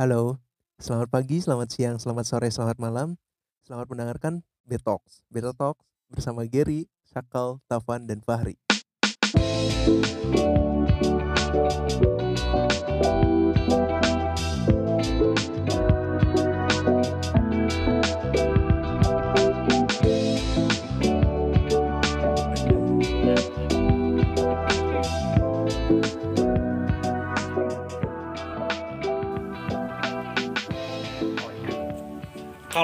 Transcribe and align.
Halo, 0.00 0.40
selamat 0.80 1.12
pagi, 1.12 1.44
selamat 1.44 1.68
siang, 1.76 2.00
selamat 2.00 2.24
sore, 2.24 2.48
selamat 2.48 2.80
malam. 2.80 3.20
Selamat 3.60 3.84
mendengarkan 3.84 4.40
Betox. 4.64 5.28
Betox 5.28 5.76
bersama 6.08 6.48
Gary, 6.48 6.88
Sakal, 7.04 7.60
Tavan, 7.68 8.08
dan 8.08 8.24
Fahri. 8.24 8.56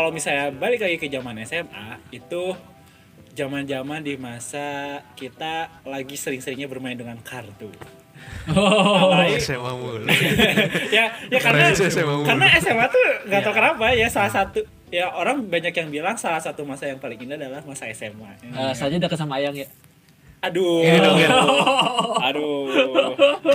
Kalau 0.06 0.14
misalnya 0.14 0.54
balik 0.54 0.86
lagi 0.86 1.02
ke 1.02 1.10
zaman 1.10 1.34
SMA 1.42 1.98
itu 2.14 2.54
zaman-zaman 3.34 4.06
di 4.06 4.14
masa 4.14 5.02
kita 5.18 5.82
lagi 5.82 6.14
sering-seringnya 6.14 6.70
bermain 6.70 6.94
dengan 6.94 7.18
kartu. 7.26 7.66
Oh, 8.54 9.10
Apalagi- 9.10 9.42
SMA 9.42 9.66
mulu. 9.74 10.06
ya 10.94 11.10
ya 11.26 11.38
karena 11.42 11.74
Keren 11.74 11.74
sih 11.74 11.90
SMA 11.90 12.06
mulu. 12.06 12.22
karena 12.22 12.54
SMA 12.54 12.86
tuh 12.86 13.02
nggak 13.26 13.40
tahu 13.42 13.54
kenapa 13.58 13.86
ya 13.98 14.06
salah 14.06 14.30
satu 14.30 14.62
ya 14.94 15.10
orang 15.10 15.42
banyak 15.42 15.74
yang 15.74 15.90
bilang 15.90 16.14
salah 16.14 16.38
satu 16.38 16.62
masa 16.62 16.86
yang 16.86 17.02
paling 17.02 17.18
indah 17.18 17.34
adalah 17.34 17.66
masa 17.66 17.90
SMA. 17.90 18.30
Eh, 18.46 18.74
saja 18.78 18.94
dekat 19.02 19.18
sama 19.18 19.42
Ayang 19.42 19.58
ya. 19.58 19.66
Aduh. 20.46 20.86
Iya 20.86 21.02
dong. 21.02 21.18
Aduh. 22.30 22.62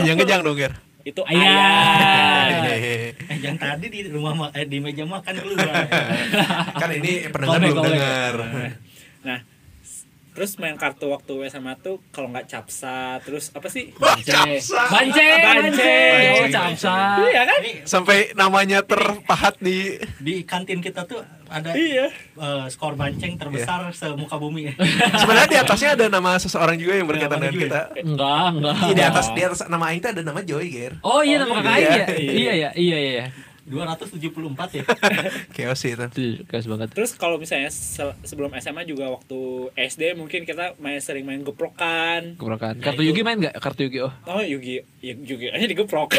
Kejang-kejang 0.03 0.43
dong, 0.43 0.59
Ger. 0.59 0.75
Itu 1.01 1.21
Ayah. 1.25 1.41
ayah. 1.41 2.45
Hehehe. 2.61 2.95
Eh, 3.17 3.37
yang 3.41 3.57
tadi 3.57 3.85
di 3.89 3.99
rumah 4.07 4.33
ma- 4.33 4.53
eh, 4.53 4.65
di 4.65 4.77
meja 4.77 5.01
makan 5.03 5.33
keluar. 5.33 5.73
kan 6.81 6.89
ini 6.93 7.25
pendengar 7.27 7.57
Callback, 7.57 7.71
belum 7.71 7.85
dengar. 7.89 8.33
Nah, 9.21 9.39
terus 10.31 10.55
main 10.55 10.73
kartu 10.73 11.07
waktu 11.07 11.33
SMA 11.47 11.75
tuh 11.77 11.99
kalau 12.09 12.27
nggak 12.27 12.47
capsa, 12.47 13.19
terus 13.19 13.51
apa 13.51 13.67
sih? 13.67 13.91
Bance, 13.93 14.31
bance, 14.87 15.27
bance, 15.37 15.91
oh 16.33 16.47
capsa. 16.47 16.95
Iya 17.21 17.43
kan? 17.43 17.59
Sampai 17.83 18.17
namanya 18.33 18.79
terpahat 18.81 19.59
di 19.59 19.99
di 20.17 20.41
kantin 20.41 20.79
kita 20.79 21.03
tuh 21.03 21.19
ada 21.45 21.71
Iya. 21.71 22.07
eh, 22.33 22.65
skor 22.67 22.95
banceng 22.95 23.35
terbesar 23.35 23.91
semuka 23.91 24.35
bumi. 24.35 24.71
sebenarnya 25.19 25.49
di 25.49 25.57
atasnya 25.57 25.89
ada 25.93 26.05
nama 26.07 26.35
seseorang 26.35 26.75
juga 26.75 26.95
yang 26.95 27.05
berkaitan 27.05 27.35
Iya, 27.35 27.41
dengan 27.41 27.53
juga. 27.53 27.65
kita. 27.65 27.81
Enggak, 28.01 28.45
enggak. 28.49 28.75
Iya, 28.81 28.93
di 28.93 29.03
atas 29.03 29.25
di 29.29 29.41
atas 29.41 29.59
nama 29.65 29.85
Aing 29.87 29.99
ada 30.01 30.21
nama 30.21 30.39
Joy, 30.41 30.65
Ger. 30.69 30.93
Oh 31.01 31.19
iya 31.19 31.35
nama 31.37 31.59
kakak 31.59 31.75
Iya. 31.75 31.75
Aing 31.75 31.91
ya. 31.91 32.05
Iya 32.31 32.53
ya, 32.53 32.69
iya 32.73 32.97
iya. 32.97 33.25
274 33.71 34.27
ya. 34.73 34.83
Chaos 35.55 35.79
sih 35.79 35.91
itu. 35.91 36.43
Keras 36.43 36.67
banget. 36.67 36.91
Terus 36.91 37.15
kalau 37.15 37.35
misalnya 37.35 37.67
se- 37.67 37.95
sebelum 38.21 38.51
SMA 38.53 38.83
juga 38.83 39.07
waktu 39.09 39.39
SD 39.73 40.13
mungkin 40.13 40.43
kita 40.43 40.75
main 40.77 40.99
sering 40.99 41.23
main 41.23 41.39
geprokan. 41.41 42.35
Keberokan. 42.35 42.77
Kartu 42.77 43.01
Yugi 43.01 43.21
main 43.21 43.39
nggak? 43.39 43.55
Kartu 43.57 43.87
Yugi 43.87 43.99
oh. 44.01 44.11
Oh 44.25 44.41
Yugi, 44.41 44.83
ya, 44.99 45.15
Yugi 45.29 45.47
aja 45.47 45.65
digeprok. 45.65 46.11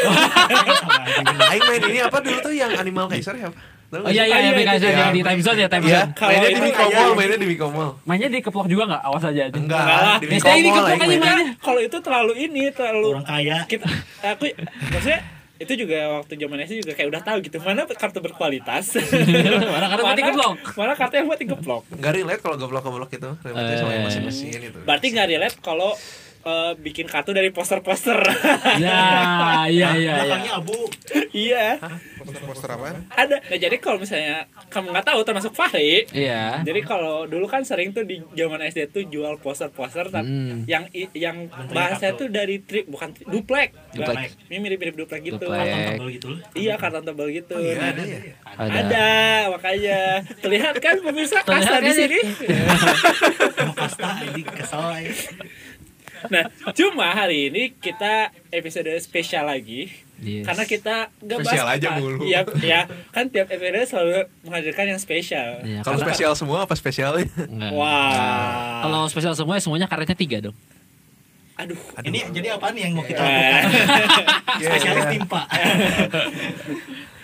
Aing 1.45 1.63
main 1.63 1.81
ini 1.85 1.99
apa 2.01 2.17
dulu 2.17 2.37
tuh 2.41 2.51
yang 2.51 2.73
Animal 2.73 3.05
Kaiser 3.07 3.35
ya? 3.35 3.53
Tahu 3.85 4.01
nggak 4.01 4.09
Oh 4.09 4.09
iya 4.09 4.25
iya 4.25 4.37
iya, 4.39 4.49
iya, 4.49 4.57
Mika 4.57 4.73
itu 4.73 4.81
Zone, 4.81 4.97
ya. 4.97 5.05
di 5.07 5.21
time 5.21 5.41
zone 5.43 5.59
ya 5.59 5.67
time 5.69 5.85
Iya, 5.85 5.93
zone. 5.99 6.11
Kalau 6.15 6.31
mainnya 6.33 6.49
di 6.49 6.61
Mikomol, 6.63 6.89
kayak- 6.89 7.13
mainnya 7.13 7.37
di 7.37 7.47
Mikomol. 7.47 7.89
Mainnya 8.03 8.27
di 8.27 8.39
keplok 8.41 8.65
juga 8.65 8.83
nggak? 8.89 9.01
Awas 9.03 9.23
aja. 9.23 9.43
Enggak, 9.45 9.53
Enggak 9.53 9.85
lah. 9.85 10.17
di 10.17 10.25
Ya, 10.25 10.31
Mikomol 10.33 10.97
mainnya. 10.97 11.33
Kalau 11.61 11.77
itu 11.79 11.97
terlalu 12.01 12.33
ini, 12.39 12.63
terlalu 12.69 13.07
Orang 13.11 13.21
kaya. 13.23 13.57
kita 13.63 13.85
aku 14.25 14.49
maksudnya 14.89 15.19
itu 15.55 15.73
juga 15.77 15.97
waktu 16.17 16.33
zaman 16.35 16.57
SD 16.59 16.81
juga 16.81 16.93
kayak 16.93 17.09
udah 17.09 17.21
tahu 17.23 17.37
gitu 17.39 17.57
mana 17.59 17.85
kartu 17.85 18.19
berkualitas 18.19 18.97
Mana 19.73 19.85
kartu 19.87 20.01
buat 20.01 20.17
dikeplok? 20.17 20.53
mana 20.73 20.93
kartu 20.93 21.13
yang 21.15 21.27
buat 21.27 21.39
digeplok 21.39 21.83
Enggak 21.93 22.11
relate 22.13 22.41
kalau 22.41 22.55
goblok-goblok 22.57 23.11
itu. 23.11 23.29
Relate 23.39 23.77
sama 23.77 23.89
Eh. 23.89 23.95
yang 23.95 24.05
mesin-mesin 24.05 24.59
itu. 24.65 24.79
berarti 24.81 25.07
nggak 25.09 25.27
relate 25.29 25.57
kalau 25.59 25.93
eh, 26.43 26.71
bikin 26.75 27.05
kartu 27.05 27.31
dari 27.31 27.49
poster-poster 27.49 28.19
Ya, 28.75 28.99
iya 29.65 29.89
iya 29.89 29.89
iya. 29.93 30.13
Belakangnya 30.17 30.53
abu. 30.55 30.77
iya 31.31 31.79
poster-poster 32.17 32.69
apa? 32.69 32.87
ada 33.09 33.35
nah 33.41 33.57
jadi 33.57 33.75
kalau 33.77 33.97
misalnya 33.97 34.43
kamu 34.67 34.89
nggak 34.89 35.05
tahu 35.05 35.19
termasuk 35.21 35.51
Fahri 35.51 36.05
Iya. 36.09 36.61
jadi 36.61 36.79
kalau 36.81 37.25
dulu 37.25 37.45
kan 37.45 37.61
sering 37.61 37.89
tuh 37.89 38.03
di 38.03 38.19
zaman 38.31 38.59
SD 38.61 38.89
tuh 38.89 39.03
jual 39.05 39.35
poster-poster 39.37 40.07
tapi 40.09 40.25
Hmm. 40.25 40.63
yang 40.65 40.83
yang 41.13 41.37
bahasanya 41.69 42.11
kartu. 42.11 42.21
tuh 42.21 42.29
dari 42.29 42.55
tri, 42.59 42.83
bukan 42.83 43.11
tri, 43.11 43.23
duplek 43.23 43.75
Duplek. 43.91 44.31
ini 44.47 44.57
mirip-mirip 44.57 44.95
duplek 44.95 45.21
gitu 45.21 45.37
Duplek. 45.37 45.59
Karton 45.59 45.79
tebel 45.85 46.07
gitu 46.11 46.29
iya 46.55 46.73
karton 46.75 47.03
tebal 47.03 47.27
gitu 47.29 47.53
Oh 47.53 47.61
iya 47.61 47.75
Nah, 47.75 47.89
ada 47.89 48.03
ya. 48.03 48.19
Ada. 48.53 48.69
Ada, 48.79 49.09
makanya 49.49 49.99
terlihat 50.39 50.75
kan 50.77 50.95
pemirsa 50.99 51.37
kasta 51.41 51.77
di 51.77 51.85
kan? 51.85 51.95
sini. 51.95 52.19
Sama 53.53 53.73
kasta 53.73 54.07
ini 54.25 54.41
kesel 54.43 54.81
aja. 54.81 55.13
Nah, 56.25 56.43
cuma 56.71 57.11
hari 57.11 57.47
ini 57.47 57.73
kita 57.73 58.13
episode 58.49 58.87
spesial 58.97 59.43
lagi 59.45 59.91
Yes. 60.15 60.47
karena 60.47 60.63
kita 60.63 60.95
nggak 61.17 61.37
bahas 61.37 61.51
Spesial 61.51 61.67
aja 61.69 61.87
apa. 61.89 61.99
mulu. 61.99 62.23
Iya, 62.23 62.39
ya 62.57 62.81
kan 63.11 63.27
tiap 63.27 63.49
episode 63.49 63.83
selalu 63.83 64.11
menghadirkan 64.41 64.85
yang 64.87 64.95
spesial. 64.97 65.59
Iya, 65.61 65.81
Kalau 65.81 65.99
karena- 65.99 66.07
spesial 66.07 66.31
semua 66.33 66.57
apa 66.63 66.73
spesialnya? 66.73 67.27
Wah. 67.69 68.79
Kalau 68.81 69.01
spesial 69.05 69.33
semua 69.33 69.59
semuanya 69.59 69.83
karetnya 69.85 70.15
tiga 70.15 70.39
dong. 70.41 70.55
aduh. 71.53 71.77
Ini 72.01 72.31
jadi 72.31 72.47
apa 72.51 72.71
nih 72.71 72.81
yang 72.83 72.93
mau 72.93 73.03
kita 73.03 73.19
Eh, 73.19 73.29
lakukan? 73.29 73.63
Spesialis 74.65 75.05
timpa. 75.07 75.41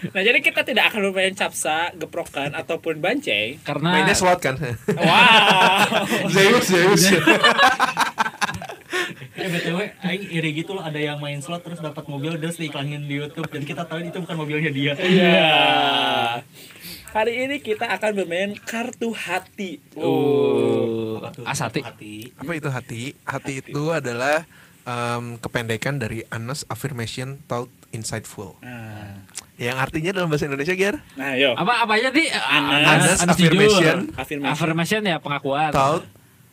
nah, 0.06 0.22
jadi 0.22 0.40
kita 0.40 0.62
tidak 0.62 0.84
akan 0.86 1.00
bermain 1.04 1.34
capsa, 1.34 1.90
geprokan 1.94 2.54
ataupun 2.54 3.00
banceng. 3.00 3.58
Karena 3.60 3.90
Mainnya 3.96 4.14
slot 4.14 4.38
kan. 4.38 4.54
Wow. 4.86 6.06
Zeus, 6.36 6.68
Zeus. 6.68 7.04
Eh 9.36 9.48
BTW, 9.48 9.80
aing 10.02 10.24
iri 10.30 10.50
gitu 10.56 10.74
loh 10.74 10.82
ada 10.82 10.98
yang 10.98 11.18
main 11.18 11.40
slot 11.40 11.62
terus 11.62 11.78
dapat 11.78 12.04
mobil 12.06 12.36
terus 12.36 12.58
diiklanin 12.58 13.06
di 13.06 13.18
YouTube 13.18 13.48
dan 13.48 13.62
kita 13.62 13.86
tahu 13.86 14.02
itu 14.02 14.18
bukan 14.18 14.36
mobilnya 14.36 14.70
dia. 14.70 14.94
Iya. 14.98 16.42
Hari 17.10 17.34
ini 17.44 17.56
kita 17.58 17.90
akan 17.90 18.12
bermain 18.16 18.54
kartu 18.56 19.10
hati. 19.10 19.82
Oh, 19.98 21.18
Apa 21.18 21.30
tuh? 21.34 21.44
asati. 21.44 21.82
Hati. 21.82 22.16
Apa 22.38 22.52
itu 22.54 22.70
hati? 22.70 23.02
Hati 23.26 23.54
itu 23.62 23.84
adalah 23.90 24.46
em, 24.86 25.38
kependekan 25.38 25.98
dari 25.98 26.22
honest 26.30 26.70
affirmation 26.70 27.42
thought 27.46 27.70
insightful. 27.90 28.62
Nah, 28.62 29.26
Yang 29.58 29.78
artinya 29.82 30.12
dalam 30.16 30.30
bahasa 30.30 30.46
Indonesia, 30.46 30.72
Ger? 30.72 31.02
nah 31.18 31.34
yo. 31.36 31.52
Apa 31.52 31.84
apa 31.84 31.94
aja 31.98 32.14
nih? 32.14 32.30
Honest 32.32 33.26
affirmation. 33.26 33.98
Affirmation. 34.14 34.54
Affirmation 34.54 35.02
ya 35.04 35.18
pengakuan. 35.18 35.74
Thought 35.74 36.06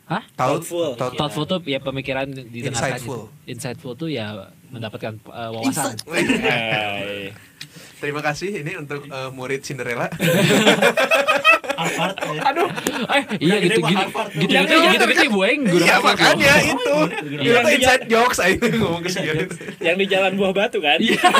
Hah? 0.07 0.23
Thought, 0.39 0.63
Thoughtful. 0.63 0.95
thought, 0.95 1.13
Thoughtful 1.19 1.43
tuh 1.43 1.59
ya 1.67 1.83
pemikiran 1.83 2.31
didengarkan 2.31 2.95
Insightful. 2.95 3.27
gitu. 3.27 3.51
Insightful 3.51 3.93
tuh 3.99 4.07
ya 4.07 4.47
mendapatkan 4.71 5.19
uh, 5.27 5.51
wawasan. 5.51 5.99
Hai. 6.07 7.35
Terima 8.01 8.21
kasih 8.21 8.61
ini 8.61 8.77
untuk 8.77 9.09
eh, 9.09 9.29
murid 9.33 9.65
Cinderella. 9.65 10.05
Harvard. 11.77 12.15
eh. 12.17 12.41
Aduh, 12.43 12.67
Eh, 13.07 13.23
iya 13.39 13.55
gitu 13.61 13.79
gitu. 13.79 14.05
Gitu 14.35 14.49
Yang 14.49 14.65
gitu 14.65 14.75
itu 14.75 14.87
gitu 14.89 15.05
gitu 15.07 15.29
Bu 15.29 15.41
Eng 15.43 15.61
guru 15.63 15.83
Iya 15.85 15.95
makanya 16.01 16.53
itu. 16.65 16.95
Iya. 17.37 17.53
Itu 17.53 17.69
inside 17.71 18.03
jokes 18.07 18.39
aja 18.39 18.57
ngomong 18.73 19.01
ke 19.01 19.09
segitu. 19.09 19.45
yang 19.79 19.95
di 19.95 20.05
jalan 20.05 20.33
buah 20.33 20.51
batu 20.51 20.79
kan? 20.79 20.97
Iya. 20.97 21.21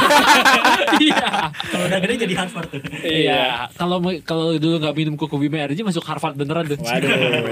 Iya. 0.98 1.20
Kalau 1.68 1.86
udah 1.86 2.00
gede 2.00 2.14
jadi 2.24 2.34
Harvard 2.38 2.68
tuh. 2.70 2.82
Iya. 3.02 3.68
Kalau 3.74 3.98
kalau 4.24 4.56
dulu 4.56 4.76
nggak 4.80 4.96
minum 4.96 5.14
kuku 5.16 5.36
bima 5.38 5.58
energy 5.62 5.82
masuk 5.82 6.02
Harvard 6.02 6.34
beneran 6.34 6.66
tuh. 6.66 6.78
Waduh. 6.78 7.10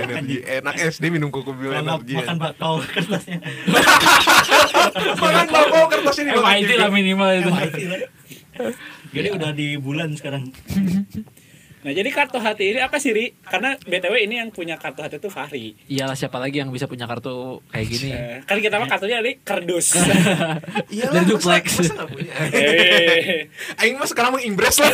Energi 0.08 0.38
enak 0.42 0.76
SD 0.78 1.10
minum 1.10 1.30
kuku 1.30 1.52
nggak 1.52 1.82
energi. 1.82 2.14
makan 2.16 2.38
bakau 2.38 2.80
kertasnya. 2.80 3.42
Makan 5.16 5.46
bakso 5.48 5.82
kertasnya 5.90 6.24
dimakan 6.30 6.54
MIT 6.54 6.72
lah 6.76 6.90
minimal 6.90 7.30
itu. 7.34 7.52
Jadi 9.12 9.28
udah 9.32 9.50
di 9.52 9.68
bulan 9.76 10.10
sekarang. 10.14 10.44
Nah, 11.86 11.94
jadi 11.94 12.10
kartu 12.10 12.42
hati 12.42 12.74
ini 12.74 12.82
apa 12.82 12.98
sih, 12.98 13.14
Ri? 13.14 13.38
Karena 13.46 13.78
BTW 13.78 14.26
ini 14.26 14.42
yang 14.42 14.50
punya 14.50 14.74
kartu 14.74 15.06
hati 15.06 15.22
itu 15.22 15.30
Fahri. 15.30 15.78
Iyalah 15.86 16.18
siapa 16.18 16.42
lagi 16.42 16.58
yang 16.58 16.74
bisa 16.74 16.90
punya 16.90 17.06
kartu 17.06 17.62
kayak 17.70 17.86
gini. 17.86 18.10
Eh, 18.10 18.42
kan 18.42 18.58
kita 18.58 18.82
mah 18.82 18.90
kartunya 18.90 19.22
dari 19.22 19.38
kardus. 19.38 19.94
Iyalah, 20.98 21.22
masa- 21.22 21.30
duplex. 21.30 21.66
Masa 21.78 21.94
nggak 21.94 22.10
punya? 22.10 22.34
Eh, 22.58 23.46
Aing 23.78 24.02
mah 24.02 24.10
sekarang 24.10 24.34
mengimbres 24.34 24.82
lah. 24.82 24.90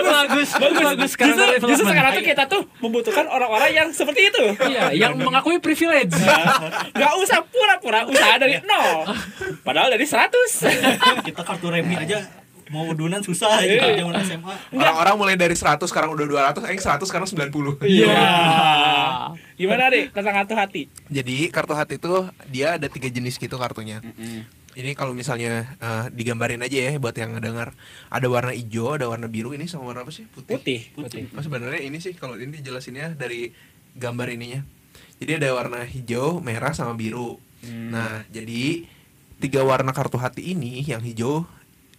bagus, 0.00 0.48
bagus, 0.56 0.80
bagus. 0.80 1.10
Sekarang 1.12 1.36
justru, 1.36 1.68
justru 1.68 1.86
sekarang 1.92 2.12
tuh 2.16 2.24
kita 2.24 2.42
tuh 2.48 2.62
membutuhkan 2.80 3.28
orang-orang 3.28 3.70
yang 3.74 3.88
seperti 3.92 4.32
itu. 4.32 4.44
Iya, 4.64 4.96
yang 4.96 5.12
mengakui 5.20 5.60
privilege. 5.60 6.16
Gak 6.96 7.12
usah 7.20 7.44
pura-pura 7.44 8.08
usaha 8.08 8.40
dari 8.40 8.64
nol. 8.64 9.12
Padahal 9.66 9.92
dari 9.92 10.08
100. 10.08 11.20
Kita 11.20 11.44
kartu 11.44 11.68
remi 11.68 12.00
aja 12.00 12.43
mau 12.74 12.90
udunan 12.90 13.22
susah 13.22 13.62
gitu 13.62 13.78
Iya. 13.78 14.02
zaman 14.02 14.14
SMA. 14.20 14.54
Orang-orang 14.74 15.14
mulai 15.14 15.34
dari 15.38 15.54
100 15.54 15.86
sekarang 15.86 16.10
udah 16.10 16.26
200, 16.26 16.66
Aing 16.66 16.82
100 16.82 17.06
sekarang 17.06 17.30
90. 17.30 17.78
Iya. 17.86 18.18
Gimana, 19.54 19.86
Ri? 19.86 20.10
Tentang 20.10 20.34
kartu 20.34 20.54
hati? 20.58 20.82
Jadi 21.06 21.46
kartu 21.48 21.74
hati 21.78 21.94
itu 21.96 22.26
dia 22.50 22.74
ada 22.74 22.90
tiga 22.90 23.06
jenis 23.06 23.38
gitu 23.38 23.54
kartunya. 23.54 24.02
Ini 24.74 24.98
kalau 24.98 25.14
misalnya 25.14 25.70
eh, 25.78 26.04
digambarin 26.10 26.58
aja 26.58 26.90
ya 26.90 26.98
buat 26.98 27.14
yang 27.14 27.38
ngedengar. 27.38 27.78
Ada 28.10 28.26
warna 28.26 28.50
hijau, 28.50 28.98
ada 28.98 29.06
warna 29.06 29.30
biru 29.30 29.54
ini 29.54 29.70
sama 29.70 29.86
warna 29.86 30.02
apa 30.02 30.10
sih? 30.10 30.26
Putih. 30.26 30.58
Putih. 30.58 30.80
Putih. 30.98 31.22
Oh, 31.30 31.42
sebenarnya 31.46 31.78
ini 31.78 32.02
sih 32.02 32.10
kalau 32.18 32.34
ini 32.34 32.58
jelasinnya 32.58 33.14
dari 33.14 33.54
gambar 33.94 34.34
ininya. 34.34 34.66
Jadi 35.22 35.38
ada 35.38 35.54
warna 35.54 35.86
hijau, 35.86 36.42
merah 36.42 36.74
sama 36.74 36.98
biru. 36.98 37.38
Hmm. 37.62 37.94
Nah, 37.94 38.26
jadi 38.34 38.82
tiga 39.38 39.62
warna 39.62 39.94
kartu 39.94 40.18
hati 40.18 40.58
ini 40.58 40.82
yang 40.82 40.98
hijau 40.98 41.46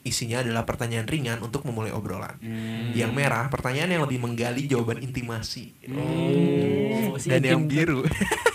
isinya 0.05 0.45
adalah 0.45 0.63
pertanyaan 0.69 1.09
ringan 1.09 1.41
untuk 1.41 1.65
memulai 1.65 1.89
obrolan. 1.89 2.37
Hmm. 2.37 2.93
Yang 2.93 3.11
merah 3.11 3.49
pertanyaan 3.49 3.89
yang 3.89 4.03
lebih 4.05 4.21
menggali 4.21 4.69
jawaban 4.69 5.01
intimasi. 5.01 5.73
Oh, 5.89 7.17
Dan 7.17 7.41
yang 7.41 7.65
biru 7.65 8.05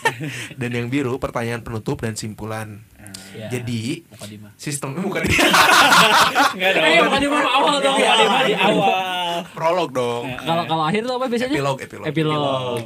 dan 0.60 0.70
yang 0.70 0.86
biru 0.86 1.18
pertanyaan 1.18 1.66
penutup 1.66 2.00
dan 2.06 2.14
simpulan. 2.14 2.86
Ya. 3.34 3.50
Jadi 3.50 4.06
sistemnya 4.54 5.02
bukan 5.10 5.26
Enggak 5.26 6.70
dong. 6.78 7.30
Mah 7.34 7.44
awal 7.50 7.74
dong. 7.82 7.98
Dima 7.98 8.40
di 8.46 8.54
awal. 8.54 9.42
prolog 9.50 9.90
dong. 9.90 10.24
Kalau 10.38 10.64
kalau 10.70 10.84
akhir 10.86 11.02
tuh 11.02 11.14
apa 11.18 11.26
biasanya? 11.26 11.54
Epilog, 11.58 11.76
epilog. 11.82 12.06
Epilog. 12.06 12.78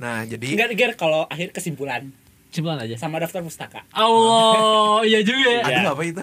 Nah, 0.00 0.24
jadi 0.24 0.48
Enggak, 0.56 0.70
Ger, 0.74 0.92
kalau 0.96 1.28
akhir 1.28 1.52
kesimpulan 1.54 2.10
Simpulan 2.50 2.82
aja. 2.82 2.98
sama 2.98 3.16
daftar 3.16 3.40
pustaka. 3.40 3.86
Allah, 3.90 5.06
iya 5.06 5.22
juga. 5.22 5.50
ya. 5.50 5.62
aduh 5.62 5.82
Ya. 5.82 5.90
apa 5.94 6.02
itu? 6.02 6.22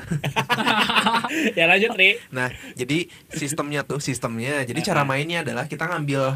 ya 1.60 1.66
lanjut, 1.66 1.92
Ri. 1.96 2.20
Nah, 2.30 2.52
jadi 2.76 3.08
sistemnya 3.32 3.84
tuh 3.84 4.00
sistemnya. 4.00 4.64
Jadi 4.64 4.80
cara 4.84 5.04
mainnya 5.04 5.42
adalah 5.42 5.66
kita 5.66 5.88
ngambil 5.88 6.36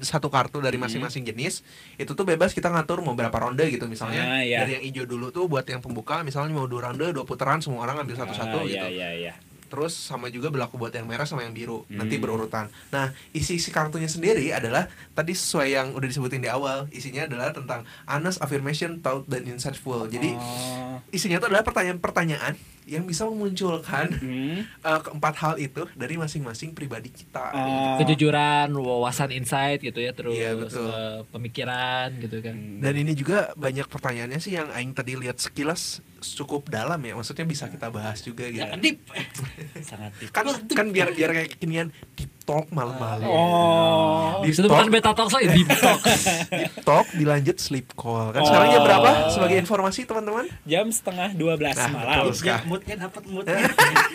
satu 0.00 0.28
kartu 0.28 0.60
dari 0.60 0.76
masing-masing 0.76 1.24
jenis. 1.24 1.64
Itu 1.96 2.12
tuh 2.12 2.24
bebas 2.24 2.52
kita 2.52 2.68
ngatur 2.68 3.00
mau 3.00 3.12
berapa 3.12 3.32
ronde 3.32 3.64
gitu 3.68 3.88
misalnya. 3.88 4.24
Ah, 4.26 4.42
iya. 4.44 4.64
Dari 4.64 4.76
yang 4.76 4.84
hijau 4.84 5.04
dulu 5.04 5.28
tuh 5.30 5.48
buat 5.48 5.64
yang 5.64 5.80
pembuka 5.80 6.20
misalnya 6.20 6.52
mau 6.52 6.68
dua 6.68 6.90
ronde, 6.90 7.12
dua 7.12 7.24
putaran 7.24 7.60
semua 7.60 7.84
orang 7.84 8.04
ambil 8.04 8.16
satu-satu 8.16 8.56
Ah, 8.60 8.68
gitu. 8.68 8.86
Iya, 8.88 8.88
iya, 8.88 9.08
iya. 9.16 9.32
Terus 9.70 9.94
sama 9.94 10.26
juga 10.28 10.50
berlaku 10.50 10.76
buat 10.76 10.90
yang 10.90 11.06
merah 11.06 11.22
sama 11.22 11.46
yang 11.46 11.54
biru. 11.54 11.86
Nanti 11.86 12.18
Hmm. 12.18 12.22
berurutan. 12.22 12.66
Nah, 12.90 13.14
isi-isi 13.30 13.70
kartunya 13.70 14.10
sendiri 14.10 14.50
adalah 14.50 14.84
tadi 15.14 15.30
sesuai 15.30 15.68
yang 15.70 15.86
udah 15.94 16.04
disebutin 16.04 16.42
di 16.42 16.50
awal. 16.50 16.90
Isinya 16.90 17.24
adalah 17.24 17.54
tentang 17.54 17.86
honest, 18.04 18.42
affirmation, 18.42 18.98
thought, 18.98 19.24
dan 19.24 19.46
insightful. 19.46 20.04
Jadi 20.04 20.34
Oh. 20.34 20.98
isinya 21.08 21.38
tuh 21.38 21.48
adalah 21.48 21.62
pertanyaan-pertanyaan 21.62 22.58
yang 22.84 23.04
bisa 23.04 23.24
memunculkan 23.24 24.08
Hmm. 24.16 24.64
eh, 24.64 25.00
keempat 25.00 25.34
hal 25.36 25.54
itu 25.56 25.84
dari 25.92 26.14
masing-masing 26.14 26.72
pribadi 26.72 27.08
kita. 27.08 27.52
Oh. 27.52 27.96
Kejujuran, 27.98 28.72
wawasan 28.72 29.30
insight 29.30 29.80
gitu 29.80 29.98
ya 29.98 30.10
terus 30.10 30.34
Iya, 30.34 30.54
betul. 30.54 30.86
eh, 30.86 31.20
pemikiran 31.28 32.08
gitu 32.18 32.40
kan. 32.40 32.56
Dan 32.80 32.94
ini 32.96 33.12
juga 33.12 33.52
banyak 33.54 33.86
pertanyaannya 33.86 34.38
sih 34.38 34.54
yang 34.54 34.68
Aing 34.70 34.90
tadi 34.90 35.14
lihat 35.14 35.36
sekilas 35.36 36.00
cukup 36.20 36.68
dalam 36.68 37.00
ya. 37.00 37.14
Maksudnya 37.14 37.44
bisa 37.44 37.66
kita 37.66 37.88
bahas 37.88 38.20
juga 38.20 38.44
gitu. 38.46 38.60
Jangan 38.60 38.78
dip. 38.78 38.98
sangat 39.90 40.12
deep. 40.18 40.30
Kan 40.32 40.44
kan 40.66 40.86
biar 40.90 41.12
biar 41.12 41.30
kayak 41.30 41.50
kekinian 41.54 41.88
deep 42.14 42.30
talk 42.50 42.66
malam-malam. 42.68 43.22
Oh. 43.24 44.42
Deep 44.42 44.52
Itu 44.52 44.66
bukan 44.66 44.82
talk, 44.82 44.92
beta 44.92 45.10
talk 45.14 45.28
saya 45.30 45.46
deep 45.48 45.70
talk. 45.70 46.00
deep 46.58 46.74
talk 46.82 47.06
dilanjut 47.14 47.56
sleep 47.56 47.94
call. 47.94 48.34
Kan 48.34 48.42
sekarang 48.42 48.68
jam 48.68 48.80
Oh. 48.80 48.86
berapa? 48.86 49.10
Sebagai 49.28 49.56
informasi 49.56 50.00
teman-teman. 50.02 50.44
Jam 50.64 50.86
setengah 50.88 51.30
12 51.32 51.78
Nah, 51.78 51.88
malam. 51.88 52.26
betul. 52.26 52.42
Ya, 52.42 52.56
moodnya 52.64 52.96
dapat 52.98 53.22
moodnya. 53.24 53.58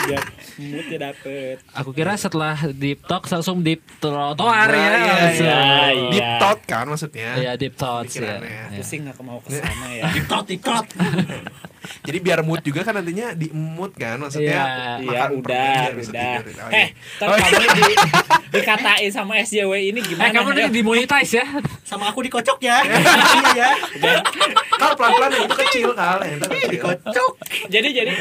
Ya, 0.06 0.22
moodnya 0.60 0.98
dapet. 1.10 1.56
Aku 1.74 1.90
kira 1.90 2.14
setelah 2.14 2.54
deep 2.70 3.02
talk 3.04 3.26
langsung 3.26 3.64
deep 3.64 3.82
trotoar 3.98 4.68
Nah, 4.68 4.76
ya. 4.76 4.86
iya, 4.86 5.14
langsung. 5.16 5.48
iya, 5.48 5.58
iya. 5.90 6.10
Deep 6.12 6.30
talk 6.38 6.60
kan 6.66 6.86
maksudnya. 6.86 7.30
Iya, 7.36 7.52
deep 7.56 7.74
thoughts 7.74 8.14
ya. 8.14 8.38
Pikirannya. 8.38 8.62
Ya. 8.68 8.78
Pusing 8.78 9.02
nggak 9.02 9.18
mau 9.22 9.40
ke 9.40 9.50
sana 9.56 9.88
ya. 9.90 10.04
Tiktok, 10.16 10.44
tiktok. 10.46 10.86
Jadi 12.02 12.18
biar 12.20 12.40
mood 12.40 12.62
juga 12.62 12.82
kan 12.82 12.94
nantinya 12.94 13.32
di 13.32 13.48
mood 13.50 13.92
kan 13.94 14.18
maksudnya. 14.18 14.52
Iya. 14.52 14.66
Iya 15.02 15.22
makan 15.24 15.30
udah, 15.38 15.82
bisa 15.94 16.12
udah. 16.12 16.34
tidur. 16.40 16.54
Oh, 16.56 16.70
Eh, 16.70 16.88
iya. 16.88 17.26
Oh, 17.26 17.36
iya. 17.36 17.46
kamu 17.46 17.68
di, 17.72 17.94
dikatain 18.52 19.10
sama 19.10 19.34
SJW 19.38 19.72
ini 19.86 20.00
Eh 20.00 20.06
gimana? 20.06 20.32
kamu 20.32 20.50
Ayo. 20.50 20.58
nih 20.58 20.66
dimonetize 20.72 21.34
ya? 21.34 21.46
Sama 21.82 22.10
aku 22.10 22.20
dikocok 22.22 22.60
ya. 22.60 22.78
Iya 23.48 23.70
ya. 23.96 24.16
Kal 24.76 24.92
pelan-pelan 24.94 25.32
yang 25.34 25.46
itu 25.46 25.56
kecil 25.58 25.90
kal, 25.94 26.20
yang 26.20 26.36
itu 26.36 26.48
kecil. 26.50 26.70
Dikocok. 26.74 27.32
jadi 27.68 27.88
jadi 27.94 28.12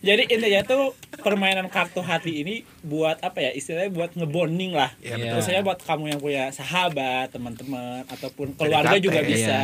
jadi 0.00 0.22
intinya 0.26 0.60
tuh 0.62 0.82
permainan 1.18 1.66
kartu 1.66 2.00
hati 2.00 2.38
ini 2.38 2.54
buat 2.80 3.18
apa 3.18 3.40
ya 3.40 3.50
istilahnya 3.50 3.90
buat 3.90 4.10
ngebonding 4.12 4.72
lah 4.72 4.92
Iya, 4.98 5.08
Iya. 5.08 5.16
betul. 5.18 5.34
Maksudnya 5.38 5.62
buat 5.62 5.78
kamu 5.80 6.04
yang 6.06 6.20
punya 6.20 6.44
sahabat 6.50 7.26
teman-teman 7.30 8.04
ataupun 8.06 8.52
keluarga 8.54 8.92
PDKT, 8.92 9.02
juga 9.02 9.18
iya. 9.18 9.26
bisa 9.26 9.58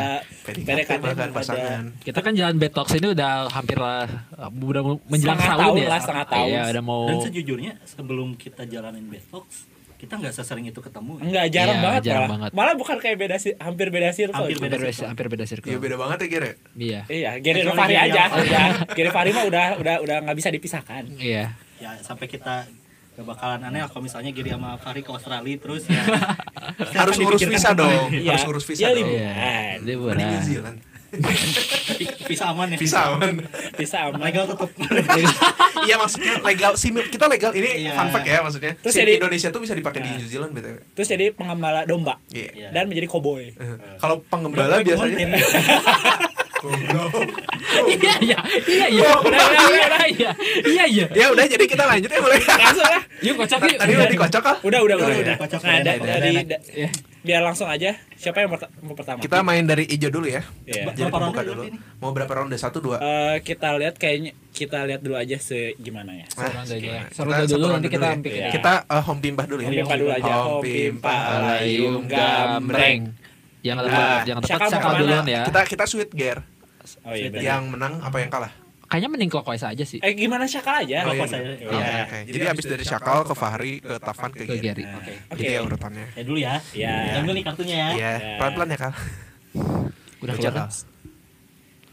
PDKT 0.45 0.91
bahkan 0.99 1.17
ada. 1.23 1.35
pasangan. 1.35 1.83
Kita 2.01 2.19
kan 2.19 2.33
jalan 2.33 2.57
Betox 2.57 2.87
ini 2.95 3.07
udah 3.25 3.49
hampir 3.51 3.79
lah 3.79 4.05
udah 4.53 4.83
menjelang 5.05 5.35
Setengah 5.35 5.49
tahun, 5.51 5.63
tahun 5.65 5.77
ya. 5.77 5.89
lah, 5.89 5.99
setengah 5.99 6.27
tahun. 6.29 6.49
Iya, 6.51 6.63
udah 6.71 6.83
mau 6.83 7.03
Dan 7.05 7.17
sejujurnya 7.23 7.73
sebelum 7.83 8.29
kita 8.35 8.63
jalanin 8.65 9.05
Betbox, 9.07 9.47
kita 9.95 10.21
nggak 10.21 10.35
sesering 10.35 10.67
itu 10.67 10.77
ketemu. 10.79 11.13
ya. 11.17 11.23
Enggak 11.23 11.47
jarang 11.51 11.75
Iya, 11.75 11.83
banget 11.83 12.01
jarang 12.03 12.21
malah. 12.21 12.33
banget. 12.37 12.51
Malah 12.53 12.75
bukan 12.77 12.97
kayak 12.99 13.17
beda 13.19 13.37
sih 13.39 13.53
hampir 13.57 13.89
beda 13.89 14.09
circle. 14.13 14.37
Hampir 14.37 14.53
itu. 14.53 14.61
hampir 14.61 14.81
beda, 14.83 15.07
hampir 15.09 15.27
beda 15.29 15.45
circle. 15.47 15.69
Iya 15.69 15.79
beda 15.81 15.97
banget 15.97 16.17
ya 16.19 16.29
kira. 16.29 16.51
Iya. 16.77 17.01
Iya, 17.07 17.31
Fahri 17.73 17.95
Gary 17.95 17.97
aja. 18.05 18.23
Udah, 18.31 18.67
Gary 18.97 19.11
Fahri 19.11 19.31
mah 19.33 19.45
udah 19.45 19.67
udah 19.81 19.95
udah 20.01 20.17
nggak 20.23 20.37
bisa 20.37 20.49
dipisahkan. 20.51 21.03
Iya. 21.17 21.57
Ya 21.81 21.91
sampai 21.99 22.29
kita 22.29 22.69
gak 23.15 23.23
bakalan 23.25 23.63
aneh 23.63 23.79
kalau 23.87 24.03
misalnya 24.03 24.29
Giri 24.29 24.51
sama 24.51 24.75
Fahri 24.77 25.01
ke 25.01 25.09
Australia 25.09 25.57
terus 25.57 25.87
ya. 25.87 26.03
Harus 26.93 27.15
ngurus 27.17 27.39
dipikirkan 27.39 27.55
visa 27.55 27.71
dong. 27.73 28.11
Iya. 28.11 28.31
Harus 28.31 28.45
ngurus 28.45 28.65
visa 28.67 28.81
Iya, 28.81 28.89
dong. 28.91 28.99
liburan. 28.99 29.23
Iya. 29.23 29.79
Liburan. 29.81 30.17
New 30.19 30.43
Zealand. 30.43 30.79
Visa 32.25 32.45
aman 32.49 32.67
ya. 32.67 32.77
Visa 32.77 32.99
aman. 33.07 33.35
Bisa 33.75 33.97
aman. 34.07 34.19
Legal 34.23 34.45
tetap. 34.47 34.71
Iya 35.85 36.01
maksudnya 36.01 36.41
legal 36.41 36.73
SIM 36.75 36.97
kita 37.05 37.29
legal 37.29 37.53
ini 37.53 37.85
Iya. 37.85 37.93
fun 37.93 38.09
fact 38.09 38.25
ya 38.25 38.41
maksudnya. 38.41 38.73
Terus 38.79 38.95
SIM 38.95 39.05
jadi- 39.05 39.17
Indonesia 39.19 39.49
tuh 39.51 39.61
bisa 39.61 39.75
dipakai 39.75 40.01
di 40.01 40.09
Nah. 40.09 40.17
New 40.17 40.25
Zealand 40.27 40.51
btw. 40.51 40.81
Terus 40.95 41.09
jadi 41.11 41.25
pengembala 41.31 41.85
domba 41.85 42.17
Iya. 42.31 42.49
Iya. 42.51 42.69
dan 42.71 42.89
menjadi 42.89 43.05
koboi. 43.07 43.53
Eh, 43.53 43.77
Kalau 43.99 44.25
penggembala 44.25 44.81
biasanya 44.81 45.17
Iya 47.85 48.15
iya 48.19 48.39
iya 48.65 48.87
iya. 48.89 49.09
Iya. 50.09 50.31
Iya 50.65 50.85
iya. 50.87 51.07
ya 51.13 51.27
udah 51.29 51.45
jadi 51.45 51.65
kita 51.67 51.85
lanjut 51.85 52.09
ya 52.09 52.17
boleh. 52.19 52.41
Langsung 52.41 52.87
lah. 52.87 53.03
Yuk 53.21 53.35
kocok 53.37 53.59
yuk. 53.67 53.77
Tadi 53.77 53.93
udah 53.93 54.09
dikocok 54.09 54.43
kah? 54.43 54.57
Udah 54.63 54.81
udah 54.81 54.97
Oh, 54.97 55.01
udah 55.03 55.13
iya. 55.13 55.23
udah. 55.23 55.37
Kocok 55.39 55.61
Nah, 55.61 55.73
ya, 55.75 55.81
da- 55.83 55.97
udah, 55.99 56.15
dari 56.17 56.33
biar 57.25 57.41
langsung 57.41 57.65
aja. 57.65 57.97
Siapa 58.15 58.39
yang 58.39 58.53
mau 58.53 58.93
pertama? 58.93 59.17
Kita 59.19 59.41
main 59.41 59.65
dari 59.65 59.89
hijau 59.89 60.13
dulu 60.13 60.29
ya. 60.29 60.45
Iya. 60.63 60.93
Jadi 60.93 61.01
Berapa 61.03 61.17
pembuka 61.19 61.41
ronde 61.41 61.51
dulu. 61.51 61.63
ini? 61.65 61.79
Mau 61.99 62.11
berapa 62.13 62.33
ronde? 62.37 62.57
Satu 62.57 62.79
dua. 62.79 63.01
Eh, 63.01 63.37
kita 63.41 63.73
lihat 63.75 63.97
kayaknya 63.97 64.37
kita 64.53 64.85
lihat 64.85 65.01
dulu 65.01 65.17
aja 65.17 65.37
se 65.37 65.73
gimana 65.81 66.13
ya. 66.13 66.29
Nah, 66.37 66.53
ronde 66.53 66.75
aja. 66.77 66.89
kita 67.09 67.15
Seru 67.17 67.31
dulu, 67.51 67.67
nanti 67.73 67.89
kita 67.89 68.09
dulu 68.15 68.29
ya. 68.31 68.49
Kita 68.53 68.73
eh, 68.85 69.03
home 69.03 69.21
pimpah 69.21 69.47
dulu 69.49 69.61
ya. 69.61 69.67
Home 69.67 69.77
pimpah 69.81 69.97
dulu 69.97 70.11
aja. 70.13 70.33
Home 70.37 70.45
Home 70.45 70.63
pimpah 70.63 71.19
layung 71.43 72.03
gambreng. 72.05 73.01
Jangan 73.65 73.81
Nah, 73.81 73.89
tepat, 73.89 74.21
jangan 74.29 74.43
tepat 74.45 74.69
ke 74.69 74.77
mana? 74.85 75.01
duluan 75.01 75.25
ya. 75.25 75.43
Kita 75.49 75.61
kita 75.65 75.85
sweet 75.89 76.11
gear. 76.13 76.39
Oh 77.01 77.17
iya. 77.17 77.33
Yang 77.33 77.63
menang 77.73 77.97
apa 78.05 78.17
yang 78.21 78.29
kalah? 78.29 78.53
Kayaknya 78.95 79.11
mending 79.11 79.27
clockwise 79.27 79.67
aja 79.67 79.83
sih. 79.83 79.99
Eh 79.99 80.15
gimana 80.15 80.47
Syakal 80.47 80.87
aja? 80.87 81.03
Oh, 81.03 81.11
iya. 81.11 81.27
Iya. 81.27 82.07
oke. 82.07 82.19
Jadi 82.31 82.45
habis 82.47 82.63
dari 82.65 82.85
Syakal 82.87 83.27
ke 83.27 83.35
Fahri 83.35 83.83
ke 83.83 83.99
Tafan 83.99 84.31
ke 84.31 84.47
Ke 84.47 84.55
Gary. 84.57 84.87
Oke. 84.87 85.15
Oke. 85.29 85.43
Jadi 85.43 85.51
ya 85.51 85.61
urutannya. 85.61 86.07
Ya 86.15 86.23
dulu 86.23 86.39
ya. 86.39 86.55
Iya. 86.71 86.95
Ambil 87.19 87.35
nih 87.35 87.43
kartunya 87.43 87.75
ya. 87.75 87.89
Iya, 87.91 88.13
Ya. 88.15 88.37
pelan-pelan 88.39 88.69
ya, 88.71 88.79
Kal. 88.79 88.93
Udah 90.21 90.33
keluar. 90.33 90.55
Kan? 90.55 90.69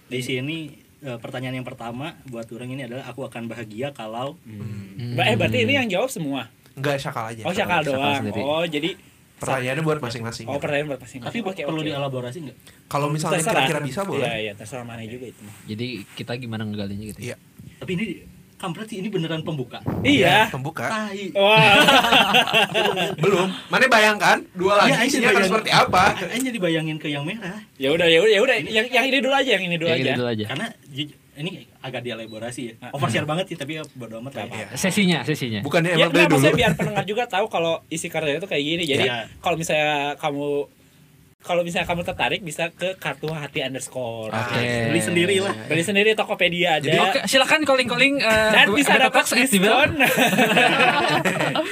Di 0.07 0.19
sini 0.21 0.57
eh, 1.01 1.17
pertanyaan 1.17 1.57
yang 1.57 1.65
pertama 1.65 2.21
buat 2.29 2.45
orang 2.47 2.69
ini 2.69 2.85
adalah 2.85 3.09
aku 3.09 3.25
akan 3.25 3.49
bahagia 3.49 3.89
kalau 3.89 4.37
Hmm. 4.45 5.17
Ba- 5.17 5.25
Eh 5.25 5.33
berarti 5.33 5.57
ini 5.59 5.73
yang 5.73 5.89
jawab 5.89 6.13
semua. 6.13 6.53
Enggak 6.71 7.01
Syakal 7.01 7.33
aja. 7.33 7.41
Oh 7.43 7.51
Syakal 7.51 7.81
doang. 7.81 8.21
Oh 8.37 8.61
jadi 8.63 8.93
Pertanyaannya 9.41 9.81
buat 9.81 9.99
masing-masing. 9.99 10.45
Oh 10.45 10.55
pertanyaan 10.55 10.87
buat 10.87 11.01
masing-masing. 11.01 11.33
tapi 11.33 11.49
Oke, 11.51 11.61
perlu 11.63 11.81
dielaborasi 11.81 12.37
nggak? 12.41 12.57
Kalau 12.85 13.09
misalnya 13.09 13.41
Terserah. 13.41 13.65
kira-kira 13.65 13.79
bisa 13.81 14.01
boleh. 14.03 14.21
Iya 14.23 14.37
iya 14.39 14.53
terserah 14.53 14.85
mana 14.85 15.01
juga 15.03 15.25
itu. 15.27 15.41
mah. 15.41 15.55
Jadi 15.65 15.87
kita 16.13 16.37
gimana 16.37 16.61
ngegalinya 16.63 17.05
gitu. 17.07 17.19
Iya. 17.23 17.35
Tapi 17.77 17.91
ini 17.91 18.05
kampret 18.55 18.85
sih 18.85 19.01
ini 19.01 19.09
beneran 19.09 19.41
pembuka. 19.41 19.81
Iya. 20.01 20.45
Pembuka. 20.47 20.85
Tai. 20.85 21.33
Wah. 21.33 21.81
Belum. 23.17 23.49
Mana 23.67 23.85
bayangkan 23.87 24.45
dua 24.53 24.77
lagi 24.77 24.93
Iya, 24.93 25.03
isinya 25.03 25.29
akan 25.31 25.43
seperti 25.43 25.69
apa? 25.71 26.03
Aing 26.21 26.45
jadi 26.45 26.59
bayangin 26.59 26.97
ke 26.97 27.07
yang 27.07 27.25
merah. 27.25 27.57
ya 27.75 27.89
udah 27.89 28.05
ya 28.05 28.21
udah 28.21 28.31
ya 28.31 28.39
udah 28.39 28.55
yang 28.61 28.85
yang 28.87 29.05
ini 29.05 29.17
dulu 29.17 29.33
aja 29.33 29.49
yang 29.51 29.65
ini 29.65 29.75
dulu 29.75 29.89
Ya, 29.89 29.97
gitu 29.97 30.05
aja. 30.05 30.15
dulu 30.15 30.29
aja. 30.29 30.45
Karena 30.47 30.67
ini 31.33 31.51
agak 31.79 32.01
dielaborasi 32.01 32.61
ya. 32.65 32.73
Overshare 32.91 33.23
banget 33.23 33.45
sih 33.47 33.55
tapi 33.55 33.75
ya 33.75 33.83
bodo 33.93 34.19
amat 34.19 34.33
lah. 34.33 34.43
Ya. 34.43 34.47
apa-apa. 34.67 34.75
Sesinya, 34.75 35.19
sesinya. 35.21 35.59
Bukannya 35.61 35.91
Ya 35.91 35.95
emang 36.01 36.11
dari 36.11 36.19
enggak 36.19 36.29
maksudnya 36.29 36.49
dulu. 36.49 36.59
biar 36.59 36.71
pendengar 36.75 37.05
juga 37.05 37.23
tahu 37.25 37.45
kalau 37.47 37.73
isi 37.87 38.07
kartunya 38.07 38.35
itu 38.35 38.45
kayak 38.45 38.63
gini. 38.65 38.83
Jadi 38.85 39.05
Iya. 39.05 39.31
kalau 39.37 39.55
misalnya 39.55 39.91
kamu 40.15 40.47
kalau 41.41 41.61
misalnya 41.61 41.83
kamu 41.83 42.01
tertarik 42.03 42.41
bisa 42.41 42.69
ke 42.69 42.93
kartu 42.95 43.25
hati 43.27 43.59
underscore. 43.59 44.29
Oke. 44.29 44.61
Beli 44.87 45.01
sendiri 45.01 45.35
lah. 45.37 45.53
Beli 45.65 45.81
sendiri 45.81 46.13
Tokopedia 46.13 46.77
aja. 46.77 46.85
Jadi, 46.85 46.99
Oke, 46.99 47.19
silakan 47.25 47.61
calling-calling 47.61 48.13
eh, 48.17 48.49
Dan 48.51 48.67
bisa 48.71 48.93
dapat 48.95 49.25
diskon. 49.27 49.89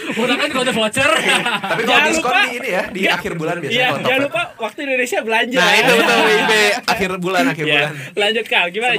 Menggunakan 0.09 0.49
kode 0.51 0.71
voucher. 0.71 1.05
Tapi 1.05 1.81
kalau 1.81 1.85
Jangan 1.87 2.09
diskon 2.09 2.29
lupa. 2.29 2.41
di 2.41 2.51
ini 2.55 2.69
ya, 2.69 2.83
di 2.89 3.01
akhir 3.05 3.31
bulan 3.35 3.55
biasanya 3.57 3.77
Iya, 3.77 3.87
kalau 3.87 4.03
jangan 4.03 4.21
lupa 4.25 4.41
waktu 4.57 4.79
Indonesia 4.83 5.19
belanja. 5.21 5.57
Nah, 5.57 5.73
itu 5.75 5.91
betul 5.95 6.17
WIB 6.19 6.51
akhir 6.83 7.09
bulan 7.17 7.43
akhir 7.47 7.65
Ya, 7.65 7.73
bulan. 7.75 7.91
lanjut 8.15 8.45
Kal, 8.45 8.65
gimana? 8.69 8.93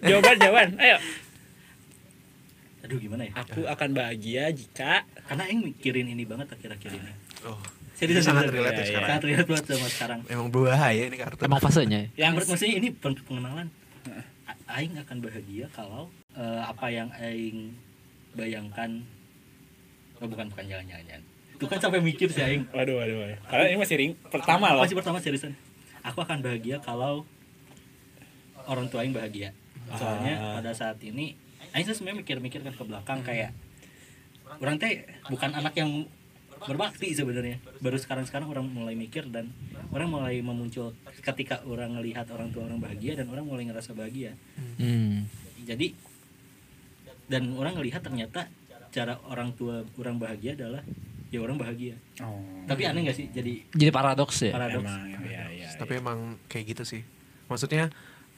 Jawaban, 0.00 0.36
jawaban. 0.38 0.68
Ayo. 0.78 0.96
aduh 2.82 2.98
gimana 2.98 3.22
ya 3.22 3.32
Aku 3.38 3.62
akan 3.62 3.94
bahagia 3.94 4.50
jika 4.50 5.06
karena 5.24 5.46
Aing 5.46 5.62
mikirin 5.62 6.02
ini 6.04 6.26
banget 6.26 6.50
akhir-akhir 6.50 6.90
ini 6.92 7.12
Oh, 7.42 7.54
Serius, 8.02 8.24
sangat 8.24 8.50
relate 8.50 8.74
Iya, 8.74 8.84
sekarang. 8.84 9.08
sangat 9.08 9.22
relate 9.24 9.46
banget 9.46 9.64
sama 9.68 9.88
sekarang 9.88 10.18
Emang 10.26 10.48
berbahaya 10.48 11.02
ini 11.06 11.16
kartu. 11.16 11.40
Emang 11.40 11.60
fasenya. 11.60 12.00
yang 12.14 12.34
Menurut 12.34 12.48
maksudnya 12.50 12.74
ini 12.76 12.88
pen- 12.90 13.22
pengenalan 13.22 13.68
Aing 14.68 14.96
akan 14.96 15.16
bahagia 15.20 15.70
kalau 15.70 16.10
eh, 16.32 16.62
apa 16.62 16.86
yang 16.88 17.08
Aing 17.14 17.76
bayangkan 18.32 19.04
oh 20.16 20.26
bukan 20.26 20.48
bukan 20.48 20.64
jangan 20.66 21.22
itu 21.52 21.64
kan 21.64 21.78
sampai 21.78 22.00
mikir 22.00 22.26
sih 22.26 22.40
Aing 22.40 22.66
Waduh, 22.68 22.96
waduh, 22.96 23.16
waduh. 23.18 23.38
Karena 23.46 23.64
ini 23.66 23.78
masih 23.78 23.96
ring 23.96 24.12
pertama 24.26 24.72
loh. 24.72 24.82
masih 24.82 24.96
pertama 24.96 25.18
seriusan 25.18 25.54
aku 26.00 26.18
akan 26.18 26.40
bahagia 26.40 26.80
kalau 26.80 27.22
orang 28.64 28.88
tua 28.88 29.02
Aing 29.02 29.12
bahagia 29.12 29.54
soalnya 29.92 30.34
Ah. 30.34 30.52
pada 30.58 30.72
saat 30.72 30.98
ini 31.00 31.38
Aing 31.70 31.84
tuh 31.84 31.94
sebenarnya 31.94 32.18
mikir-mikir 32.20 32.60
kan 32.60 32.72
ke 32.72 32.82
belakang 32.82 33.20
kayak 33.22 33.54
orang 34.58 34.76
teh 34.76 35.04
bukan 35.28 35.52
anak 35.52 35.72
yang 35.74 36.08
berbakti 36.64 37.10
sebenarnya 37.10 37.58
baru 37.78 37.96
sekarang 37.96 38.22
sekarang 38.22 38.46
orang 38.46 38.64
mulai 38.64 38.94
mikir 38.94 39.26
dan 39.26 39.50
orang 39.88 40.08
mulai 40.08 40.38
memuncul 40.38 40.94
ketika 41.20 41.60
orang 41.64 41.94
ngelihat 41.94 42.28
orang 42.28 42.48
tua 42.48 42.64
orang 42.64 42.78
bahagia 42.78 43.14
dan 43.14 43.26
orang 43.28 43.42
mulai 43.42 43.64
ngerasa 43.64 43.92
bahagia 43.92 44.34
Hmm. 44.74 45.26
jadi 45.60 45.94
dan 47.24 47.52
orang 47.52 47.74
ngelihat 47.74 48.00
ternyata 48.00 48.46
cara 48.88 49.16
orang 49.24 49.52
tua 49.52 49.82
orang 49.96 50.16
bahagia 50.16 50.52
adalah 50.54 50.82
ya 51.28 51.40
orang 51.40 51.56
bahagia 51.56 51.96
Oh. 52.20 52.44
tapi 52.64 52.84
aneh 52.84 53.02
gak 53.02 53.16
sih 53.16 53.26
jadi 53.26 53.64
Jadi 53.72 53.90
paradoks 53.90 54.36
ya. 54.42 54.52
paradoks 54.52 54.84
Emang, 54.84 55.24
ya, 55.24 55.48
ya, 55.48 55.68
Tapi 55.72 55.92
emang 55.96 56.18
kayak 56.46 56.64
gitu 56.68 56.84
sih. 56.86 57.02
Maksudnya 57.48 57.88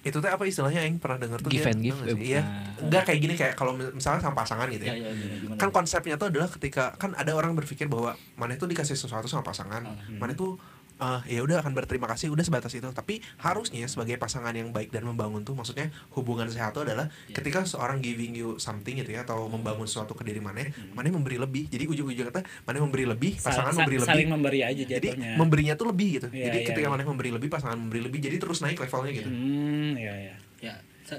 itu 0.04 0.14
tuh 0.14 0.28
apa 0.28 0.44
istilahnya 0.44 0.84
yang 0.84 0.96
pernah 0.96 1.16
denger 1.16 1.40
tuh 1.40 1.49
Give 1.49 1.61
dia, 1.61 1.73
and 1.73 1.80
give, 1.80 1.99
eh, 1.99 2.12
Iya. 2.14 2.42
Enggak 2.78 3.02
kayak 3.04 3.18
gini 3.18 3.34
kayak 3.34 3.54
kalau 3.54 3.73
misalnya 3.73 4.20
sama 4.20 4.37
pasangan 4.37 4.68
gitu 4.68 4.84
ya 4.84 4.94
ya. 4.94 5.08
ya 5.08 5.37
gimana 5.40 5.56
Kan 5.56 5.68
konsepnya 5.70 6.14
tuh 6.14 6.28
adalah 6.28 6.46
ketika 6.46 6.92
kan 6.94 7.12
ada 7.12 7.32
orang 7.32 7.52
berpikir 7.52 7.88
bahwa 7.88 8.12
mana 8.34 8.52
itu 8.52 8.64
dikasih 8.64 8.94
sesuatu 8.94 9.25
sama 9.25 9.40
pasangan, 9.42 9.80
Hmm. 9.80 10.20
mana 10.20 10.32
itu 10.32 10.61
eh, 10.95 11.21
ya 11.29 11.41
udah 11.41 11.59
akan 11.59 11.73
berterima 11.73 12.07
kasih 12.07 12.31
udah 12.31 12.41
sebatas 12.41 12.71
itu. 12.71 12.87
Tapi 12.87 13.19
harusnya 13.39 13.83
sebagai 13.85 14.15
pasangan 14.15 14.51
yang 14.51 14.71
baik 14.71 14.89
dan 14.89 15.03
membangun 15.03 15.43
tuh 15.43 15.53
maksudnya 15.53 15.91
hubungan 16.13 16.47
sehat 16.47 16.71
tuh 16.73 16.83
adalah 16.83 17.11
Iya. 17.27 17.37
ketika 17.39 17.63
seorang 17.63 17.99
giving 17.99 18.33
you 18.33 18.57
something 18.57 18.95
gitu 18.95 19.11
ya 19.11 19.23
atau 19.23 19.47
membangun 19.47 19.85
sesuatu 19.85 20.15
ke 20.15 20.23
diri 20.23 20.39
mana, 20.39 20.63
mana 20.93 21.11
memberi 21.11 21.37
lebih. 21.37 21.67
Jadi 21.67 21.85
ujung-ujung 21.87 22.31
kata 22.31 22.43
mana 22.63 22.79
memberi 22.79 23.05
lebih, 23.05 23.33
Sa- 23.37 23.51
pasangan 23.51 23.73
sa- 23.73 23.79
memberi 23.83 23.97
lebih. 23.99 24.11
saling 24.11 24.29
memberi 24.29 24.61
aja 24.63 24.83
Jadi 24.87 25.09
jatuhnya. 25.11 25.33
memberinya 25.35 25.75
tuh 25.75 25.87
lebih 25.91 26.09
gitu. 26.17 26.29
Iya, 26.31 26.45
jadi 26.49 26.59
iya, 26.61 26.67
ketika 26.71 26.87
iya. 26.87 26.95
mana 26.95 27.03
memberi 27.03 27.31
lebih, 27.35 27.49
pasangan 27.51 27.77
memberi 27.77 28.01
lebih, 28.05 28.19
jadi 28.23 28.37
terus 28.39 28.59
naik 28.61 28.79
levelnya 28.79 29.13
gitu. 29.15 29.29
Hmm, 29.29 29.93
ya, 29.99 30.15
ya. 30.15 30.35
ya 30.63 30.75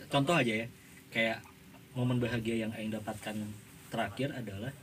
contoh 0.10 0.34
aja 0.34 0.66
ya 0.66 0.68
kayak 1.12 1.38
momen 1.94 2.18
bahagia 2.18 2.66
yang 2.66 2.72
Aing 2.74 2.92
dapatkan 2.92 3.36
terakhir 3.88 4.34
adalah 4.34 4.74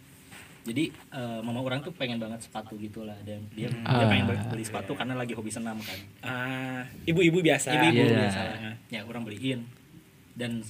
jadi 0.62 0.84
eh, 0.88 1.40
mama 1.40 1.58
orang 1.58 1.80
tuh 1.80 1.90
pengen 1.90 2.16
banget 2.16 2.38
sepatu 2.40 2.74
gitu 2.76 3.02
lah 3.02 3.18
dan 3.22 3.42
dia 3.50 3.66
dia 3.66 3.82
Ah. 3.84 4.06
pengen 4.06 4.26
beli, 4.26 4.38
beli 4.48 4.64
sepatu 4.64 4.94
karena 4.94 5.12
lagi 5.12 5.34
hobi 5.34 5.50
senam 5.50 5.74
kan 5.76 5.98
Ah, 6.20 6.82
ibu-ibu 7.02 7.38
biasa. 7.40 7.70
ibu-ibu 7.72 8.02
Iya. 8.04 8.18
biasa 8.20 8.40
ya 8.88 9.00
orang 9.02 9.22
beliin 9.22 9.66
dan 10.32 10.62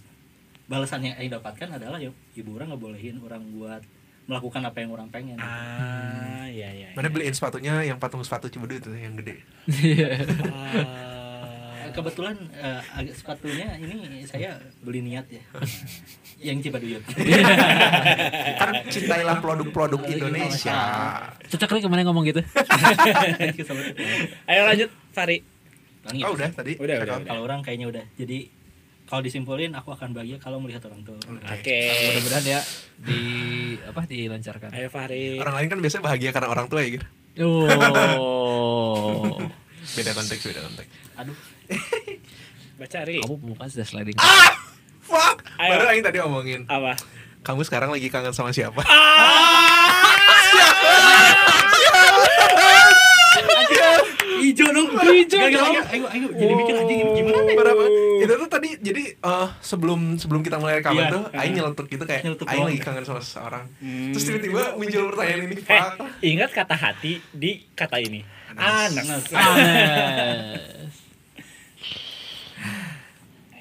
balasan 0.64 1.02
yang 1.02 1.14
dapatkan 1.18 1.76
adalah 1.76 1.96
ya 1.96 2.08
ibu 2.32 2.50
orang 2.52 2.72
ngebolehin 2.72 3.20
orang 3.20 3.44
buat 3.52 3.84
melakukan 4.22 4.62
apa 4.62 4.78
yang 4.78 4.90
orang 4.90 5.10
pengen 5.10 5.36
Ah, 5.36 6.46
ya, 6.46 6.70
ya. 6.70 6.94
Mana 6.94 7.10
beliin 7.10 7.34
sepatunya 7.34 7.82
yang 7.82 7.98
patung 7.98 8.22
sepatu 8.22 8.46
Cibedu 8.46 8.78
itu 8.78 8.90
yang 8.94 9.12
gede. 9.14 9.42
Ah, 10.48 11.10
kebetulan 11.92 12.36
eh, 12.56 12.80
agak 12.96 13.14
sepatunya 13.14 13.76
ini 13.78 14.24
saya 14.24 14.58
beli 14.82 15.00
niat 15.04 15.28
ya 15.28 15.42
yang 16.52 16.58
Cibaduyut 16.58 17.02
Kan 18.60 18.74
cintailah 18.90 19.38
produk-produk 19.38 20.00
Indonesia. 20.10 20.78
Cocok 21.50 21.68
kali 21.70 21.80
ke 21.82 21.88
mana 21.90 22.02
ngomong 22.06 22.26
gitu. 22.26 22.42
Ayo 24.50 24.60
lanjut, 24.66 24.90
Fari. 25.14 25.42
Langit. 26.02 26.22
Oh 26.26 26.34
udah 26.34 26.50
tadi. 26.50 26.72
Udah, 26.78 26.96
udah, 27.02 27.14
out. 27.22 27.26
kalau 27.30 27.42
orang 27.46 27.60
kayaknya 27.62 27.86
udah 27.90 28.04
jadi 28.18 28.50
kalau 29.06 29.22
disimpulin 29.22 29.76
aku 29.76 29.92
akan 29.92 30.16
bahagia 30.16 30.40
kalau 30.40 30.58
melihat 30.58 30.82
orang 30.88 31.04
tua 31.04 31.18
Oke. 31.20 31.80
Mudah-mudahan 32.10 32.44
ya 32.46 32.60
di 32.98 33.20
apa 33.86 34.02
dilancarkan. 34.06 34.70
Ayo 34.74 34.88
Fari. 34.90 35.38
Orang 35.38 35.54
lain 35.58 35.68
kan 35.70 35.78
biasanya 35.78 36.02
bahagia 36.10 36.30
karena 36.34 36.48
orang 36.50 36.66
tua 36.66 36.80
ya 36.82 36.88
gitu. 36.98 37.06
Oh. 37.42 39.38
Beda 39.92 40.10
konteks, 40.14 40.42
beda 40.46 40.62
konteks. 40.62 40.90
aduh 41.12 41.36
Baca 42.80 42.98
Ri. 43.04 43.20
Kamu 43.20 43.36
bukan 43.38 43.66
sudah 43.68 43.86
sliding. 43.86 44.16
Fuck. 45.02 45.44
Ayo. 45.58 45.70
Baru 45.76 45.84
aing 45.90 46.04
tadi 46.04 46.18
omongin. 46.18 46.60
Apa? 46.66 46.96
Kamu 47.42 47.62
sekarang 47.62 47.90
lagi 47.90 48.06
kangen 48.06 48.30
sama 48.30 48.50
siapa? 48.50 48.82
hijau 54.42 54.68
dong 54.74 54.88
hijau 54.98 55.38
dong 55.48 55.74
ayo 55.86 56.06
ayo 56.10 56.26
jadi 56.34 56.52
mikir 56.52 56.74
aja 56.74 56.92
gimana 57.14 57.38
nih 57.46 57.54
Berapa? 57.54 57.84
Itu 58.18 58.32
tuh 58.38 58.48
tadi 58.50 58.68
jadi 58.78 59.02
eh, 59.14 59.48
sebelum 59.60 60.18
sebelum 60.18 60.42
kita 60.42 60.58
mulai 60.58 60.78
rekaman 60.78 60.98
Iya. 61.02 61.14
tuh 61.14 61.22
aing 61.32 61.54
nyeletuk 61.54 61.86
gitu 61.86 62.04
kayak 62.04 62.22
aing 62.26 62.64
lagi 62.64 62.78
kangen 62.78 63.04
sama 63.04 63.20
seseorang. 63.20 63.64
Hmm. 63.78 64.10
Terus 64.14 64.24
tiba-tiba 64.24 64.62
muncul 64.74 65.10
pertanyaan 65.14 65.40
ini, 65.46 65.54
Eh, 65.62 65.82
ingat 66.26 66.50
kata 66.50 66.74
hati 66.74 67.18
di 67.30 67.66
kata 67.74 67.98
ini. 67.98 68.22
Anak. 68.54 69.04
Anes. 69.06 69.24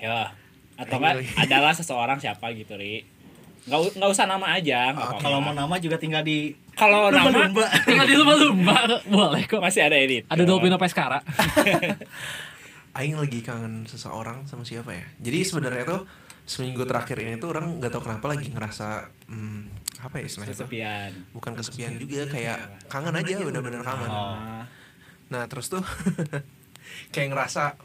Ya. 0.01 0.33
Atau 0.75 0.97
enggak 0.97 1.21
adalah 1.37 1.71
seseorang 1.77 2.17
siapa 2.17 2.49
gitu, 2.57 2.73
Ri. 2.73 3.05
Nggak, 3.69 4.01
nggak 4.01 4.09
usah 4.09 4.25
nama 4.25 4.57
aja, 4.57 4.89
kalau 5.21 5.37
mau 5.37 5.53
nama 5.53 5.77
juga 5.77 6.01
tinggal 6.01 6.25
di 6.25 6.57
kalau 6.73 7.13
nama 7.13 7.29
lumba 7.29 7.69
Tinggal 7.85 8.07
di 8.09 8.15
lumba-lumba. 8.17 8.75
Boleh 9.05 9.45
kok. 9.45 9.61
masih 9.61 9.85
ada 9.85 9.93
edit. 9.93 10.25
Ada 10.25 10.41
Dolpino 10.49 10.81
Pescara. 10.81 11.21
Aing 12.97 13.15
lagi 13.15 13.39
kangen 13.45 13.85
seseorang 13.85 14.49
sama 14.49 14.65
siapa 14.65 14.91
ya? 14.91 15.05
Jadi 15.21 15.39
sebenarnya 15.45 15.83
tuh 15.85 16.01
seminggu 16.43 16.83
terakhir 16.83 17.21
ini 17.21 17.37
tuh 17.37 17.53
orang 17.53 17.79
nggak 17.79 17.93
tahu 17.93 18.03
kenapa 18.09 18.33
lagi 18.33 18.51
ngerasa 18.51 19.07
hmm, 19.29 19.61
apa 20.03 20.15
ya 20.19 20.23
istilahnya 20.25 20.57
tuh? 20.57 20.65
kesepian. 20.65 21.11
Bukan 21.31 21.51
kesepian 21.55 21.93
juga 22.01 22.27
kayak 22.27 22.89
kangen 22.89 23.15
aja 23.15 23.33
bener-bener 23.39 23.81
kangen. 23.85 24.09
Ah, 24.11 24.65
Nah 25.31 25.47
terus 25.47 25.71
tuh 25.71 25.85
kayak 27.13 27.31
ngerasa 27.31 27.79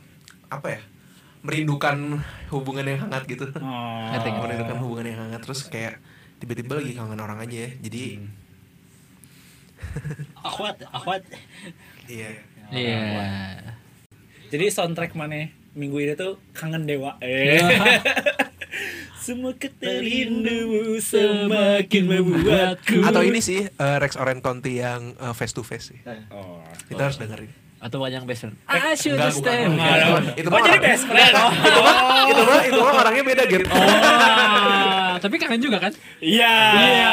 apa 0.50 0.66
ya? 0.72 0.80
Merindukan 1.46 2.20
hubungan 2.50 2.84
yang 2.84 2.98
hangat 3.06 3.22
gitu. 3.30 3.46
oh. 3.62 4.10
Merindukan 4.42 4.78
hubungan 4.82 5.06
yang 5.06 5.18
hangat 5.30 5.40
terus 5.46 5.62
kayak 5.70 6.02
tiba-tiba 6.42 6.76
lagi 6.76 6.92
kangen 6.98 7.20
orang 7.22 7.38
aja 7.40 7.56
ya. 7.64 7.70
Jadi 7.80 8.04
akhwat 10.46 10.82
akhwat 10.90 11.22
iya. 12.10 12.42
Iya. 12.74 13.02
Jadi 14.50 14.64
soundtrack 14.70 15.14
mana 15.14 15.50
minggu 15.76 16.02
ini 16.02 16.12
tuh 16.18 16.40
kangen 16.56 16.88
dewa. 16.88 17.18
Eh. 17.22 17.60
Semua 19.26 19.50
keterindumu 19.58 21.02
semakin 21.02 22.02
membuatku. 22.06 23.02
Atau 23.02 23.26
ini 23.26 23.42
sih 23.42 23.66
eh, 23.66 23.96
Rex 23.98 24.14
Orange 24.14 24.42
County 24.42 24.78
yang 24.78 25.18
eh, 25.18 25.34
face 25.34 25.50
to 25.54 25.66
face 25.66 25.94
sih. 25.94 25.98
Oh. 26.30 26.62
Kita 26.86 27.10
harus 27.10 27.18
dengerin. 27.18 27.65
Atau 27.86 28.02
banyak 28.02 28.18
best 28.26 28.42
friend. 28.42 28.58
I 28.66 28.98
should 28.98 29.14
Enggak, 29.14 29.30
bukan. 29.30 29.46
stay. 29.46 29.62
Bukan. 29.62 29.78
Aduh. 29.78 30.18
Itu 30.34 30.46
Oh, 30.46 30.52
mah 30.52 30.60
jadi 30.60 30.78
best 30.82 31.04
friend. 31.06 31.32
itu 31.70 31.80
mah 31.80 31.94
itu 32.26 32.42
mah 32.42 32.60
itu 32.60 32.78
mah 32.82 32.92
orangnya 32.98 33.22
beda 33.24 33.42
gitu. 33.46 33.64
Ah, 33.70 35.14
tapi 35.22 35.34
kangen 35.38 35.62
juga 35.62 35.78
kan? 35.78 35.92
Iya. 36.18 36.54
Iya. 36.74 37.12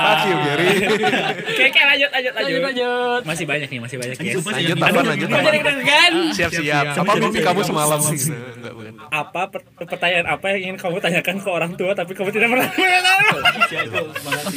Fuck 0.00 0.20
you 0.24 0.36
Gary. 0.40 0.68
Oke, 0.88 1.64
oke 1.68 1.80
lanjut 1.92 2.10
lanjut 2.10 2.32
lanjut. 2.32 2.60
Lanjut. 2.64 3.20
Masih 3.22 3.44
banyak 3.44 3.68
nih, 3.68 3.78
masih 3.78 3.96
banyak. 4.00 4.16
Mas. 4.16 4.24
Lanjut 4.24 4.76
aduh, 4.80 5.02
lanjut 5.04 5.28
aduh, 5.28 5.36
Tapan. 5.36 5.52
Jadi 5.52 5.58
kan? 5.84 6.12
Siap 6.32 6.50
siap. 6.50 6.84
Siap. 6.88 7.04
Apa 7.04 7.12
mimpi 7.18 7.40
kamu 7.44 7.60
semalam 7.60 8.00
sih? 8.00 8.18
Enggak 8.32 8.72
bukan. 8.72 8.92
Apa 9.06 9.42
per- 9.52 9.68
pertanyaan 9.78 10.26
apa 10.26 10.46
yang 10.50 10.60
ingin 10.64 10.76
kamu 10.80 10.96
tanyakan 10.98 11.36
ke 11.36 11.48
orang 11.48 11.72
tua 11.76 11.92
tapi 11.92 12.16
kamu 12.16 12.32
tidak 12.32 12.48
pernah? 12.48 12.68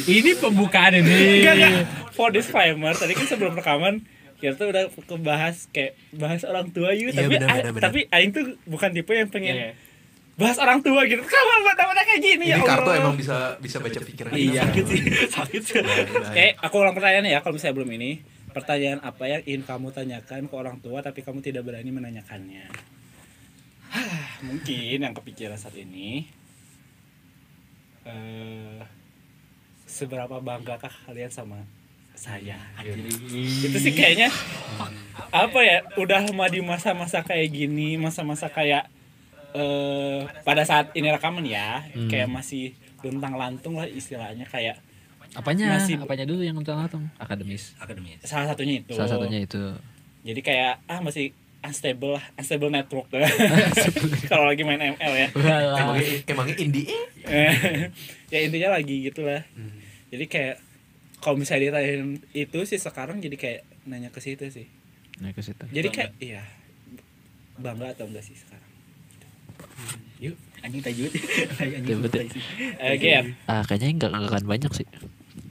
Ini 0.02 0.30
pembukaan 0.36 0.92
ini. 0.96 1.44
For 2.10 2.32
disclaimer, 2.32 2.92
tadi 2.92 3.12
kan 3.12 3.26
sebelum 3.26 3.52
rekaman 3.52 4.00
kita 4.40 4.56
tuh 4.56 4.68
udah 4.68 4.84
kebahas 4.90 5.68
kayak 5.68 5.92
bahas 6.10 6.42
orang 6.42 6.68
tua 6.68 6.90
gitu 6.90 7.08
Iya, 7.08 7.20
tapi 7.20 7.30
benar, 7.30 7.46
a- 7.46 7.54
benar, 7.54 7.70
benar. 7.70 7.82
tapi 7.86 8.00
aing 8.08 8.30
tuh 8.30 8.44
bukan 8.64 8.90
tipe 8.90 9.12
yang 9.12 9.28
pengen 9.28 9.54
Iya. 9.54 9.70
bahas 10.34 10.56
orang 10.56 10.80
tua 10.80 11.04
gitu. 11.04 11.20
Kamu 11.20 11.54
buat 11.62 11.76
apa 11.76 11.92
kayak 12.00 12.20
gini 12.20 12.44
ya 12.48 12.56
Ini 12.56 12.64
kartu 12.64 12.88
Allah. 12.88 12.96
emang 12.98 13.14
bisa 13.14 13.36
bisa 13.56 13.76
baca 13.76 14.00
pikiran. 14.00 14.32
Iya. 14.32 14.64
sakit 14.64 14.84
sih 14.84 15.00
sakit 15.36 15.62
sih 15.62 15.76
Oke, 16.22 16.46
aku 16.56 16.74
ulang 16.76 16.92
pertanyaan 16.92 17.28
ya 17.28 17.38
kalau 17.38 17.54
misalnya 17.54 17.76
belum 17.76 17.92
ini. 17.94 18.10
Pertanyaan 18.50 18.98
apa 19.00 19.24
yang 19.24 19.42
ingin 19.44 19.62
kamu 19.62 19.92
tanyakan 19.92 20.48
ke 20.48 20.54
orang 20.54 20.80
tua 20.80 20.98
tapi 21.00 21.20
kamu 21.20 21.38
tidak 21.38 21.62
berani 21.62 21.86
menanyakannya? 21.88 22.66
Hah, 23.90 24.42
mungkin 24.42 24.98
yang 24.98 25.12
kepikiran 25.12 25.54
saat 25.54 25.76
ini 25.76 26.26
eh 28.02 28.80
seberapa 29.84 30.38
banggakah 30.40 30.90
kalian 31.04 31.28
sama 31.28 31.62
saya? 32.20 32.60
Itu 33.62 33.76
sih 33.76 33.90
kayaknya 33.90 34.28
apa 35.30 35.58
ya? 35.58 35.80
Udah 35.96 36.28
mah 36.30 36.46
di 36.46 36.60
masa-masa 36.60 37.20
kayak 37.20 37.48
gini, 37.48 37.96
masa-masa 37.96 38.46
kayak 38.46 38.84
eh 39.50 40.20
pada 40.42 40.62
saat 40.62 40.92
ini 40.92 41.08
rekaman 41.08 41.42
ya, 41.42 41.82
kayak 42.06 42.28
masih 42.28 42.70
luntang 43.00 43.34
lantung 43.34 43.74
lah 43.74 43.88
istilahnya 43.88 44.44
kayak 44.44 44.76
Apanya? 45.30 45.72
Masih- 45.72 45.94
Apanya 45.96 46.22
dulu 46.24 46.42
yang 46.42 46.54
untung-untung? 46.54 47.06
Akademis. 47.16 47.78
akademis 47.78 48.18
salah 48.20 48.46
satunya 48.46 48.78
itu 48.78 48.92
Salah 48.92 49.06
satunya 49.08 49.38
itu. 49.40 49.62
jadi 50.20 50.40
kayak 50.40 50.72
ah 50.84 50.98
masih 50.98 51.30
unstable 51.60 52.12
lah 52.12 52.24
unstable 52.34 52.66
network 52.68 53.06
kalau 54.30 54.44
lagi 54.44 54.60
main 54.60 54.82
ML 54.90 55.12
ya 55.14 55.28
emangnya 55.76 56.02
emangnya 56.26 56.56
indie 56.58 56.90
ya 58.26 58.38
intinya 58.40 58.74
lagi 58.74 59.06
gitulah 59.06 59.46
Hmm. 59.54 59.70
jadi 60.08 60.24
kayak 60.26 60.56
kalau 61.20 61.36
misalnya 61.36 61.70
ditanyain 61.70 62.04
itu 62.32 62.58
sih 62.64 62.76
sekarang 62.76 63.18
jadi 63.18 63.36
kayak 63.36 63.60
nanya 63.84 64.08
ke 64.08 64.18
situ 64.18 64.44
sih 64.46 64.66
Nah, 65.18 65.30
ke 65.30 65.40
situ. 65.40 65.60
jadi 65.68 65.84
Bangga. 65.86 65.96
kayak 66.00 66.12
iya 66.18 66.42
bangga 67.54 67.92
atau 67.92 68.08
enggak 68.08 68.24
sih 68.24 68.32
sekarang 68.34 68.68
yuk 70.16 70.36
anjing 70.60 70.80
tajud 70.80 71.12
anjing 71.60 71.84
Betul, 71.84 71.96
betul. 72.02 72.20
tajud. 72.26 72.42
eh 72.80 73.24
Ah, 73.44 73.60
kayaknya 73.62 73.88
enggak 73.94 74.10
enggak 74.10 74.32
akan 74.34 74.46
banyak 74.46 74.72
sih. 74.74 74.86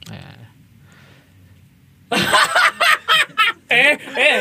Nah, 0.05 0.41
eh 3.69 3.93
eh 3.95 4.37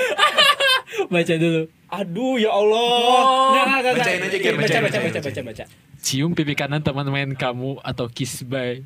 baca 1.06 1.35
dulu. 1.37 1.62
aduh 1.88 2.35
ya 2.37 2.50
Allah 2.50 2.76
Oh. 2.80 3.49
Nggak, 3.50 3.64
nggak, 3.64 3.80
nggak, 3.80 3.94
Bacain 3.99 4.20
aja, 4.23 4.37
baca 4.54 4.78
baca 4.80 4.99
baca 4.99 5.20
baca 5.23 5.40
baca 5.42 5.64
Cium 5.99 6.32
pipi 6.32 6.52
kanan 6.52 6.80
teman 6.80 7.04
main 7.06 7.32
kamu 7.32 7.80
atau 7.82 8.06
kiss 8.06 8.40
bye. 8.42 8.80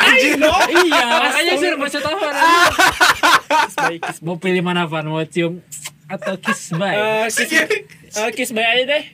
Anjing 0.00 0.40
iya, 0.82 1.04
makanya 1.20 1.52
kiss 1.60 1.76
by 3.76 3.96
kiss 4.00 4.18
Mau 4.20 4.36
pilih 4.36 4.60
mana 4.60 4.84
Van? 4.84 5.04
Mau 5.04 5.20
cium 5.24 5.60
atau 6.06 6.34
kiss 6.36 6.74
bye? 6.74 6.96
Eh, 6.96 7.26
kiss 7.28 7.50
eh, 8.16 8.30
kiss 8.32 8.50
by 8.50 8.64
aja 8.64 8.84
deh 8.88 9.04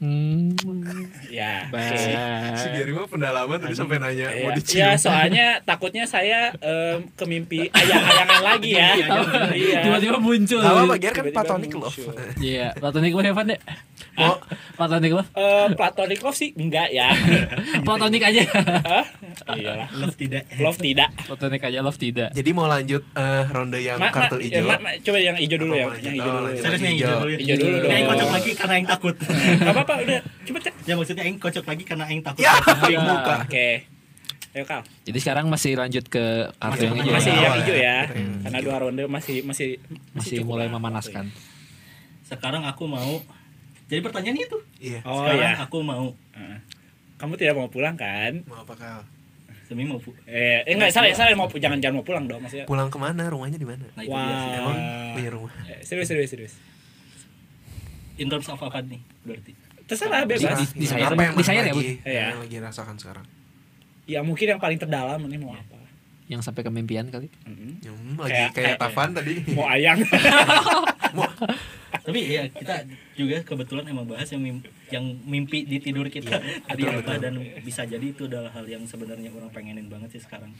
Hmm. 0.00 0.56
ya 1.28 1.68
Bye. 1.68 1.92
si 2.56 2.72
Gary 2.72 2.96
mah 2.96 3.04
pendalaman 3.04 3.60
tadi 3.60 3.76
sampai 3.76 4.00
nanya 4.00 4.32
mau 4.32 4.48
Ya, 4.48 4.56
dicium 4.56 4.80
ya 4.80 4.88
soalnya 4.96 5.46
takutnya 5.60 6.08
saya 6.08 6.56
em, 6.56 7.04
ke 7.12 7.24
mimpi 7.28 7.68
ayang-ayangan 7.68 8.40
lagi 8.40 8.80
ya. 8.80 8.96
Iya. 9.52 9.84
Tiba-tiba 9.84 10.16
muncul. 10.16 10.56
Tahu 10.56 10.88
apa 10.88 10.96
Gary 10.96 11.12
kan 11.12 11.24
love 11.76 11.92
muncul. 11.92 12.16
Iya, 12.40 12.72
platonic 12.80 13.12
love 13.12 13.28
Evan 13.28 13.52
deh. 13.52 13.60
Mau 14.20 14.36
Platonic 14.72 15.10
love. 15.12 15.28
Eh, 15.30 15.66
platonic 15.72 16.20
love 16.20 16.34
sih 16.34 16.52
enggak 16.52 16.88
ya. 16.88 17.08
Platonic 17.86 18.22
aja. 18.22 18.42
Hah? 18.82 19.04
Iyalah. 19.50 19.88
love 19.94 20.14
tidak 20.14 20.44
Love 20.54 20.76
tidak. 20.76 21.08
Platonic 21.22 21.60
aja 21.62 21.78
love 21.80 21.96
tidak. 21.96 22.28
jadi 22.30 22.50
mau 22.50 22.64
lanjut 22.64 23.02
eh, 23.10 23.44
ronde 23.46 23.78
yang 23.78 23.96
Ma- 23.96 24.06
ma- 24.06 24.14
kartu 24.14 24.36
eh, 24.36 24.46
hijau 24.46 24.64
ma- 24.64 24.78
ma- 24.78 24.96
coba 24.96 25.18
yang 25.18 25.36
hijau 25.36 25.58
dulu 25.58 25.72
Apa 25.72 25.80
ya. 25.80 25.86
Yang 26.00 26.14
hijau 26.14 26.30
dulu. 26.30 26.44
lanjut. 26.44 26.62
serius 26.62 26.80
nih 26.80 26.90
hijau 26.92 27.08
dulu 27.10 27.30
Hijau 27.34 27.56
dulu 27.56 27.76
dong. 27.76 27.90
Yang 27.90 28.04
kocok 28.06 28.28
lagi 28.30 28.50
karena 28.54 28.74
yang 28.74 28.86
takut 28.86 29.14
Enggak 29.20 29.72
apa-apa 29.72 29.94
udah. 30.00 30.20
Coba 30.42 30.58
cek. 30.60 30.74
ya 30.82 30.94
maksudnya 30.94 31.24
yang 31.24 31.36
kocok 31.36 31.64
lagi 31.66 31.82
karena 31.82 32.04
yang 32.06 32.20
takut 32.20 32.40
ya 32.40 32.52
Iya. 32.86 32.98
buka 33.00 33.34
Oke. 33.42 33.68
Ayo 34.50 34.64
Kal. 34.64 34.82
Jadi 35.04 35.18
sekarang 35.20 35.46
masih 35.46 35.72
lanjut 35.74 36.04
ke 36.04 36.24
kartu 36.52 36.82
yang 36.82 36.96
hijau. 36.96 37.14
Masih 37.14 37.30
ya? 37.30 37.38
yang 37.40 37.54
hijau 37.56 37.76
ya. 37.76 37.98
Hmm. 38.08 38.38
Karena 38.42 38.58
dua 38.60 38.76
ronde 38.78 39.02
masih 39.06 39.36
masih 39.40 39.78
Masih 40.10 40.42
mulai 40.42 40.66
memanaskan. 40.66 41.30
sekarang 42.22 42.62
aku 42.62 42.86
mau 42.86 43.18
jadi 43.90 44.00
pertanyaannya 44.00 44.44
itu 44.44 44.58
iya 44.78 45.00
Oh 45.02 45.26
sekarang 45.26 45.42
ya. 45.42 45.52
aku 45.60 45.76
mau 45.80 46.06
Heeh. 46.32 46.58
Kamu 47.16 47.34
tidak 47.34 47.52
mau 47.52 47.66
pulang 47.66 47.92
kan? 47.94 48.40
mau 48.44 48.56
apa 48.58 48.72
kal 48.72 49.00
semi 49.62 49.84
mau 49.84 49.98
pu- 49.98 50.16
Eh, 50.24 50.62
eh 50.62 50.72
enggak 50.72 50.88
salah, 50.88 51.12
salah 51.12 51.30
mau 51.32 51.44
pu- 51.44 51.58
jangan 51.58 51.76
jangan 51.76 51.98
mau 51.98 52.04
pulang 52.04 52.24
dong 52.24 52.40
maksudnya. 52.40 52.64
pulang 52.64 52.86
ke 52.86 52.96
mana 52.96 53.26
rumahnya 53.26 53.54
di 53.54 53.64
mana 53.64 53.84
nah. 53.88 54.02
Wah. 54.04 54.56
emang 54.56 54.78
punya 55.12 55.30
rumah 55.30 55.52
Eh, 55.66 55.78
serius 55.80 56.06
serius 56.06 56.26
serius. 56.28 56.54
in 58.16 58.26
terms 58.26 58.46
of 58.46 58.58
apa 58.58 58.80
nih 58.80 58.98
berarti 59.22 59.52
Terserah 59.82 60.22
Di- 60.22 60.38
bebas. 60.38 60.54
di- 60.64 60.76
di 60.76 60.86
sayar- 60.86 61.10
apa 61.10 61.18
yang 61.20 61.34
di 61.34 61.42
sayar 61.42 61.62
ya, 61.62 61.68
lagi, 61.68 61.82
Bu? 61.98 62.08
Iya. 62.08 62.24
yang 62.28 62.40
lagi 62.40 62.56
rasakan 62.58 62.96
sekarang 62.96 63.26
Ya 64.06 64.20
mungkin 64.20 64.46
yang 64.48 64.58
paling 64.58 64.74
terdalam 64.76 65.18
ini 65.20 65.36
mau 65.36 65.50
apa? 65.52 65.78
Yang 66.26 66.42
sampai 66.42 66.62
ke 66.62 66.70
mimpian 66.72 67.06
kali. 67.06 67.26
Mm-mm. 67.42 67.78
Hmm, 67.80 68.14
lagi 68.16 68.30
Kayak- 68.32 68.50
kayak, 68.52 68.66
kayak- 68.68 68.78
Tavan 68.80 69.08
tadi 69.12 69.34
Mau 69.50 69.66
ayang. 69.66 69.98
tapi 71.90 72.20
ya 72.30 72.46
kita 72.46 72.86
juga 73.18 73.42
kebetulan 73.42 73.84
emang 73.90 74.06
bahas 74.06 74.30
yang 74.30 74.42
mimpi, 74.42 74.68
yang 74.94 75.04
mimpi 75.26 75.66
di 75.66 75.82
tidur 75.82 76.06
kita. 76.06 76.38
Tadi 76.38 76.82
betul, 76.86 77.02
apa 77.02 77.12
dan 77.18 77.34
bisa 77.66 77.82
jadi 77.82 78.06
itu 78.06 78.30
adalah 78.30 78.54
hal 78.54 78.66
yang 78.70 78.86
sebenarnya 78.86 79.34
orang 79.34 79.50
pengenin 79.50 79.90
banget 79.90 80.14
sih 80.14 80.22
sekarang 80.22 80.54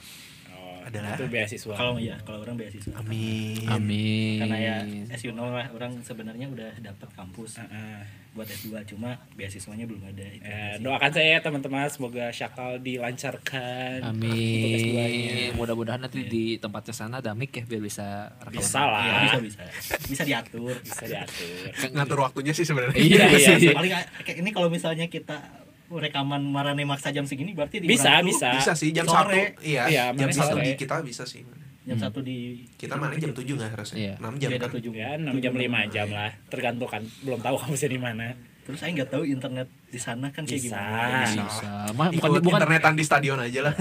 Adalah. 0.83 1.13
itu 1.13 1.25
beasiswa. 1.27 1.73
kalau 1.73 1.95
ya 1.95 2.15
kalau 2.21 2.41
orang 2.41 2.55
beasiswa 2.55 2.91
amin 2.95 3.63
Amin. 3.65 4.37
karena 4.39 4.57
ya 4.57 4.75
as 5.07 5.21
you 5.21 5.31
know 5.31 5.47
lah 5.47 5.69
orang 5.69 6.01
sebenarnya 6.01 6.47
udah 6.47 6.71
dapat 6.77 7.09
kampus 7.11 7.57
Heeh. 7.57 8.01
buat 8.31 8.47
S2 8.47 8.71
cuma 8.87 9.19
beasiswanya 9.33 9.83
belum 9.83 10.01
ada 10.05 10.23
itu 10.23 10.39
Ya, 10.41 10.73
sih. 10.73 10.81
doakan 10.81 11.11
saya 11.11 11.35
teman-teman 11.39 11.85
semoga 11.85 12.31
Syakal 12.31 12.79
dilancarkan 12.79 13.99
untuk 14.07 14.31
S2-nya. 14.31 15.03
Amin. 15.03 15.51
Mudah-mudahan 15.53 15.99
nanti 15.99 16.23
di 16.23 16.43
tempatnya 16.55 16.91
sana 16.91 17.19
ada 17.19 17.31
mic 17.31 17.51
ya 17.51 17.61
biar 17.61 17.81
bisa 17.81 18.31
rekaman. 18.39 18.55
Bisa 18.57 18.81
lah. 18.81 19.03
Iya, 19.03 19.37
bisa 19.37 19.61
bisa 19.67 19.93
bisa 20.01 20.23
diatur 20.23 20.73
Bisa 20.79 21.03
diatur. 21.05 21.91
ngatur 21.91 22.19
waktunya 22.21 22.51
sih 22.51 22.63
sebenarnya 22.63 22.95
Iya, 22.95 23.25
Iya, 23.29 23.53
sih. 23.57 23.75
paling 23.77 23.91
kayak 24.23 24.37
ini 24.37 24.49
kalau 24.49 24.67
misalnya 24.67 25.05
kita 25.05 25.60
rekaman 25.93 26.39
marane 26.41 26.83
maksa 26.83 27.09
jam 27.09 27.23
segini 27.23 27.51
berarti 27.51 27.79
di 27.79 27.87
Bisa, 27.87 28.21
bisa. 28.21 28.53
bisa 28.53 28.71
sih 28.71 28.91
jam 28.91 29.03
Sore. 29.03 29.51
satu 29.51 29.61
iya, 29.61 29.83
Iya, 29.85 30.03
jam 30.13 30.29
satu 30.29 30.57
di 30.57 30.71
kita 30.73 31.01
bisa 31.01 31.23
sih 31.23 31.43
jam 31.81 31.97
satu 31.97 32.21
di 32.21 32.61
kita 32.77 32.93
mana 32.93 33.11
jam 33.13 33.31
tujuh 33.31 33.57
nggak 33.57 33.71
harusnya 33.73 33.97
Iya. 33.97 34.13
enam 34.17 34.33
jam 34.37 34.49
kan 34.53 34.69
tujuh 34.71 34.93
Ya, 34.93 35.17
6 35.17 35.33
jam 35.37 35.51
5 35.51 35.65
jam 35.89 36.07
lah. 36.07 36.29
Tergantung 36.45 36.85
kan 36.85 37.01
belum 37.19 37.41
tahu 37.41 37.55
kamu 37.57 37.75
di 37.75 37.99
mana. 37.99 38.27
terus 38.61 38.77
saya 38.77 38.93
nggak 38.93 39.09
tahu 39.09 39.25
internet 39.25 39.65
di 39.87 39.97
sana 39.97 40.29
kan 40.29 40.45
kayak 40.45 40.61
Bisa. 40.61 40.77
gimana 40.77 41.25
Bisa. 41.25 41.69
Ma, 41.91 42.03
Ikut 42.07 42.21
bukan 42.21 42.29
bukan 42.39 42.59
internetan 42.61 42.93
di 42.93 43.01
stadion 43.01 43.41
aja 43.41 43.65
lah 43.65 43.73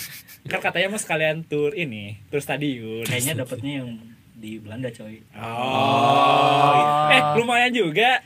Kan 0.50 0.58
katanya 0.58 0.88
mau 0.88 0.98
sekalian 0.98 1.44
tur 1.44 1.70
ini, 1.72 2.18
tur 2.26 2.40
stadion. 2.40 3.04
kayaknya 3.04 3.38
dapatnya 3.38 3.72
yang 3.78 3.88
di 4.34 4.58
Belanda 4.58 4.88
coy 4.88 5.20
Oh. 5.36 7.06
Eh, 7.08 7.20
lumayan 7.36 7.70
juga. 7.70 8.18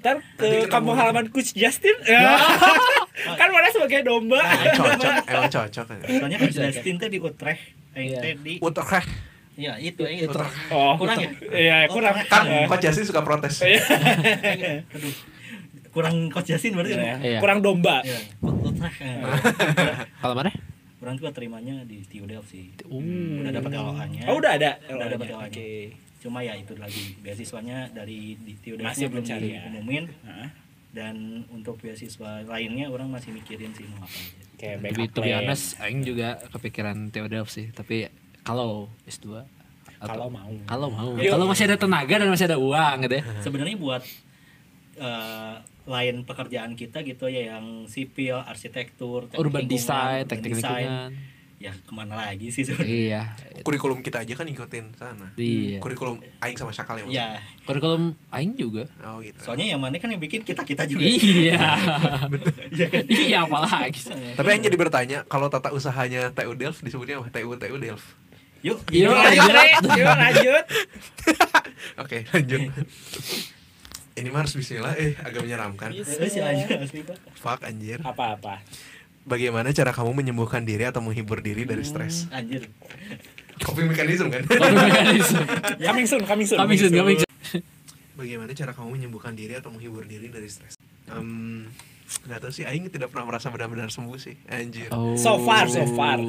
Ntar 0.00 0.16
ke 0.34 0.64
kampung 0.66 0.96
halaman 0.96 1.28
Coach 1.28 1.52
Justin. 1.52 1.92
kan 3.40 3.48
mana 3.48 3.68
sebagai 3.68 4.00
domba. 4.00 4.40
Cocok 4.72 5.14
emang 5.30 5.50
cocok 5.50 5.84
kan 5.86 5.98
soalnya 6.08 6.36
kan 6.38 6.48
Justin 6.50 6.94
teh 6.96 7.06
di 7.06 7.18
Utrecht 7.18 7.62
eh 7.90 8.02
Iya. 8.06 8.18
teh 8.18 8.32
di 8.36 8.54
Utrecht 8.58 9.10
ya 9.54 9.76
itu 9.76 10.00
eh 10.02 10.24
itu 10.24 10.30
Utrecht 10.30 10.56
Oh, 10.70 10.96
Kurang 10.96 11.20
ya? 11.20 11.30
Iya, 11.52 11.76
kurang. 11.86 12.16
kan 12.24 12.48
Coach 12.64 12.80
Justin 12.82 13.04
suka 13.04 13.20
protes 13.20 13.60
Iya. 13.60 13.82
aduh 14.88 15.14
kurang 15.90 16.30
coach 16.30 16.48
Justin 16.48 16.72
berarti 16.72 16.94
Iya. 16.94 17.14
Iya. 17.18 17.38
Kurang 17.38 17.60
domba. 17.60 18.00
ya 18.00 18.16
Utrecht 18.40 19.04
kalau 20.16 20.32
mana? 20.34 20.48
orang 21.00 21.16
juga 21.16 21.28
terimanya 21.30 21.80
di 21.82 22.04
TU 22.04 22.24
Delft 22.24 22.48
sih 22.48 22.72
Hmm. 22.84 23.40
udah 23.40 23.52
dapat 23.52 23.70
LOA-nya 23.70 24.22
Oh, 24.28 24.36
udah 24.36 24.52
ada. 24.54 24.76
Udah 24.86 25.06
ada 25.06 25.16
Oke. 25.16 25.28
LOA-nya. 25.28 25.60
Cuma 26.20 26.38
ya 26.40 26.52
itu 26.52 26.76
lagi 26.76 27.16
beasiswanya 27.18 27.88
dari 27.88 28.36
di 28.36 28.52
Delft 28.54 28.84
Masih 28.84 29.08
belum 29.08 29.24
mencari 29.24 29.48
ya. 29.50 29.60
diumumin 29.64 30.04
Heeh. 30.20 30.48
dan 30.92 31.16
untuk 31.48 31.76
beasiswa 31.76 32.44
lainnya 32.44 32.86
orang 32.86 33.08
masih 33.08 33.32
mikirin 33.32 33.72
sih 33.72 33.88
mau 33.88 34.00
apa 34.00 34.12
aja 34.12 34.48
Oke, 34.52 34.68
To 34.76 34.92
be, 34.92 35.04
to 35.08 35.20
honest, 35.24 35.80
Aing 35.80 36.04
juga 36.04 36.36
kepikiran 36.52 37.08
Theodelf 37.08 37.48
sih. 37.48 37.72
Tapi 37.72 38.12
kalau 38.42 38.92
S2 39.02 39.40
Kalau 39.96 40.28
atau 40.28 40.28
mau. 40.28 40.52
kalau 40.66 40.88
mau, 40.88 41.10
kalau 41.16 41.48
masih 41.48 41.64
ada 41.64 41.80
tenaga 41.80 42.14
dan 42.14 42.28
masih 42.28 42.44
ada 42.44 42.60
uang 42.60 42.96
gitu 43.02 43.14
ya. 43.16 43.24
sebenarnya 43.44 43.76
buat 43.76 44.04
eh, 44.96 45.54
lain 45.82 46.22
pekerjaan 46.22 46.72
kita 46.74 47.00
gitu 47.00 47.24
ya 47.26 47.56
yang 47.56 47.88
sipil 47.88 48.36
arsitektur 48.36 49.32
Urban 49.32 49.64
design, 49.64 50.22
urban 50.22 50.28
teknik 50.28 50.52
design. 50.52 50.76
lingkungan. 50.84 51.10
Ya 51.60 51.76
ke 51.76 51.92
mana 51.92 52.16
lagi 52.18 52.48
sih 52.48 52.64
sebenarnya 52.64 52.88
Iya. 52.88 53.22
kurikulum 53.60 54.00
kita 54.00 54.24
aja 54.24 54.32
kan 54.32 54.48
ikutin 54.48 54.96
sana 54.96 55.28
Iya. 55.34 55.76
kurikulum 55.78 56.16
Aing 56.38 56.56
sama 56.56 56.72
Syakal 56.72 56.96
ya 56.96 57.04
maksudnya? 57.04 57.20
ya 57.28 57.28
Kurikulum 57.62 58.02
Aing 58.30 58.56
juga. 58.56 58.88
oh 58.98 59.20
gitu 59.20 59.36
soalnya 59.38 59.68
yang 59.68 59.76
mana 59.78 59.94
kan 59.94 60.08
yang 60.08 60.18
bikin 60.18 60.40
kita 60.40 60.64
kita 60.64 60.82
juga 60.84 61.04
Iya. 61.04 61.60
Iya 62.72 62.86
kan? 62.88 63.04
Iya 63.06 63.38
apalagi. 63.44 64.00
tapi 64.32 64.48
Aing 64.48 64.64
jadi 64.64 64.74
bertanya 64.74 65.18
kalau 65.24 65.46
tata 65.46 65.68
usahanya 65.68 66.32
TU 66.32 66.52
Delft 66.54 66.80
disebutnya 66.80 67.20
apa 67.20 67.28
TU 67.28 67.52
TU 67.52 67.76
Delft 67.76 68.08
yuk 68.60 68.80
Yuk, 68.88 69.12
Lanjut. 69.12 69.82
Yuk, 69.94 70.08
lanjut. 70.10 70.64
oke 72.02 72.18
lanjut 72.30 72.60
ini 74.12 74.28
mah 74.28 74.40
harus 74.40 74.52
bismillah 74.52 74.96
eh 74.96 75.12
agak 75.18 75.40
menyeramkan 75.40 75.92
Iya. 75.92 76.04
Pak 77.04 77.16
fuck 77.36 77.60
anjir 77.62 78.00
Apa-apa? 78.00 78.60
Bagaimana 79.22 79.70
cara 79.70 79.90
kamu 79.90 80.10
menyembuhkan 80.14 80.62
diri 80.62 80.84
atau 80.84 81.00
menghibur 81.00 81.38
diri 81.38 81.62
dari 81.62 81.82
stres 81.82 82.26
anjir 82.30 82.66
coping 83.58 83.86
mechanism 83.86 84.28
kan 84.28 84.40
Tapi 84.42 84.72
mekanisme. 84.88 85.42
Coming 85.78 86.06
soon, 86.06 86.22
coming 86.24 86.46
soon. 86.46 86.58
Kami 86.58 86.74
sun, 86.74 86.90
kami 86.90 87.12
sun. 87.16 87.28
bagaimana 88.14 88.52
cara 88.52 88.72
kamu 88.72 88.88
menyembuhkan 88.94 89.32
diri 89.32 89.54
atau 89.54 89.68
menghibur 89.68 90.04
diri 90.04 90.28
dari 90.28 90.46
stres 90.46 90.76
Em, 91.06 91.66
nggak 92.22 92.38
tahu 92.38 92.52
sih 92.52 92.62
Aing 92.62 92.86
tidak 92.86 93.10
pernah 93.10 93.26
merasa 93.26 93.50
benar-benar 93.50 93.90
sembuh 93.90 94.14
sih 94.14 94.38
anjir 94.46 94.88
Oh. 94.90 95.12
So 95.14 95.42
far, 95.42 95.66
so 95.66 95.82
far. 95.90 96.22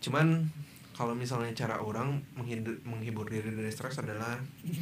cuman 0.00 0.50
kalau 0.92 1.16
misalnya 1.16 1.56
cara 1.56 1.80
orang 1.80 2.20
menghibur, 2.34 2.76
menghibur 2.84 3.24
diri 3.24 3.48
dari 3.48 3.70
stres 3.70 3.96
adalah 3.96 4.36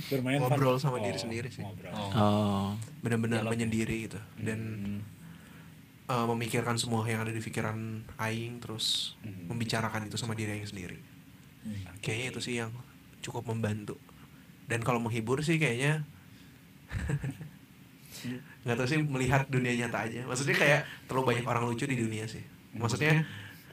Bermain 0.08 0.40
Ngobrol 0.40 0.74
fun. 0.74 0.82
sama 0.82 0.98
diri 0.98 1.14
sendiri 1.14 1.46
sih. 1.46 1.62
ngobrol. 1.62 1.94
oh. 1.94 2.10
Oh. 2.12 2.68
benar-benar 2.98 3.44
menyendiri 3.44 4.08
gitu 4.08 4.18
dan 4.36 4.58
eh, 6.08 6.26
memikirkan 6.26 6.80
semua 6.80 7.04
yang 7.04 7.22
ada 7.22 7.32
di 7.32 7.40
pikiran 7.40 8.04
aing 8.16 8.58
terus 8.64 9.16
membicarakan 9.22 10.08
itu 10.08 10.16
sama 10.16 10.32
diri 10.32 10.56
aing 10.56 10.68
sendiri. 10.68 10.98
Kayaknya 12.00 12.26
itu 12.32 12.40
sih 12.40 12.54
yang 12.58 12.72
cukup 13.20 13.44
membantu. 13.50 14.00
Dan 14.68 14.84
kalau 14.84 15.00
menghibur 15.00 15.40
sih 15.40 15.60
kayaknya 15.60 16.04
nggak 18.64 18.76
tahu 18.76 18.88
sih 18.88 19.00
melihat 19.00 19.48
dunia 19.48 19.72
nyata 19.76 20.08
aja. 20.08 20.24
Maksudnya 20.24 20.56
kayak 20.56 20.80
terlalu 21.08 21.34
banyak 21.34 21.46
orang 21.48 21.64
lucu 21.68 21.84
di 21.84 21.96
dunia 21.96 22.24
sih. 22.28 22.44
Maksudnya 22.76 23.24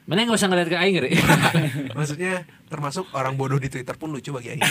Mana 0.06 0.22
nggak 0.22 0.38
usah 0.38 0.50
ngeliat 0.54 0.70
ke 0.70 0.78
aing 0.78 0.98
Ri. 1.02 1.12
maksudnya 1.98 2.46
termasuk 2.70 3.10
orang 3.18 3.34
bodoh 3.34 3.58
di 3.58 3.74
Twitter 3.74 3.98
pun 3.98 4.14
lucu 4.14 4.30
bagi 4.30 4.54
aing 4.54 4.62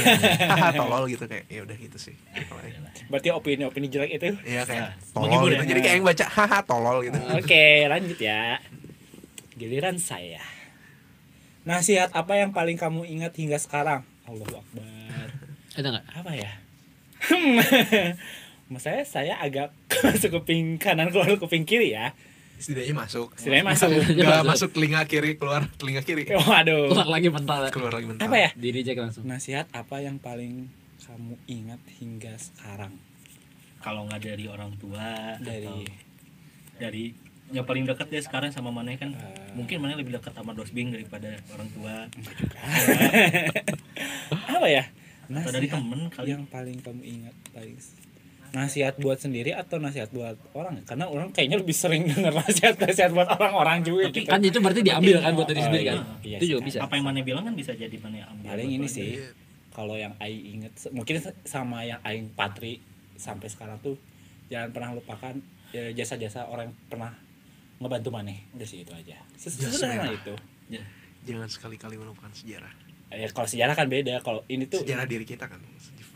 tolol 0.79 1.11
gitu 1.11 1.27
kayak 1.27 1.51
ya 1.51 1.66
udah 1.66 1.75
gitu 1.75 1.99
sih. 1.99 2.14
Berarti 3.11 3.35
opini-opini 3.35 3.90
jelek 3.90 4.14
itu. 4.14 4.31
Iya 4.47 4.62
kayak 4.62 4.94
Menghibur 5.18 5.51
tolol 5.51 5.59
gitu 5.59 5.64
ya? 5.66 5.70
jadi 5.75 5.81
kayak 5.83 5.94
yang 5.99 6.07
baca 6.07 6.27
haha 6.31 6.59
tolol 6.62 6.97
gitu 7.03 7.18
Oke, 7.35 7.66
lanjut 7.90 8.18
ya. 8.23 8.62
Giliran 9.59 9.99
saya. 9.99 10.42
Nasihat 11.66 12.14
apa 12.14 12.38
yang 12.38 12.55
paling 12.55 12.79
kamu 12.79 13.03
ingat 13.03 13.35
hingga 13.35 13.59
sekarang? 13.59 14.07
Allahu 14.31 14.55
Akbar. 14.62 15.29
Ada 15.75 15.87
nggak? 15.90 16.05
Apa 16.14 16.31
ya? 16.31 16.51
Mas 18.70 18.87
saya 18.87 19.03
saya 19.03 19.35
agak 19.42 19.75
masuk 20.01 20.40
kuping 20.40 20.79
kanan 20.79 21.11
keluar 21.11 21.35
kuping 21.42 21.66
kiri 21.66 21.90
ya. 21.90 22.14
Setidaknya 22.57 22.95
masuk 22.97 23.29
Setidaknya 23.35 23.67
masuk. 23.67 23.88
nggak 24.14 24.43
masuk 24.45 24.69
telinga 24.71 25.01
kiri 25.05 25.35
keluar 25.35 25.67
telinga 25.75 26.01
kiri 26.01 26.25
Waduh. 26.29 26.88
Keluar 26.88 27.09
lagi 27.09 27.29
mental. 27.29 27.61
keluar 27.69 27.93
lagi 27.93 28.07
mental 28.07 28.25
Apa 28.25 28.37
ya? 28.38 28.51
Diri 28.55 28.81
cek 28.81 28.97
langsung. 28.97 29.23
Nasihat 29.25 29.67
apa 29.71 29.99
yang 29.99 30.17
paling 30.17 30.71
kamu 31.01 31.37
ingat 31.47 31.81
hingga 31.95 32.33
sekarang 32.35 32.97
kalau 33.79 34.05
nggak 34.05 34.25
dari 34.25 34.45
orang 34.47 34.73
tua 34.75 35.37
dari 35.38 35.69
atau 35.69 35.85
dari 36.75 37.05
yang 37.53 37.62
paling 37.62 37.85
dekat 37.85 38.09
ya 38.09 38.21
sekarang 38.21 38.49
sama 38.49 38.73
mana 38.73 38.97
kan 38.97 39.12
Eh. 39.12 39.53
mungkin 39.53 39.79
mana 39.79 39.95
lebih 39.95 40.17
dekat 40.17 40.33
sama 40.33 40.51
dosbing 40.51 40.90
daripada 40.90 41.29
orang 41.51 41.69
tua 41.71 41.95
apa 44.49 44.67
ya? 44.67 44.85
atau 45.27 45.51
dari 45.51 45.69
temen 45.69 46.09
kali 46.09 46.29
yang 46.31 46.45
paling 46.47 46.81
kamu 46.81 47.01
ingat 47.03 47.35
paling 47.51 47.77
nasihat 48.55 48.95
buat 48.97 49.19
sendiri 49.19 49.51
atau 49.51 49.77
nasihat 49.77 50.09
buat 50.09 50.38
orang 50.55 50.87
karena 50.87 51.05
orang 51.05 51.29
kayaknya 51.29 51.59
lebih 51.59 51.75
sering 51.75 52.07
dengar 52.07 52.31
nasihat 52.33 52.79
nasihat 52.79 53.11
buat 53.11 53.27
orang-orang 53.29 53.83
juga 53.83 54.07
gitu. 54.09 54.25
Kan 54.25 54.38
itu 54.40 54.59
berarti 54.59 54.81
diambil 54.81 55.19
kan 55.19 55.33
buat 55.35 55.49
diri 55.51 55.59
Oh, 55.59 55.67
sendiri 55.67 55.83
iya. 55.83 55.90
kan. 55.90 55.99
Iya 56.23 56.37
Itu 56.38 56.40
sih, 56.40 56.49
juga 56.49 56.61
kan. 56.61 56.69
bisa. 56.71 56.79
apa 56.81 56.93
yang 56.95 57.05
mana 57.05 57.19
bilang 57.21 57.43
kan 57.43 57.55
bisa 57.55 57.73
jadi 57.75 57.97
mana 57.99 58.17
yang 58.17 58.29
ambil 58.31 58.47
paling 58.49 58.71
ini 58.71 58.79
mana. 58.81 58.95
sih 58.95 59.11
kalau 59.69 59.95
yang 59.95 60.14
Aing 60.17 60.43
inget 60.55 60.73
mungkin 60.88 61.14
sama 61.43 61.83
yang 61.83 61.99
Aing 62.01 62.31
patri 62.31 62.79
sampai 63.14 63.51
sekarang 63.51 63.77
tuh 63.81 63.99
jangan 64.47 64.71
pernah 64.71 64.90
lupakan 64.93 65.35
ya, 65.71 65.90
jasa-jasa 65.93 66.47
orang 66.47 66.71
yang 66.71 66.77
pernah 66.87 67.11
ngebantu 67.77 68.09
maneh 68.09 68.47
udah 68.53 68.62
sih 68.64 68.81
itu 68.81 68.93
aja 68.93 69.19
sesederhana 69.35 70.09
itu 70.09 70.35
Ya. 70.64 70.81
jangan 71.23 71.45
sekali-kali 71.45 71.95
melupakan 71.95 72.31
sejarah 72.31 72.71
ya 73.11 73.29
kalau 73.31 73.45
sejarah 73.45 73.75
kan 73.75 73.87
beda 73.87 74.19
kalau 74.21 74.40
ini 74.47 74.64
tuh 74.64 74.81
sejarah 74.81 75.05
diri 75.05 75.23
kita 75.23 75.45
kan 75.45 75.59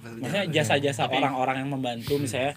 maksudnya 0.00 0.46
jasa-jasa 0.52 1.06
Tapi- 1.06 1.18
orang-orang 1.18 1.66
yang 1.66 1.70
membantu 1.72 2.16
misalnya 2.16 2.54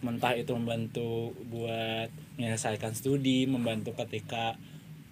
mentah 0.00 0.32
itu 0.32 0.52
membantu 0.52 1.32
buat 1.46 2.08
menyelesaikan 2.36 2.92
studi 2.92 3.46
membantu 3.46 3.96
ketika 3.96 4.54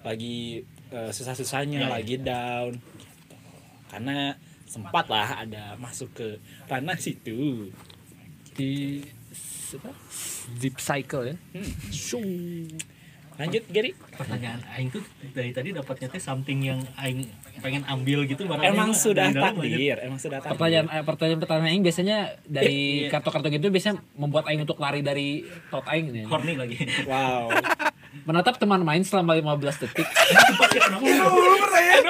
lagi 0.03 0.61
eh, 0.91 1.11
susah-susahnya 1.11 1.79
Ya, 1.79 1.87
ya. 1.87 1.91
lagi 1.91 2.17
down 2.19 2.73
gitu. 2.77 3.37
karena 3.89 4.37
sempat 4.65 5.05
lah 5.07 5.43
ada 5.43 5.77
masuk 5.77 6.13
ke 6.13 6.29
ranah 6.67 6.97
situ 6.97 7.69
Di 8.53 9.01
apa? 9.73 9.89
Deep 10.61 10.77
cycle 10.77 11.25
ya. 11.25 11.37
Hmm. 11.57 12.69
Lanjut 13.41 13.65
Gary 13.73 13.97
pertanyaan 14.13 14.61
aing 14.77 14.93
tuh 14.93 15.01
dari 15.33 15.49
tadi 15.51 15.73
dapatnya 15.73 16.13
teh 16.13 16.21
something 16.21 16.61
yang 16.61 16.81
aing 17.01 17.25
pengen 17.61 17.85
ambil 17.85 18.25
gitu 18.25 18.43
barangnya 18.43 18.71
emang 18.71 18.91
sudah 18.91 19.29
takdir 19.29 19.97
emang 20.01 20.17
sudah 20.17 20.39
takdir 20.39 20.57
Pertanyaan 20.57 20.87
eh, 20.89 21.03
pertanyaan 21.03 21.39
pertanyaan 21.39 21.71
aing 21.71 21.83
biasanya 21.83 22.17
dari 22.43 22.79
Iya. 23.03 23.11
kartu-kartu 23.11 23.49
gitu 23.51 23.67
biasanya 23.69 24.01
membuat 24.15 24.47
aing 24.47 24.63
untuk 24.63 24.79
lari 24.79 25.01
dari 25.01 25.43
thought 25.69 25.85
aing 25.87 26.09
nih. 26.11 26.25
horny 26.25 26.55
lagi 26.55 26.77
wow 27.05 27.53
Menatap 28.13 28.61
teman 28.61 28.77
main 28.79 29.01
selama 29.01 29.33
15 29.33 29.57
detik 29.83 30.05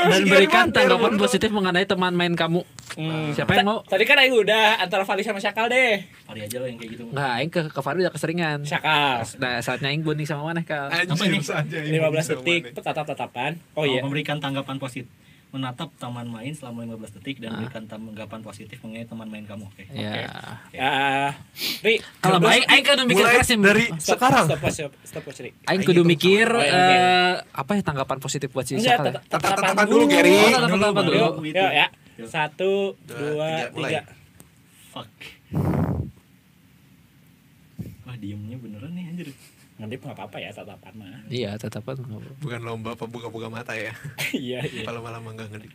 dan 0.02 0.22
berikan 0.26 0.66
tanggapan 0.68 1.14
positif 1.14 1.48
mengenai 1.48 1.87
teman 1.87 2.11
main 2.11 2.35
kamu. 2.35 2.66
Hmm. 2.92 3.31
Siapa 3.33 3.55
yang 3.55 3.64
mau? 3.64 3.78
tadi 3.83 4.02
kan 4.02 4.18
Aing 4.18 4.35
udah 4.35 4.76
antara 4.76 5.07
Fali 5.07 5.22
sama 5.22 5.38
Syakal 5.38 5.70
deh 5.70 6.02
hari 6.26 6.44
aja 6.44 6.59
lah 6.59 6.68
yang 6.68 6.76
kayak 6.76 6.90
gitu 6.92 7.02
Enggak, 7.07 7.31
aing 7.33 7.48
ke 7.48 7.61
ke 7.70 7.81
Fahri 7.81 8.02
udah 8.02 8.12
keseringan. 8.12 8.59
Syakal 8.62 9.24
Nah, 9.38 9.62
saatnya 9.62 9.88
aing 9.88 10.02
bonding 10.02 10.26
sama 10.26 10.42
mana 10.44 10.61
kal? 10.61 10.90
Apa 10.90 11.07
anjir 11.07 11.31
ini? 11.31 11.40
saja 11.40 11.78
ini 11.81 11.96
15 11.96 12.12
bisa 12.12 12.35
detik 12.35 12.62
mana. 12.66 12.76
tetap-tetapan 12.83 13.52
oh 13.72 13.81
Oh, 13.81 13.85
iya 13.87 14.02
memberikan 14.02 14.37
tanggapan 14.37 14.76
positif 14.76 15.09
menatap 15.52 15.92
taman 15.94 16.24
main 16.26 16.48
selama 16.50 16.80
15 16.88 17.12
detik 17.12 17.36
dan 17.36 17.52
Ah. 17.52 17.60
memberikan 17.60 17.84
tanggapan 17.84 18.40
positif 18.40 18.80
mengenai 18.80 19.04
teman 19.04 19.28
main 19.28 19.44
kamu 19.44 19.68
oke 19.68 19.84
Ya. 19.92 20.32
ya 20.72 20.92
Ri 21.84 22.00
Kalau 22.18 22.40
jodoh- 22.40 22.48
aing 22.48 22.80
kan 22.82 22.96
mikir 23.04 23.20
mulai 23.20 23.36
keras 23.36 23.46
sih. 23.46 23.56
dari 23.58 23.84
Stop, 23.92 24.16
sekarang 24.16 24.44
Stop, 24.46 24.60
stop, 24.64 24.92
stop, 25.04 25.22
stop, 25.22 25.38
Ri. 25.38 25.50
Aing 25.66 25.84
kudu 25.84 26.02
mikir 26.02 26.48
Oh, 26.48 26.56
iya, 26.58 26.72
eh, 26.72 27.32
apa 27.52 27.70
ya 27.70 27.82
tanggapan 27.82 28.16
positif 28.16 28.48
buat 28.48 28.64
si 28.64 28.80
Syakal 28.80 29.12
ya? 29.12 29.20
Tatapan 29.22 29.84
dulu, 29.84 30.04
Gary. 30.08 30.32
Tatapan 30.48 31.04
dulu. 31.04 31.44
Ya. 31.52 31.86
Satu, 32.22 32.96
Dua, 33.02 33.68
tiga. 33.68 34.08
fuck 34.88 35.08
wah 38.02 38.16
diemnya 38.16 38.56
beneran 38.56 38.92
nih 38.92 39.04
anjir 39.06 39.28
Ngedip 39.82 40.00
nggak 40.06 40.14
apa-apa 40.14 40.38
ya 40.38 40.50
tatapan 40.54 40.92
mah. 40.94 41.20
Iya, 41.26 41.50
tatapan. 41.58 41.94
bukan 42.38 42.60
lomba 42.62 42.94
apa 42.94 43.04
buka-buka 43.10 43.50
mata 43.50 43.74
ya 43.74 43.90
Iya, 44.30 44.62
iya. 44.62 44.86
kalau 44.86 45.02
malam 45.02 45.26
enggak 45.26 45.50
ngedip 45.50 45.74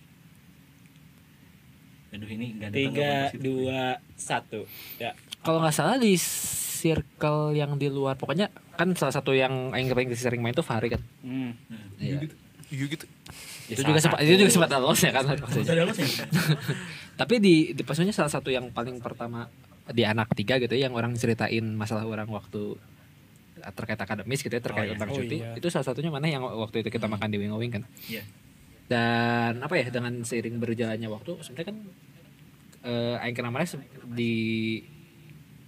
aduh 2.07 2.29
ini 2.31 2.55
nggak 2.55 2.69
ada 2.71 2.77
Tiga, 2.79 3.13
dua, 3.35 3.83
satu. 4.15 4.63
Ya. 4.95 5.11
Kalau 5.43 5.59
nggak 5.59 5.75
salah 5.75 5.99
di 5.99 6.15
circle 6.17 7.51
yang 7.51 7.75
di 7.75 7.91
luar, 7.91 8.15
pokoknya 8.15 8.47
kan 8.79 8.95
salah 8.95 9.11
satu 9.11 9.35
yang 9.35 9.75
aing 9.75 9.91
paling 9.91 10.15
sering 10.15 10.39
main 10.39 10.55
tuh 10.55 10.63
Fahri 10.63 10.87
kan. 10.87 11.03
Hmm. 11.19 11.51
Iya. 11.99 12.23
iya 12.71 12.85
gitu 12.87 13.05
Itu 13.67 13.83
juga 13.83 13.99
sempat 13.99 14.23
itu 14.23 14.39
juga 14.39 14.51
sempat 14.55 14.71
lolos 14.79 14.99
ya 15.03 15.11
kan 15.11 15.23
sih 15.51 15.63
Tapi 17.19 17.35
di 17.43 17.55
di 17.75 17.81
maksudnya 17.83 18.15
salah 18.15 18.31
satu 18.31 18.47
yang 18.55 18.71
paling 18.71 19.03
pertama 19.03 19.51
di 19.91 20.03
anak 20.03 20.31
tiga 20.35 20.59
gitu 20.59 20.75
ya 20.75 20.87
yang 20.87 20.95
orang 20.95 21.15
ceritain 21.15 21.63
masalah 21.75 22.03
orang 22.07 22.27
waktu 22.27 22.75
terkait 23.71 23.95
akademis 23.95 24.39
gitu 24.39 24.51
ya 24.51 24.61
terkait 24.61 24.83
Oh, 24.83 24.87
iya. 24.87 24.93
tentang 24.95 25.09
Oh, 25.11 25.17
cuti 25.17 25.37
iya. 25.37 25.55
itu 25.55 25.67
salah 25.67 25.85
satunya 25.85 26.07
mana 26.07 26.27
yang 26.27 26.43
waktu 26.43 26.81
itu 26.81 26.89
kita 26.89 27.05
makan 27.05 27.27
di 27.27 27.37
Wing 27.37 27.51
Wing 27.51 27.71
kan 27.71 27.83
Iya. 28.05 28.23
dan 28.87 29.59
apa 29.59 29.73
ya 29.75 29.87
dengan 29.87 30.23
seiring 30.23 30.57
berjalannya 30.57 31.07
waktu 31.07 31.31
sebenarnya 31.41 31.67
kan 31.67 31.77
eh 32.83 33.15
aing 33.19 33.35
se- 33.65 33.83
di 34.07 34.33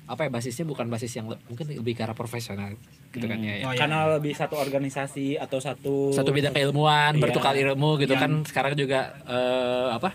apa 0.06 0.26
ya 0.26 0.30
basisnya 0.32 0.66
bukan 0.66 0.88
basis 0.88 1.12
yang 1.14 1.30
le- 1.30 1.42
mungkin 1.46 1.70
lebih 1.70 1.94
ke 1.94 2.02
arah 2.02 2.16
profesional 2.16 2.74
gitu 3.10 3.26
kan 3.26 3.38
ya, 3.42 3.62
ya. 3.62 3.66
Oh, 3.66 3.74
iya. 3.74 3.80
Karena 3.80 3.98
lebih 4.18 4.34
satu 4.34 4.56
organisasi 4.56 5.38
atau 5.38 5.58
satu 5.58 6.10
satu 6.10 6.30
bidang 6.30 6.54
keilmuan 6.54 7.14
Iya. 7.14 7.22
bertukar 7.22 7.54
ilmu 7.54 7.98
gitu 7.98 8.14
Yang- 8.14 8.24
kan 8.24 8.32
sekarang 8.46 8.74
juga 8.74 9.14
eh 9.26 9.90
apa 9.94 10.10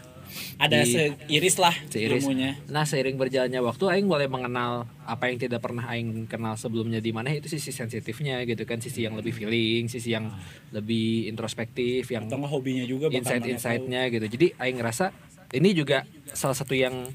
ada 0.56 0.80
di- 0.80 0.94
seiris 1.26 1.56
lah 1.56 1.74
seiris. 1.86 2.22
ilmunya. 2.22 2.56
Nah, 2.66 2.82
seiring 2.82 3.14
berjalannya 3.14 3.60
waktu 3.60 3.84
aing 3.88 4.06
mulai 4.06 4.26
mengenal 4.26 4.84
apa 5.04 5.28
yang 5.28 5.38
tidak 5.38 5.60
pernah 5.60 5.84
aing 5.86 6.26
kenal 6.26 6.54
sebelumnya 6.54 6.98
di 6.98 7.10
mana 7.10 7.30
itu 7.30 7.46
sisi 7.46 7.70
sensitifnya 7.70 8.42
gitu 8.44 8.62
kan, 8.64 8.78
sisi 8.78 9.02
yang 9.02 9.14
lebih 9.14 9.30
feeling, 9.30 9.86
sisi 9.86 10.12
yang 10.12 10.30
lebih 10.70 11.26
introspektif, 11.26 12.08
yang 12.08 12.26
Atau 12.26 12.40
hobinya 12.44 12.84
juga 12.84 13.10
insight-insightnya 13.10 14.08
gitu. 14.08 14.26
Jadi 14.26 14.46
aing 14.56 14.76
ngerasa 14.76 15.10
ini 15.52 15.70
juga 15.70 16.02
salah 16.30 16.56
satu 16.56 16.74
yang 16.74 17.06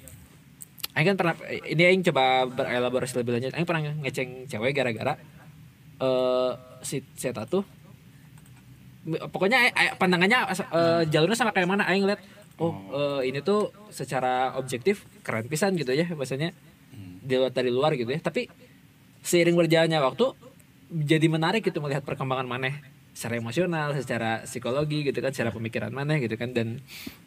aing 0.93 1.07
kan 1.07 1.15
pernah 1.15 1.35
ini 1.65 1.83
aing 1.85 2.03
coba 2.07 2.45
berelaborasi 2.45 3.19
lebih 3.19 3.39
lanjut. 3.39 3.51
Aing 3.55 3.67
pernah 3.67 3.81
ngeceng 4.03 4.47
cewek 4.47 4.71
gara-gara 4.71 5.13
eh 5.99 6.51
si 6.79 7.03
Seta 7.15 7.43
tuh 7.43 7.63
pokoknya 9.31 9.71
aing- 9.71 9.95
pandangannya 9.95 10.39
eh, 10.47 11.01
jalurnya 11.07 11.35
sama 11.35 11.51
kayak 11.51 11.67
mana 11.67 11.83
aing 11.87 12.03
lihat 12.05 12.19
oh 12.59 12.75
eh, 12.91 13.31
ini 13.31 13.39
tuh 13.39 13.71
secara 13.89 14.55
objektif 14.59 15.07
keren 15.23 15.47
pisan 15.47 15.75
gitu 15.79 15.95
ya 15.95 16.07
bahasanya 16.11 16.51
dilihat 17.23 17.53
dari 17.53 17.69
luar 17.69 17.93
gitu 17.95 18.09
ya. 18.09 18.19
Tapi 18.19 18.49
seiring 19.21 19.55
berjalannya 19.55 19.99
waktu 20.01 20.33
jadi 20.89 21.27
menarik 21.29 21.61
gitu 21.61 21.79
melihat 21.83 22.01
perkembangan 22.01 22.49
maneh 22.49 22.81
secara 23.13 23.37
emosional, 23.37 23.93
secara 23.99 24.47
psikologi 24.47 25.03
gitu 25.03 25.19
kan, 25.19 25.35
secara 25.35 25.51
pemikiran 25.51 25.91
maneh 25.91 26.23
gitu 26.23 26.39
kan 26.39 26.55
dan 26.55 26.79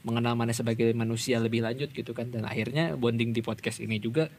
mengenal 0.03 0.35
maneh 0.35 0.57
sebagai 0.57 0.89
manusia 0.97 1.39
lebih 1.39 1.63
lanjut 1.63 1.93
gitu 1.93 2.17
kan. 2.17 2.33
Dan 2.33 2.49
akhirnya 2.49 2.97
bonding 2.99 3.31
di 3.31 3.45
podcast 3.45 3.79
ini 3.79 4.01
juga 4.03 4.33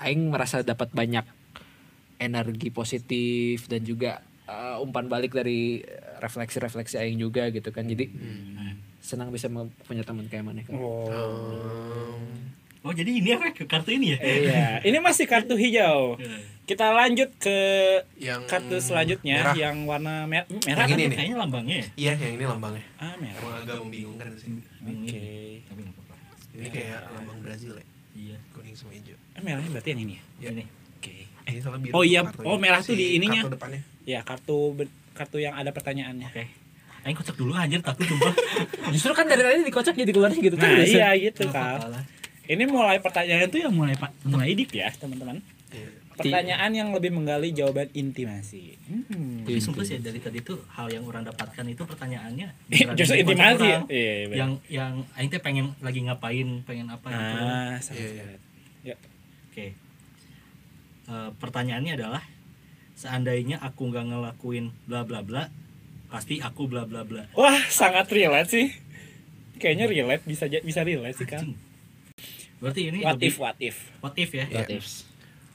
aing 0.00 0.30
merasa 0.30 0.62
dapat 0.62 0.92
banyak 0.92 1.24
energi 2.20 2.68
positif 2.68 3.64
dan 3.66 3.80
juga 3.82 4.20
uh, 4.44 4.84
umpan 4.84 5.08
balik 5.08 5.32
dari 5.32 5.80
refleksi-refleksi 6.20 7.00
aing 7.00 7.18
juga 7.18 7.48
gitu 7.48 7.72
kan. 7.72 7.88
Jadi 7.88 8.06
senang 9.00 9.28
bisa 9.28 9.48
punya 9.82 10.04
teman 10.04 10.28
kayak 10.28 10.44
maneh 10.44 10.62
kan. 10.62 10.76
Oh. 10.76 12.16
Oh 12.80 12.92
jadi 12.96 13.12
ini 13.12 13.36
apa 13.36 13.52
ke 13.52 13.68
kartu 13.68 13.92
ini 13.92 14.16
ya? 14.16 14.18
Iya, 14.18 14.64
ini 14.80 14.98
masih 14.98 15.28
kartu 15.28 15.52
hijau. 15.52 16.16
Kita 16.64 16.88
lanjut 16.88 17.28
ke 17.36 17.58
Yang 18.16 18.40
kartu 18.46 18.76
selanjutnya 18.80 19.36
merah. 19.42 19.54
yang 19.54 19.76
warna 19.84 20.24
mer- 20.24 20.48
merah. 20.64 20.86
Yang 20.86 20.88
kan? 20.88 20.96
ini 20.96 21.04
nih. 21.04 21.16
Kayaknya 21.18 21.36
lambangnya 21.36 21.76
ya. 21.76 21.86
Iya, 21.92 22.12
yang 22.16 22.32
ini 22.40 22.44
lambangnya. 22.46 22.84
Ah, 22.96 23.14
merah. 23.20 23.36
Emang 23.36 23.56
agak 23.60 23.76
membingungkan 23.84 24.32
sih. 24.32 24.48
Oke. 24.80 25.24
Tapi 25.60 25.80
nggak 25.82 25.92
apa-apa. 25.92 26.14
Ini 26.56 26.68
kayak 26.72 27.00
lambang 27.12 27.38
Brazil 27.44 27.72
ya, 27.76 27.84
Iya. 28.16 28.36
kuning 28.54 28.72
sama 28.72 28.92
hijau. 28.96 29.16
Eh, 29.36 29.40
merahnya 29.44 29.70
berarti 29.70 29.88
yang 29.92 30.00
ini 30.00 30.14
ya? 30.16 30.22
Ya. 30.40 30.48
Ini. 30.54 30.64
Oke. 30.96 31.14
Eh, 31.20 31.50
ini 31.52 31.60
salah 31.60 31.78
biru. 31.82 31.92
Oh 31.92 32.04
iya, 32.06 32.20
oh, 32.24 32.56
merah 32.56 32.80
tuh 32.80 32.96
Si 32.96 33.00
di 33.00 33.06
ininya. 33.20 33.44
Kartu 33.44 33.54
depannya. 33.60 33.80
Ya, 34.08 34.20
kartu 34.24 34.56
kartu 35.12 35.36
yang 35.36 35.52
ada 35.52 35.68
pertanyaannya. 35.68 36.32
Oke. 36.32 36.44
Aing 37.00 37.14
kocok 37.14 37.32
dulu 37.34 37.52
anjir 37.52 37.80
takut 37.80 38.04
sumpah. 38.04 38.34
Justru 38.94 39.12
kan 39.12 39.24
dari 39.24 39.40
tadi 39.40 39.64
dikocok 39.64 39.94
jadi 39.94 40.10
keluar 40.10 40.30
gitu 40.30 40.52
Nah, 40.52 40.64
terus. 40.66 40.90
iya 40.90 41.10
gitu, 41.14 41.46
apa-apa 41.46 41.88
lah. 41.90 42.04
Ini 42.44 42.64
mulai 42.64 42.98
pertanyaan 42.98 43.46
tuh 43.46 43.60
yang 43.60 43.70
mulai 43.70 43.94
pak 43.94 44.10
mulai 44.22 44.52
deep 44.52 44.70
ya, 44.70 44.90
teman-teman. 44.92 45.38
Iya. 45.70 45.88
Pertanyaan 46.12 46.70
yang 46.70 46.88
lebih 46.90 47.08
menggali 47.10 47.48
jawaban 47.50 47.88
intimasi. 47.90 48.76
Hmm. 48.84 49.40
Tapi 49.40 49.56
sumpah 49.56 49.80
sih 49.80 49.96
dari 49.96 50.18
tadi 50.18 50.40
tuh 50.40 50.60
hal 50.70 50.88
yang 50.88 51.00
orang 51.02 51.24
dapatkan 51.24 51.64
itu 51.64 51.80
pertanyaannya 51.80 52.52
Justru 52.98 53.16
intimasi. 53.16 53.64
orang. 53.64 53.84
Iya, 53.86 54.12
benar. 54.26 54.36
Yang 54.36 54.50
yang 54.68 54.92
Aing 55.14 55.28
teh 55.28 55.40
pengen 55.40 55.72
lagi 55.78 56.00
ngapain, 56.02 56.48
pengen 56.62 56.86
apa 56.86 57.06
gitu. 57.08 57.34
Ah, 57.40 57.74
sama 57.78 57.96
Iya. 57.96 58.24
Ya. 58.84 58.96
Oke. 59.48 59.66
Eh, 61.06 61.30
pertanyaannya 61.34 61.92
adalah 61.94 62.22
seandainya 62.92 63.56
aku 63.58 63.88
nggak 63.88 64.04
ngelakuin 64.06 64.76
bla 64.84 65.02
bla 65.02 65.24
bla, 65.24 65.48
pasti 66.10 66.38
aku 66.38 66.66
bla 66.66 66.82
bla 66.84 67.02
bla. 67.02 67.30
Wah, 67.32 67.62
sangat 67.66 68.10
relate 68.10 68.50
sih. 68.50 68.66
Kayaknya 69.56 69.86
relate 69.86 70.24
bisa 70.24 70.44
bisa 70.48 70.82
relate 70.82 71.16
sih. 71.16 71.24
Anjing. 71.24 71.54
Berarti 72.58 72.80
ini 72.86 72.98
What 73.00 73.16
lebih- 73.16 73.30
if, 73.30 73.36
what 73.38 73.56
if? 73.58 73.76
what 74.00 74.14
if 74.14 74.30
ya? 74.30 74.44
Iya. 74.44 74.58
What 74.58 74.70
ifs. 74.74 74.94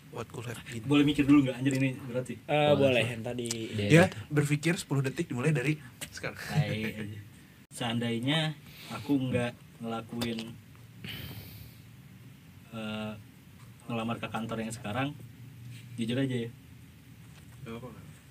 What 0.10 0.28
could 0.32 0.48
have 0.48 0.63
been. 0.63 0.80
Boleh 0.82 1.04
mikir 1.04 1.22
dulu 1.22 1.44
nggak 1.44 1.60
anjir 1.60 1.76
ini 1.76 1.91
berarti? 2.02 2.39
Eh, 2.41 2.56
Oh, 2.65 2.80
boleh 2.80 3.04
so- 3.04 3.12
yang 3.12 3.22
tadi. 3.22 3.48
Iya. 3.70 3.88
Ya, 3.91 4.04
berpikir 4.28 4.74
10 4.74 5.04
detik 5.04 5.28
dimulai 5.28 5.52
dari 5.52 5.76
sekarang. 6.10 6.39
Seandainya 7.68 8.56
aku 8.89 9.20
nggak 9.22 9.52
ngelakuin 9.78 10.39
eh, 12.72 13.12
ngelamar 13.86 14.18
ke 14.18 14.28
kantor 14.28 14.58
yang 14.62 14.72
sekarang, 14.72 15.12
jujur 15.96 16.18
aja 16.18 16.38
ya, 16.38 16.50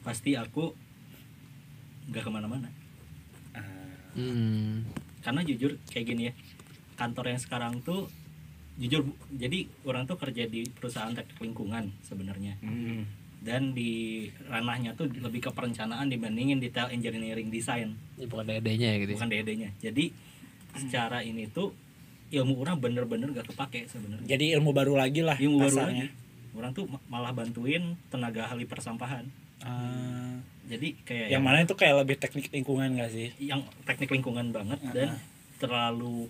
pasti 0.03 0.35
aku 0.35 0.75
nggak 2.07 2.21
ke 2.21 2.31
mana-mana. 2.31 2.69
Hmm. 4.15 4.87
Karena 5.21 5.41
jujur 5.43 5.75
kayak 5.87 6.07
gini 6.07 6.23
ya, 6.29 6.33
kantor 6.95 7.35
yang 7.35 7.41
sekarang 7.41 7.81
tuh 7.81 8.07
jujur 8.75 9.03
bu- 9.03 9.19
jadi 9.29 9.59
orang 9.83 10.05
tuh 10.05 10.15
kerja 10.15 10.45
di 10.45 10.67
perusahaan 10.69 11.11
teknik 11.11 11.39
lingkungan 11.41 11.95
sebenarnya 12.03 12.59
hmm. 12.59 13.07
dan 13.39 13.71
di 13.71 14.27
ranahnya 14.45 14.93
tuh 14.93 15.07
lebih 15.07 15.39
ke 15.41 15.51
perencanaan 15.51 16.11
dibandingin 16.11 16.59
detail 16.59 16.91
engineering 16.91 17.49
design 17.49 17.95
Ini 18.13 18.27
bukan 18.27 18.43
DD-nya 18.45 18.89
ya 18.89 18.97
gitu. 19.01 19.11
bukan 19.15 19.31
DD-nya. 19.31 19.71
Jadi 19.79 20.11
secara 20.75 21.23
ini 21.23 21.47
tuh 21.49 21.71
ilmu 22.31 22.59
orang 22.59 22.77
bener-bener 22.77 23.31
gak 23.33 23.47
kepake 23.49 23.87
sebenarnya. 23.87 24.27
Jadi 24.27 24.51
ilmu 24.53 24.71
baru 24.71 24.95
lagi 24.95 25.23
lah 25.23 25.39
Ilmu 25.39 25.59
baru 25.61 25.71
kasarnya. 25.71 26.07
lagi. 26.07 26.09
Orang 26.53 26.71
tuh 26.73 26.85
ma- 26.87 27.03
malah 27.09 27.31
bantuin 27.31 27.95
tenaga 28.09 28.47
ahli 28.49 28.63
persampahan. 28.63 29.27
Ah, 29.65 30.37
Jadi 30.65 30.97
kayak 31.03 31.29
yang 31.29 31.41
mana 31.41 31.61
itu 31.61 31.73
kayak 31.73 32.05
lebih 32.05 32.17
teknik 32.17 32.49
lingkungan 32.51 32.89
gak 32.95 33.11
sih? 33.11 33.33
yang 33.39 33.65
teknik 33.83 34.13
lingkungan 34.13 34.49
banget 34.51 34.81
Ah, 34.83 34.93
dan 34.93 35.09
terlalu 35.57 36.29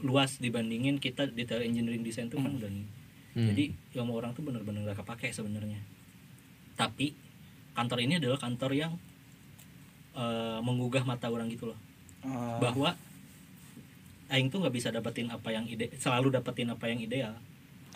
luas 0.00 0.38
dibandingin 0.38 0.96
kita 0.96 1.26
detail 1.28 1.60
engineering 1.60 2.00
design 2.00 2.26
tuh 2.26 2.38
kan 2.38 2.50
udah 2.52 2.70
Hmm. 3.30 3.46
jadi 3.46 3.70
ilmu 3.94 4.10
orang 4.12 4.32
tuh 4.32 4.42
bener-bener 4.42 4.82
gak 4.84 5.02
kepake 5.02 5.30
sebenarnya. 5.30 5.78
Tapi 6.74 7.14
kantor 7.72 7.98
ini 8.00 8.18
adalah 8.18 8.38
kantor 8.38 8.72
yang 8.72 8.92
eh, 10.12 10.58
menggugah 10.60 11.02
mata 11.04 11.26
orang 11.26 11.46
gitu 11.46 11.70
loh. 11.70 11.78
Ah, 12.20 12.58
bahwa 12.60 12.94
aing 14.28 14.46
tuh 14.46 14.58
nggak 14.58 14.70
bisa 14.72 14.88
dapetin 14.88 15.26
apa 15.26 15.50
yang 15.50 15.66
ide 15.66 15.90
selalu 15.96 16.30
dapetin 16.32 16.68
apa 16.68 16.86
yang 16.86 16.98
ideal 16.98 17.34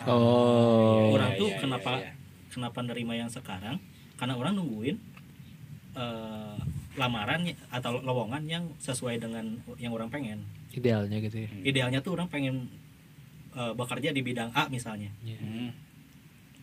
Oh. 0.03 1.11
orang 1.11 1.31
iya, 1.31 1.39
tuh 1.39 1.47
iya, 1.47 1.59
kenapa 1.63 1.91
iya, 1.95 2.03
iya. 2.05 2.13
kenapa 2.51 2.79
nerima 2.83 3.15
yang 3.15 3.31
sekarang 3.31 3.79
karena 4.15 4.35
orang 4.35 4.53
nungguin 4.55 4.97
eh, 5.95 6.57
lamaran 6.95 7.43
atau 7.71 7.99
lowongan 7.99 8.43
yang 8.47 8.63
sesuai 8.79 9.19
dengan 9.19 9.59
yang 9.79 9.91
orang 9.91 10.07
pengen. 10.07 10.43
Idealnya 10.75 11.23
gitu 11.23 11.47
ya. 11.47 11.49
idealnya 11.63 11.99
tuh 12.03 12.19
orang 12.19 12.27
pengen 12.31 12.67
eh, 13.55 13.73
bekerja 13.75 14.11
di 14.15 14.21
bidang 14.23 14.51
A 14.55 14.67
misalnya. 14.71 15.11
Hmm. 15.23 15.71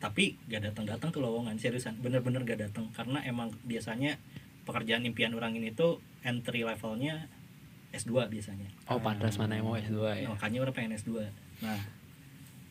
tapi 0.03 0.35
gak 0.51 0.67
datang 0.67 0.83
datang 0.83 1.15
tuh 1.15 1.23
lowongan 1.23 1.55
seriusan. 1.63 1.95
Bener-bener 2.03 2.43
gak 2.43 2.59
datang. 2.59 2.91
Karena 2.91 3.23
emang 3.23 3.55
biasanya 3.63 4.19
pekerjaan 4.67 5.07
impian 5.07 5.31
orang 5.31 5.55
ini 5.55 5.71
tuh 5.71 6.03
entry 6.27 6.67
levelnya 6.67 7.31
S2 7.95 8.27
biasanya. 8.27 8.67
Oh, 8.91 8.99
pantas 8.99 9.39
mana 9.39 9.63
yang 9.63 9.71
mau 9.71 9.79
S2 9.79 10.03
ya. 10.03 10.27
Nah, 10.27 10.35
makanya 10.35 10.59
orang 10.67 10.75
pengen 10.75 10.99
S2 10.99 11.23
nah 11.63 11.79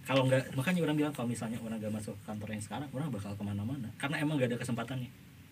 kalau 0.02 0.26
nggak 0.26 0.58
makanya 0.58 0.82
orang 0.82 0.96
bilang 0.98 1.14
kalau 1.14 1.30
misalnya 1.30 1.62
orang 1.62 1.78
gak 1.78 1.94
masuk 1.94 2.16
kantor 2.26 2.50
yang 2.58 2.64
sekarang 2.64 2.90
orang 2.92 3.10
bakal 3.14 3.32
ke 3.38 3.44
mana-mana 3.46 3.90
karena 4.02 4.16
emang 4.22 4.42
gak 4.42 4.50
ada 4.54 4.60
kesempatannya 4.60 5.12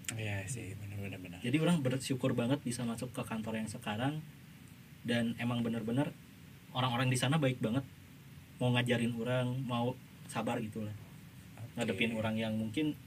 Iya 0.09 0.41
sih, 0.49 0.73
benar-benar 0.73 1.21
benar. 1.21 1.39
jadi 1.45 1.61
orang 1.61 1.85
bersyukur 1.85 2.33
banget 2.33 2.57
bisa 2.65 2.81
masuk 2.81 3.13
ke 3.13 3.21
kantor 3.21 3.61
yang 3.61 3.69
sekarang 3.69 4.25
dan 5.05 5.37
emang 5.37 5.61
bener-bener 5.61 6.09
orang-orang 6.73 7.13
di 7.13 7.17
sana 7.17 7.37
baik 7.37 7.61
banget 7.61 7.85
mau 8.57 8.73
ngajarin 8.73 9.13
orang 9.21 9.53
mau 9.69 9.93
sabar 10.25 10.57
gitu 10.65 10.81
lah 10.81 10.93
ngadepin 11.77 12.17
orang 12.17 12.35
yang 12.41 12.57
mungkin 12.57 12.97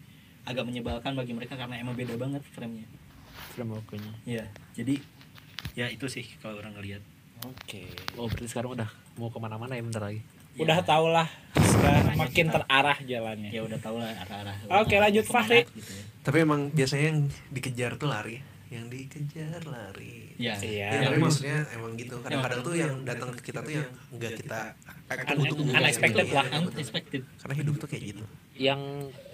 agak 0.47 0.63
menyebalkan 0.63 1.19
bagi 1.19 1.35
mereka 1.35 1.59
karena 1.59 1.83
emang 1.83 1.99
beda 1.99 2.15
banget 2.15 2.43
frame-nya 2.55 2.87
Frameworknya. 3.59 4.13
ya 4.23 4.47
jadi 4.79 5.03
ya 5.75 5.91
itu 5.91 6.07
sih 6.07 6.25
kalau 6.39 6.63
orang 6.63 6.79
ngelihat 6.79 7.03
Oke. 7.43 7.91
Oh, 8.15 8.31
berarti 8.31 8.47
sekarang 8.47 8.79
udah 8.79 8.87
mau 9.19 9.27
ke 9.27 9.39
mana-mana 9.43 9.75
ya 9.75 9.83
bentar 9.83 9.99
lagi. 9.99 10.23
Udah 10.55 10.79
Ya. 10.79 10.85
tau 10.85 11.07
lah 11.07 11.29
makin 12.15 12.47
kita- 12.47 12.55
terarah 12.59 12.99
jalannya. 13.01 13.51
ya 13.51 13.61
udah 13.61 13.79
tau 13.79 13.97
lah 13.97 14.13
arah-arah 14.19 14.57
Oke, 14.79 14.97
lanjut, 14.97 15.23
Ke 15.23 15.31
mana 15.31 15.41
Fahri. 15.43 15.61
gitu 15.67 15.91
ya. 15.91 16.03
Tapi 16.23 16.37
emang 16.39 16.61
biasanya 16.69 17.05
yang 17.09 17.19
dikejar 17.49 17.93
tuh 17.97 18.07
lari. 18.07 18.37
Yang 18.69 18.85
dikejar 18.91 19.61
lari. 19.65 20.33
ya 20.35 20.57
Iya. 20.57 20.89
Ya, 20.91 21.01
tapi 21.07 21.19
maksudnya 21.19 21.57
emang 21.71 21.93
gitu. 21.95 22.17
Kadang-kadang 22.19 22.61
tuh 22.63 22.75
yang 22.75 22.95
datang 23.03 23.31
ke 23.33 23.41
kita 23.45 23.61
tuh 23.61 23.73
yang 23.75 23.89
enggak 24.09 24.33
kita 24.35 24.61
unexpected 25.73 26.27
Iya, 26.27 26.35
lah. 26.35 26.47
unexpected 26.63 27.23
Karena 27.37 27.55
hidup 27.55 27.75
tuh 27.77 27.87
kayak 27.87 28.03
gitu. 28.07 28.25
Yang 28.55 28.81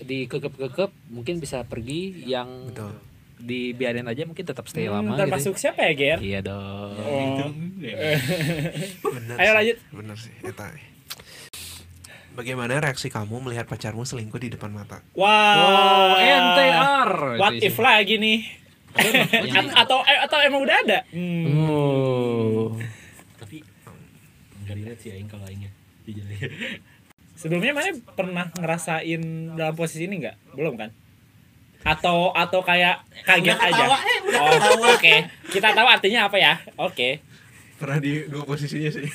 dikekep-kekep 0.00 0.90
mungkin 1.08 1.34
bisa 1.38 1.62
pergi, 1.62 2.00
yang 2.24 2.48
Betul. 2.66 2.98
dibiarin 3.36 4.04
aja 4.04 4.22
mungkin 4.24 4.42
tetap 4.42 4.66
stay 4.66 4.84
Hmm, 4.84 5.06
lama 5.06 5.14
termasuk 5.16 5.54
gitu. 5.54 5.62
siapa 5.64 5.80
ya, 5.84 5.92
Ger? 5.94 6.18
Iya 6.18 6.40
dong. 6.42 6.90
Oh. 6.98 7.46
Ya. 7.78 8.18
Bener 9.04 9.34
Ayo 9.34 9.44
sih. 9.44 9.54
lanjut. 9.54 9.76
Bener 9.92 10.16
sih. 10.18 10.34
Eta. 10.40 10.66
Bagaimana 12.38 12.78
reaksi 12.78 13.10
kamu 13.10 13.50
melihat 13.50 13.66
pacarmu 13.66 14.06
selingkuh 14.06 14.38
di 14.38 14.54
depan 14.54 14.70
mata? 14.70 15.02
Wow, 15.18 16.14
NTR. 16.22 17.34
What 17.34 17.58
if 17.58 17.74
lagi 17.82 18.14
nih? 18.14 18.46
Atau 19.74 20.06
eh, 20.06 20.22
atau 20.22 20.38
emang 20.46 20.62
udah 20.62 20.76
ada? 20.86 21.02
Hmm. 21.10 21.66
Oh. 21.66 22.78
tapi 23.42 23.66
nggak 24.62 24.70
relate 24.70 25.00
sih 25.02 25.10
aing 25.18 25.26
kalau 25.26 25.50
aing 25.50 25.66
ya 25.66 25.72
jujur 26.06 26.22
aja. 26.30 26.46
Sebelumnya 27.42 27.74
mana 27.74 27.90
pernah 28.14 28.46
ngerasain 28.54 29.22
dalam 29.58 29.74
posisi 29.74 30.06
ini 30.06 30.22
nggak? 30.22 30.54
Belum 30.54 30.78
kan? 30.78 30.94
Atau 31.82 32.30
atau 32.38 32.62
kayak 32.62 33.02
kaget 33.26 33.58
Udah 33.58 33.66
aja? 33.66 33.82
ketawa, 33.82 33.98
eh, 33.98 34.18
udah 34.30 34.40
oh, 34.46 34.94
oke. 34.94 35.14
Kita 35.50 35.74
tahu 35.74 35.86
artinya 35.90 36.30
apa 36.30 36.38
ya? 36.38 36.54
Oke. 36.78 37.18
Pernah 37.78 37.98
di 37.98 38.26
dua 38.26 38.42
posisinya 38.42 38.90
sih. 38.90 39.06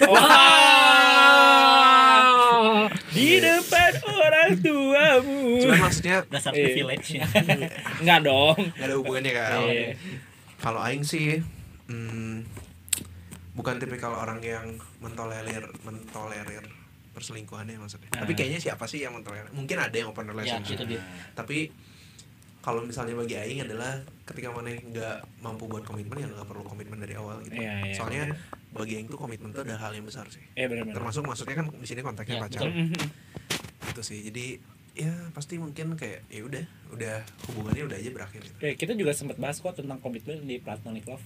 Wow. 1.84 2.88
Di 3.12 3.40
depan 3.40 3.92
orang 4.02 4.50
tuamu. 4.58 5.60
Cuman 5.62 5.80
maksudnya 5.82 6.24
dasar 6.28 6.52
Iya. 6.52 6.64
privilege 6.66 7.08
ya 7.14 7.26
Enggak 8.00 8.20
dong. 8.24 8.58
gak 8.74 8.88
ada 8.88 8.96
hubungannya 8.96 9.32
kan. 9.32 9.60
Iya. 9.68 9.94
Kalau 10.58 10.80
aing 10.80 11.04
sih 11.04 11.44
hmm, 11.86 12.48
bukan 13.54 13.76
tipikal 13.78 14.16
orang 14.16 14.40
yang 14.40 14.80
mentolerir 14.98 15.68
mentolerir 15.84 16.64
perselingkuhannya 17.14 17.78
maksudnya. 17.78 18.10
Tapi 18.10 18.34
kayaknya 18.34 18.60
siapa 18.60 18.88
sih 18.88 19.04
yang 19.04 19.14
mentolerir? 19.14 19.52
Mungkin 19.52 19.78
ada 19.78 19.94
yang 19.94 20.10
open 20.10 20.26
ya 20.26 20.32
relationship. 20.32 20.80
itu 20.80 20.98
dia 20.98 21.02
Tapi 21.36 21.70
kalau 22.64 22.80
misalnya 22.80 23.12
bagi 23.20 23.36
aing 23.36 23.68
adalah 23.68 24.00
ketika 24.24 24.48
mana 24.56 24.72
nggak 24.72 25.44
mampu 25.44 25.68
buat 25.68 25.84
komitmen 25.84 26.24
ya 26.24 26.32
nggak 26.32 26.48
perlu 26.48 26.64
komitmen 26.64 26.96
dari 26.96 27.20
awal 27.20 27.44
gitu. 27.44 27.60
Iya, 27.60 27.92
iya, 27.92 27.96
Soalnya 28.00 28.40
bagi 28.72 29.04
aing 29.04 29.12
tuh 29.12 29.20
komitmen 29.20 29.52
itu 29.52 29.60
ada 29.68 29.76
hal 29.76 29.92
yang 29.92 30.08
besar 30.08 30.24
sih. 30.32 30.40
Eh 30.56 30.72
benar-benar. 30.72 30.96
Termasuk 30.96 31.28
maksudnya 31.28 31.60
kan 31.60 31.68
di 31.76 31.84
sini 31.84 32.00
konteksnya 32.00 32.40
Iya, 32.40 32.44
pacar. 32.48 32.64
Itu 33.92 34.02
sih. 34.02 34.24
Jadi 34.24 34.64
ya 34.96 35.12
pasti 35.36 35.60
mungkin 35.60 36.00
kayak 36.00 36.24
ya 36.32 36.42
udah 36.48 36.64
udah 36.96 37.16
hubungannya 37.52 37.84
udah 37.84 37.98
aja 38.00 38.10
berakhir 38.16 38.42
gitu. 38.48 38.56
Oke, 38.56 38.72
kita 38.80 38.96
juga 38.96 39.12
sempat 39.12 39.36
bahas 39.44 39.60
kok 39.60 39.76
tentang 39.76 40.00
komitmen 40.00 40.48
di 40.48 40.64
Platonic 40.64 41.04
Love. 41.04 41.26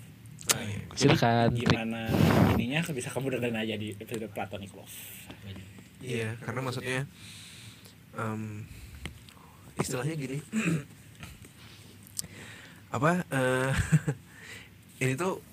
Nah, 0.58 0.62
iya. 0.65 0.82
Silakan. 0.97 1.54
Gimana 1.54 2.10
ininya 2.58 2.82
bisa 2.89 3.13
kamu 3.13 3.38
dengerin 3.38 3.62
aja 3.62 3.76
di 3.78 3.93
episode 3.93 4.26
Platonic 4.34 4.73
Love. 4.73 4.89
Iya, 6.02 6.34
karena 6.41 6.65
maksudnya 6.65 7.06
em, 8.17 8.65
istilahnya 9.78 10.17
gini. 10.17 10.41
apa 12.88 13.23
eh, 13.28 13.71
ini 15.04 15.13
tuh 15.13 15.43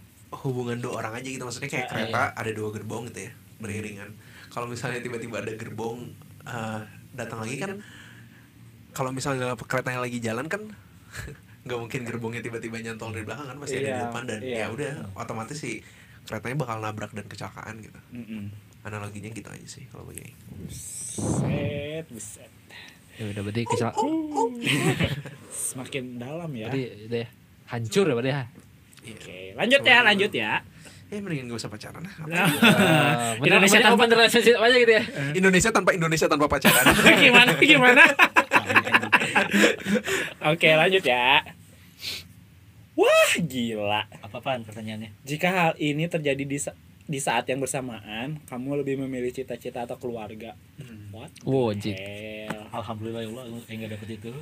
hubungan 0.43 0.79
dua 0.79 1.03
orang 1.03 1.19
aja 1.19 1.29
gitu 1.29 1.43
maksudnya 1.43 1.71
kayak 1.71 1.87
Ah, 1.87 1.91
kereta 1.91 2.23
ada 2.35 2.51
dua 2.51 2.69
gerbong 2.71 3.07
gitu 3.11 3.31
ya 3.31 3.33
beriringan. 3.59 4.11
Kalau 4.51 4.67
misalnya 4.67 4.99
tiba-tiba 4.99 5.43
ada 5.43 5.53
gerbong 5.55 6.11
eh, 6.45 6.81
datang 7.13 7.43
lagi 7.43 7.57
kan 7.57 7.79
kalau 8.91 9.11
misalnya 9.11 9.59
keretanya 9.59 9.99
lagi 9.99 10.19
jalan 10.19 10.47
kan 10.47 10.63
nggak 11.65 11.79
mungkin 11.81 12.01
gerbongnya 12.05 12.43
tiba-tiba 12.45 12.77
nyantol 12.79 13.11
dari 13.11 13.25
belakang 13.25 13.49
kan 13.49 13.57
pasti 13.59 13.81
ada 13.81 13.83
di 13.83 13.91
Iya, 13.91 14.03
depan 14.05 14.23
dan 14.29 14.41
iya. 14.45 14.57
ya 14.63 14.67
udah 14.71 14.93
otomatis 15.17 15.57
sih 15.57 15.81
keretanya 16.25 16.57
bakal 16.61 16.77
nabrak 16.79 17.11
dan 17.13 17.25
kecelakaan 17.25 17.81
gitu. 17.81 18.01
Mm-mm. 18.13 18.53
Analoginya 18.85 19.33
gitu 19.33 19.49
aja 19.49 19.65
sih 19.65 19.89
kalau. 19.89 20.09
Buset, 20.09 22.05
buset. 22.13 22.51
Ya 23.15 23.25
udah 23.31 23.43
berarti 23.47 23.63
kesal 23.65 23.93
Semakin 25.75 26.19
dalam 26.19 26.51
ya. 26.51 26.67
berarti 26.67 26.83
udah 27.07 27.21
ya 27.23 27.29
hancur 27.65 28.05
ya 28.07 28.15
berarti 28.15 28.31
ya. 28.31 28.37
Iya. 29.05 29.15
Oke, 29.15 29.39
lanjut 29.55 29.83
ya, 29.83 29.99
lanjut 30.03 30.33
ya. 30.33 30.53
Eh 31.13 31.21
mendingan 31.21 31.53
gak 31.53 31.61
usah 31.61 31.71
pacaran 31.71 32.03
lah. 32.03 32.15
Nah, 32.27 32.49
Eh, 33.39 33.47
Indonesia 33.47 33.79
tanpa 33.79 34.03
open 34.03 34.11
relationship 34.17 34.57
aja 34.57 34.77
gitu 34.77 34.93
ya. 34.93 35.03
Indonesia 35.37 35.71
tanpa 35.71 35.91
Indonesia 35.93 36.27
tanpa 36.27 36.47
pacaran. 36.49 36.85
gimana 37.23 37.51
gimana? 37.61 38.03
Oke, 40.51 40.69
lanjut 40.75 41.05
ya. 41.05 41.45
Wah, 42.95 43.31
gila. 43.37 44.07
Apa-apaan 44.23 44.63
pertanyaannya? 44.63 45.11
Jika 45.23 45.49
hal 45.51 45.73
ini 45.77 46.07
terjadi 46.07 46.45
di 46.47 46.59
di 47.05 47.21
saat 47.21 47.45
yang 47.45 47.61
bersamaan, 47.61 48.41
kamu 48.45 48.81
lebih 48.81 48.97
memilih 48.99 49.29
cita-cita 49.29 49.85
atau 49.85 49.97
keluarga? 49.97 50.57
What? 51.13 51.31
Wow, 51.45 51.71
anjing. 51.71 51.93
hell? 51.95 52.65
Alhamdulillah 52.73 53.23
ya 53.23 53.29
Allah 53.31 53.45
enggak 53.69 53.91
dapet 53.95 54.09
itu. 54.19 54.33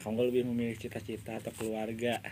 Kamu 0.00 0.20
lebih 0.22 0.44
memilih 0.44 0.76
cita-cita 0.76 1.36
atau 1.36 1.50
keluarga? 1.50 2.22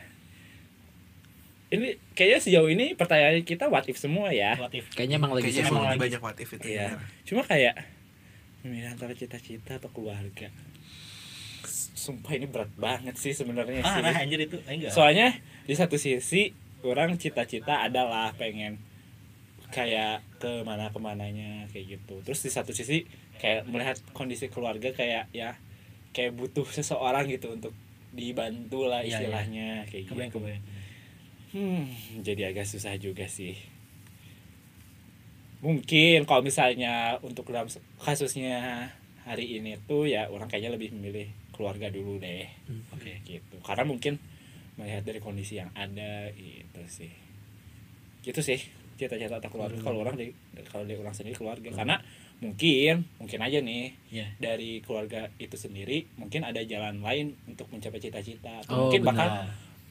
Ini 1.72 1.96
kayaknya 2.12 2.38
sejauh 2.38 2.68
ini 2.68 2.92
pertanyaan 2.92 3.40
kita 3.42 3.66
what 3.66 3.88
if 3.88 3.96
semua 3.96 4.28
ya. 4.28 4.60
What 4.60 4.76
if? 4.76 4.92
Kayaknya 4.92 5.16
emang 5.16 5.32
lagi 5.32 5.48
Kayaknya 5.48 5.72
emang 5.72 5.84
lagi. 5.88 6.00
banyak 6.04 6.20
what 6.20 6.36
if 6.36 6.50
itu. 6.52 6.66
Iya. 6.68 6.84
ya. 6.84 6.88
Cuma 7.24 7.42
kayak 7.42 7.74
memilih 8.60 8.92
antara 8.92 9.16
cita-cita 9.16 9.80
atau 9.80 9.88
keluarga. 9.88 10.52
Sumpah 11.96 12.36
ini 12.36 12.44
berat 12.44 12.68
banget 12.76 13.16
sih 13.16 13.32
sebenarnya 13.32 13.80
Ah, 13.80 13.96
sih. 13.96 14.02
nah 14.04 14.14
anjir 14.20 14.44
itu 14.44 14.60
enggak. 14.68 14.92
Soalnya 14.92 15.32
di 15.64 15.72
satu 15.72 15.96
sisi 15.96 16.52
orang 16.84 17.16
cita-cita 17.16 17.82
adalah 17.82 18.36
pengen 18.36 18.76
kayak 19.72 20.20
ke 20.36 20.60
mana 20.62 20.92
ke 20.92 21.00
mananya 21.00 21.64
kayak 21.72 21.98
gitu. 21.98 22.20
Terus 22.22 22.44
di 22.44 22.50
satu 22.52 22.70
sisi 22.76 23.08
kayak 23.40 23.64
melihat 23.66 23.96
kondisi 24.12 24.52
keluarga 24.52 24.92
kayak 24.92 25.32
ya 25.32 25.56
kayak 26.12 26.36
butuh 26.36 26.68
seseorang 26.68 27.24
gitu 27.26 27.56
untuk 27.56 27.72
dibantu 28.12 28.84
lah 28.84 29.00
Iya, 29.00 29.08
iya. 29.08 29.16
istilahnya 29.16 29.68
kayak 29.88 30.02
gitu. 30.04 30.12
kebayang. 30.36 30.64
Hmm, 31.52 31.84
jadi 32.20 32.52
agak 32.52 32.68
susah 32.68 32.96
juga 32.96 33.24
sih. 33.28 33.56
Mungkin 35.62 36.26
kalau 36.26 36.42
misalnya 36.42 37.16
untuk 37.22 37.48
dalam 37.48 37.70
kasusnya 38.02 38.90
hari 39.22 39.56
ini 39.56 39.78
tuh 39.86 40.10
ya 40.10 40.26
orang 40.26 40.50
kayaknya 40.50 40.74
lebih 40.74 40.90
memilih 40.92 41.30
keluarga 41.54 41.86
dulu 41.88 42.18
deh. 42.18 42.48
Oke, 42.92 43.22
gitu. 43.22 43.56
Karena 43.62 43.86
mungkin 43.86 44.18
melihat 44.74 45.04
dari 45.06 45.20
kondisi 45.22 45.60
yang 45.60 45.70
ada 45.72 46.28
gitu 46.34 46.82
sih. 46.88 47.12
Gitu 48.20 48.40
sih 48.42 48.60
cita-cita 49.02 49.36
atau 49.36 49.50
keluarga 49.50 49.78
kalau 49.78 50.00
orang 50.00 50.14
dari 50.14 50.30
kalau 50.64 50.86
dari 50.86 50.96
orang 50.96 51.10
sendiri 51.10 51.34
keluarga. 51.34 51.68
Karena 51.68 51.96
mungkin 52.38 53.06
mungkin 53.16 53.38
aja 53.38 53.58
nih 53.58 53.84
Iya. 54.10 54.26
dari 54.36 54.78
keluarga 54.80 55.30
itu 55.36 55.54
sendiri 55.54 56.06
mungkin 56.14 56.42
ada 56.42 56.58
jalan 56.62 56.98
lain 56.98 57.34
untuk 57.44 57.66
mencapai 57.68 57.98
cita-cita. 57.98 58.62
Oh, 58.66 58.86
mungkin 58.86 59.00
benar. 59.00 59.10
bakal 59.10 59.28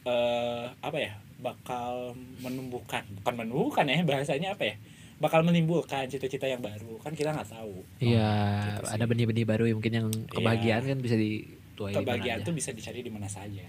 eh 0.01 0.65
apa 0.81 0.97
ya 0.97 1.13
bakal 1.37 1.93
menumbuhkan 2.39 3.05
bukan 3.17 3.33
menumbuhkan 3.37 3.85
ya 3.85 4.01
bahasanya 4.01 4.55
apa 4.55 4.65
ya 4.65 4.75
bakal 5.21 5.45
menimbulkan 5.45 6.09
cita-cita 6.09 6.43
yang 6.45 6.59
baru. 6.59 6.97
Kan 6.97 7.13
kita 7.13 7.29
nggak 7.29 7.45
tahu. 7.47 7.85
Iya, 8.01 8.33
Gitu 8.73 8.83
sih. 8.83 8.93
ada 8.97 9.05
benih-benih 9.05 9.45
baru 9.45 9.63
yang 9.65 9.77
mungkin 9.77 9.93
yang 9.93 10.07
kebahagiaan 10.27 10.83
kan 10.83 10.97
bisa 10.97 11.13
dituai 11.13 11.93
kebahagiaan 11.93 12.41
tuh 12.41 12.51
bisa 12.51 12.73
dicari 12.73 12.99
di 12.99 13.13
mana 13.13 13.29
saja 13.29 13.61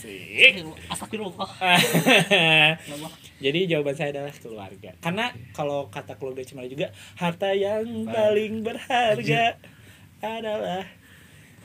sih 0.00 0.64
Astagfirullah. 0.88 1.50
jadi 3.44 3.60
jawaban 3.66 3.94
saya 3.94 4.10
adalah 4.12 4.32
keluarga 4.34 4.90
karena 4.98 5.26
kalau 5.52 5.88
kata 5.88 6.16
keluarga 6.16 6.42
cuma 6.42 6.64
juga 6.64 6.88
harta 7.14 7.52
yang 7.52 7.84
paling 8.06 8.60
berharga 8.60 9.56
adalah 10.18 10.84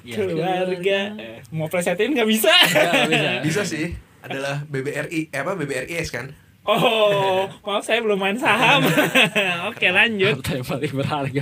Iya. 0.06 0.22
keluarga 0.22 1.00
Eh, 1.18 1.40
mau 1.50 1.66
presetin 1.66 2.14
nggak 2.14 2.30
bisa 2.30 2.54
Nggak 2.54 3.10
bisa. 3.10 3.30
Bisa 3.42 3.62
sih. 3.66 3.90
Adalah 4.22 4.62
BBRI, 4.66 5.34
eh 5.34 5.40
apa 5.40 5.58
BBRIS 5.58 6.14
kan? 6.14 6.30
oh 6.66 7.46
maaf 7.66 7.82
saya 7.82 8.02
belum 8.02 8.18
main 8.18 8.38
saham 8.38 8.82
oke 9.70 9.86
lanjut 9.86 10.42
Harta 10.42 10.54
yang 10.56 10.66
paling 10.66 10.94
berharga. 10.94 11.42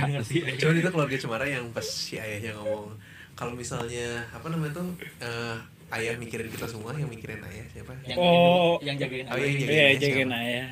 Cuman 0.56 0.74
itu 0.76 0.88
keluarga 0.88 1.16
Cemara 1.16 1.44
yang 1.44 1.64
pas 1.72 1.84
si 1.84 2.16
ayahnya 2.16 2.52
ngomong 2.56 2.92
kalau 3.32 3.52
misalnya 3.52 4.20
apa 4.28 4.48
namanya 4.48 4.80
tuh 4.80 4.88
eh, 5.20 5.56
ayah 5.92 6.14
mikirin 6.16 6.48
kita 6.48 6.66
semua 6.66 6.90
yang 6.92 7.06
mikirin 7.06 7.40
ayah 7.42 7.66
siapa? 7.68 7.92
Yang 8.04 8.16
Oh. 8.16 8.80
yang 8.80 8.96
jagain 8.96 9.24
Oh, 9.26 9.36
yang 9.36 9.44
ayah. 9.44 9.54
jagain. 9.54 9.68
Iya, 9.68 9.84
siapa? 9.86 10.02
jagain 10.02 10.30
ayah. 10.32 10.66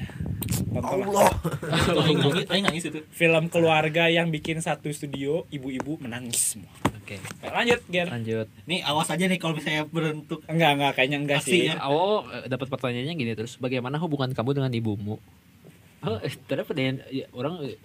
Tontonlah 0.72 1.06
Allah. 1.06 1.30
Nangis, 1.92 2.46
nangis 2.66 2.84
itu. 2.88 2.98
film 3.10 3.44
keluarga 3.46 4.08
yang 4.08 4.28
bikin 4.28 4.58
satu 4.58 4.88
studio, 4.88 5.44
ibu-ibu 5.48 6.00
menangis 6.00 6.56
semua. 6.56 6.72
Oke. 6.96 7.20
Oke, 7.20 7.46
lanjut, 7.46 7.80
Ger. 7.86 8.08
Lanjut. 8.08 8.48
Nih 8.64 8.80
awas 8.80 9.06
aja 9.06 9.24
nih 9.24 9.36
kalau 9.36 9.54
misalnya 9.54 9.84
berbentuk 9.84 10.40
Enggak, 10.46 10.70
enggak, 10.72 10.92
kayaknya 10.96 11.18
enggak 11.20 11.40
sih. 11.42 11.68
Ya. 11.68 11.76
Oh, 11.84 12.24
eh, 12.26 12.48
dapat 12.48 12.66
pertanyaannya 12.68 13.14
gini 13.14 13.32
terus. 13.34 13.58
Bagaimana 13.58 13.98
hubungan 13.98 14.32
kamu 14.32 14.50
dengan 14.54 14.72
ibumu? 14.72 15.20
Oh, 16.02 16.18
tadi 16.18 16.62
pertanyaan 16.62 16.98
ya, 17.10 17.30
orang 17.30 17.62
eh, 17.62 17.76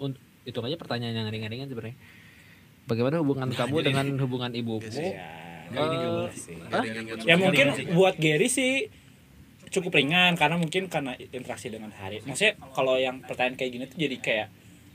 itu 0.44 0.58
aja 0.58 0.76
pertanyaan 0.76 1.14
yang 1.14 1.28
ringan-ringan 1.28 1.68
sebenarnya. 1.68 1.98
Bagaimana 2.88 3.20
hubungan 3.20 3.52
kamu 3.52 3.76
jadi- 3.76 3.86
dengan 3.86 4.06
hubungan 4.18 4.52
ibumu? 4.56 4.88
Iya. 4.88 5.12
Ya, 5.12 5.28
Ingat 5.70 7.24
ya 7.24 7.36
mungkin 7.36 7.68
buat 7.92 8.16
Gary 8.16 8.48
sih 8.48 8.88
cukup 9.68 9.94
ringan 9.94 10.34
karena 10.34 10.56
mungkin 10.56 10.88
karena 10.88 11.12
interaksi 11.18 11.68
dengan 11.68 11.92
Hari. 11.92 12.24
Maksudnya 12.24 12.56
kalau 12.72 12.96
yang 12.96 13.20
pertanyaan 13.20 13.56
kayak 13.56 13.72
gini 13.72 13.84
tuh 13.86 13.98
jadi 13.98 14.18
kayak 14.18 14.48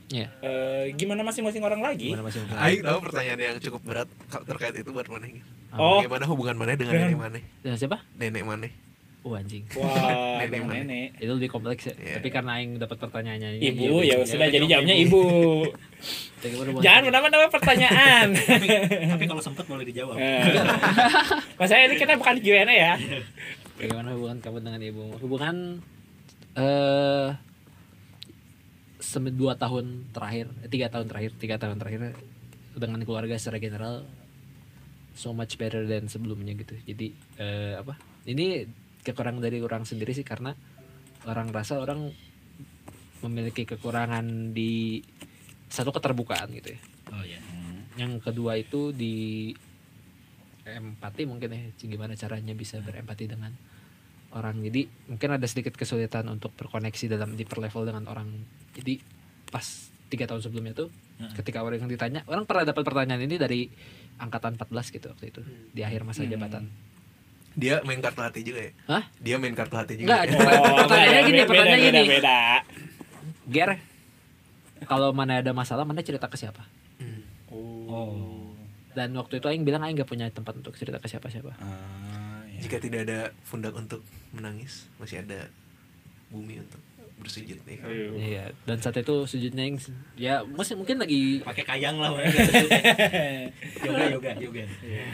Iya. 0.09 0.27
eh, 0.41 0.85
gimana 0.93 1.23
masing-masing 1.23 1.63
orang 1.63 1.79
lagi? 1.79 2.11
Hubungan? 2.11 2.53
Aing 2.53 2.81
tahu 2.81 2.99
pertanyaan 3.01 3.39
yang 3.39 3.57
cukup 3.57 3.81
berat 3.81 4.09
ka- 4.27 4.43
terkait 4.43 4.75
itu 4.75 4.91
buat 4.91 5.07
mana? 5.07 5.25
Oh. 5.73 5.97
Bagaimana 5.99 6.25
hubungan 6.27 6.55
mana 6.55 6.75
dengan 6.75 6.93
nenek 6.99 7.17
mana? 7.17 7.39
Dengan 7.63 7.77
siapa? 7.79 7.97
Nenek 8.13 8.43
mana? 8.43 8.67
Oh 9.23 9.33
anjing. 9.33 9.63
Wah, 9.73 9.87
Nenek 10.43 10.59
mana? 10.59 10.83
nenek. 10.83 11.07
Itu 11.17 11.31
lebih 11.33 11.49
kompleks 11.49 11.87
ya. 11.87 11.95
Iya. 11.95 12.13
Tapi 12.19 12.29
karena 12.29 12.51
aing 12.59 12.71
dapat 12.77 12.97
pertanyaannya 12.99 13.49
ini, 13.55 13.63
Ibu 13.71 14.03
ya 14.03 14.19
udah. 14.19 14.27
sudah 14.27 14.47
ya, 14.49 14.53
jadi 14.53 14.65
jawab 14.67 14.83
jawabnya 14.83 14.95
ibu. 14.99 15.21
Jangan 16.83 17.01
menambah-nambah 17.07 17.51
pertanyaan. 17.51 18.35
tapi, 18.49 18.67
tapi 19.07 19.25
kalau 19.27 19.41
sempet 19.43 19.63
boleh 19.63 19.87
dijawab. 19.87 20.19
Eh. 20.19 20.59
Maksudnya 21.55 21.83
ini 21.87 21.95
kita 21.95 22.19
bukan 22.19 22.35
Q&A 22.43 22.67
ya. 22.67 22.93
Bagaimana 23.79 24.11
hubungan 24.15 24.37
kamu 24.43 24.57
dengan 24.59 24.81
ibu? 24.83 25.03
Hubungan 25.23 25.55
eh 26.53 27.29
sem- 28.99 29.35
dua 29.35 29.55
tahun 29.59 30.11
terakhir, 30.15 30.51
eh, 30.63 30.69
tiga 30.69 30.87
tahun 30.91 31.05
terakhir, 31.07 31.31
tiga 31.39 31.55
tahun 31.57 31.77
terakhir 31.79 32.15
dengan 32.73 32.99
keluarga 33.05 33.37
secara 33.37 33.61
general 33.61 33.95
so 35.13 35.29
much 35.31 35.55
better 35.61 35.85
than 35.85 36.09
sebelumnya 36.09 36.57
gitu. 36.57 36.75
Jadi 36.83 37.13
eh, 37.37 37.77
apa? 37.77 37.95
Ini 38.25 38.65
kekurangan 39.03 39.43
dari 39.43 39.59
orang 39.61 39.83
sendiri 39.83 40.15
sih 40.15 40.25
karena 40.25 40.55
orang 41.27 41.51
rasa 41.51 41.79
orang 41.79 42.11
memiliki 43.23 43.63
kekurangan 43.63 44.51
di 44.51 44.99
satu 45.73 45.89
keterbukaan 45.89 46.53
gitu 46.53 46.77
ya. 46.77 46.79
Oh 47.09 47.23
iya. 47.25 47.41
Yang 47.97 48.21
kedua 48.21 48.53
itu 48.55 48.93
di 48.93 49.49
empati 50.63 51.25
mungkin 51.25 51.49
ya 51.49 51.61
gimana 51.75 52.13
caranya 52.13 52.53
bisa 52.53 52.79
berempati 52.79 53.27
dengan 53.27 53.51
orang 54.31 54.63
jadi 54.63 54.87
mungkin 55.11 55.29
ada 55.35 55.43
sedikit 55.43 55.75
kesulitan 55.75 56.23
untuk 56.25 56.55
berkoneksi 56.55 57.11
dalam 57.11 57.35
di 57.35 57.43
per 57.43 57.59
level 57.59 57.83
dengan 57.83 58.07
orang 58.07 58.31
jadi 58.71 58.95
pas 59.51 59.61
tiga 60.07 60.23
tahun 60.23 60.39
sebelumnya 60.39 60.71
tuh 60.71 60.87
Heeh. 61.19 61.35
ketika 61.35 61.59
orang 61.61 61.83
yang 61.83 61.91
ditanya 61.91 62.23
orang 62.25 62.47
pernah 62.47 62.63
dapat 62.63 62.79
pertanyaan 62.79 63.21
ini 63.21 63.35
dari 63.35 63.67
angkatan 64.17 64.55
14 64.55 64.71
gitu 64.95 65.11
waktu 65.11 65.25
itu 65.29 65.41
di 65.69 65.83
akhir 65.83 66.07
masa 66.07 66.23
Hmm. 66.23 66.31
jabatan 66.31 66.63
Dia 67.53 67.83
main 67.85 68.01
kartu 68.01 68.17
hati 68.25 68.41
juga 68.41 68.65
ya? 68.65 68.71
Hah? 68.89 69.03
Dia 69.21 69.35
main 69.37 69.53
kartu 69.53 69.77
hati 69.77 69.93
Enggak, 69.93 70.25
juga. 70.25 70.41
ya? 70.41 70.57
Pertanyaannya 70.73 71.21
gini, 71.21 71.37
beda, 71.37 71.49
pertanyaannya 71.53 71.85
beda, 71.85 72.01
gini. 72.01 72.09
Beda, 72.17 72.39
Ger 73.45 73.69
kalau 74.83 75.11
mana 75.11 75.39
ada 75.39 75.51
masalah 75.51 75.83
mana 75.83 75.99
cerita 75.99 76.25
ke 76.25 76.35
siapa 76.35 76.63
Hmm. 76.95 77.21
Oh. 77.47 78.53
dan 78.91 79.09
waktu 79.13 79.37
itu 79.37 79.45
Aing 79.45 79.63
bilang 79.63 79.81
Aing 79.81 79.95
gak 79.95 80.07
punya 80.07 80.25
tempat 80.27 80.53
untuk 80.53 80.73
cerita 80.73 80.97
ke 80.97 81.05
siapa-siapa 81.05 81.57
Ah, 81.57 82.41
ya. 82.47 82.61
Jika 82.61 82.77
tidak 82.77 83.03
ada 83.03 83.19
pundak 83.43 83.73
untuk 83.73 84.01
menangis, 84.29 84.85
masih 84.95 85.19
ada 85.19 85.49
bumi 86.29 86.57
untuk 86.57 86.77
bersujud 87.23 87.55
nih 87.63 87.77
kan. 87.79 87.87
Iya, 88.19 88.43
dan 88.67 88.77
saat 88.83 88.99
itu 88.99 89.23
sujudnya 89.23 89.63
yang 89.63 89.77
ya 90.19 90.35
masih 90.43 90.75
mungkin 90.75 90.99
lagi 90.99 91.39
pakai 91.39 91.63
kayang 91.63 91.95
lah 91.95 92.11
yoga 93.85 94.03
yoga 94.11 94.31
yoga. 94.37 94.63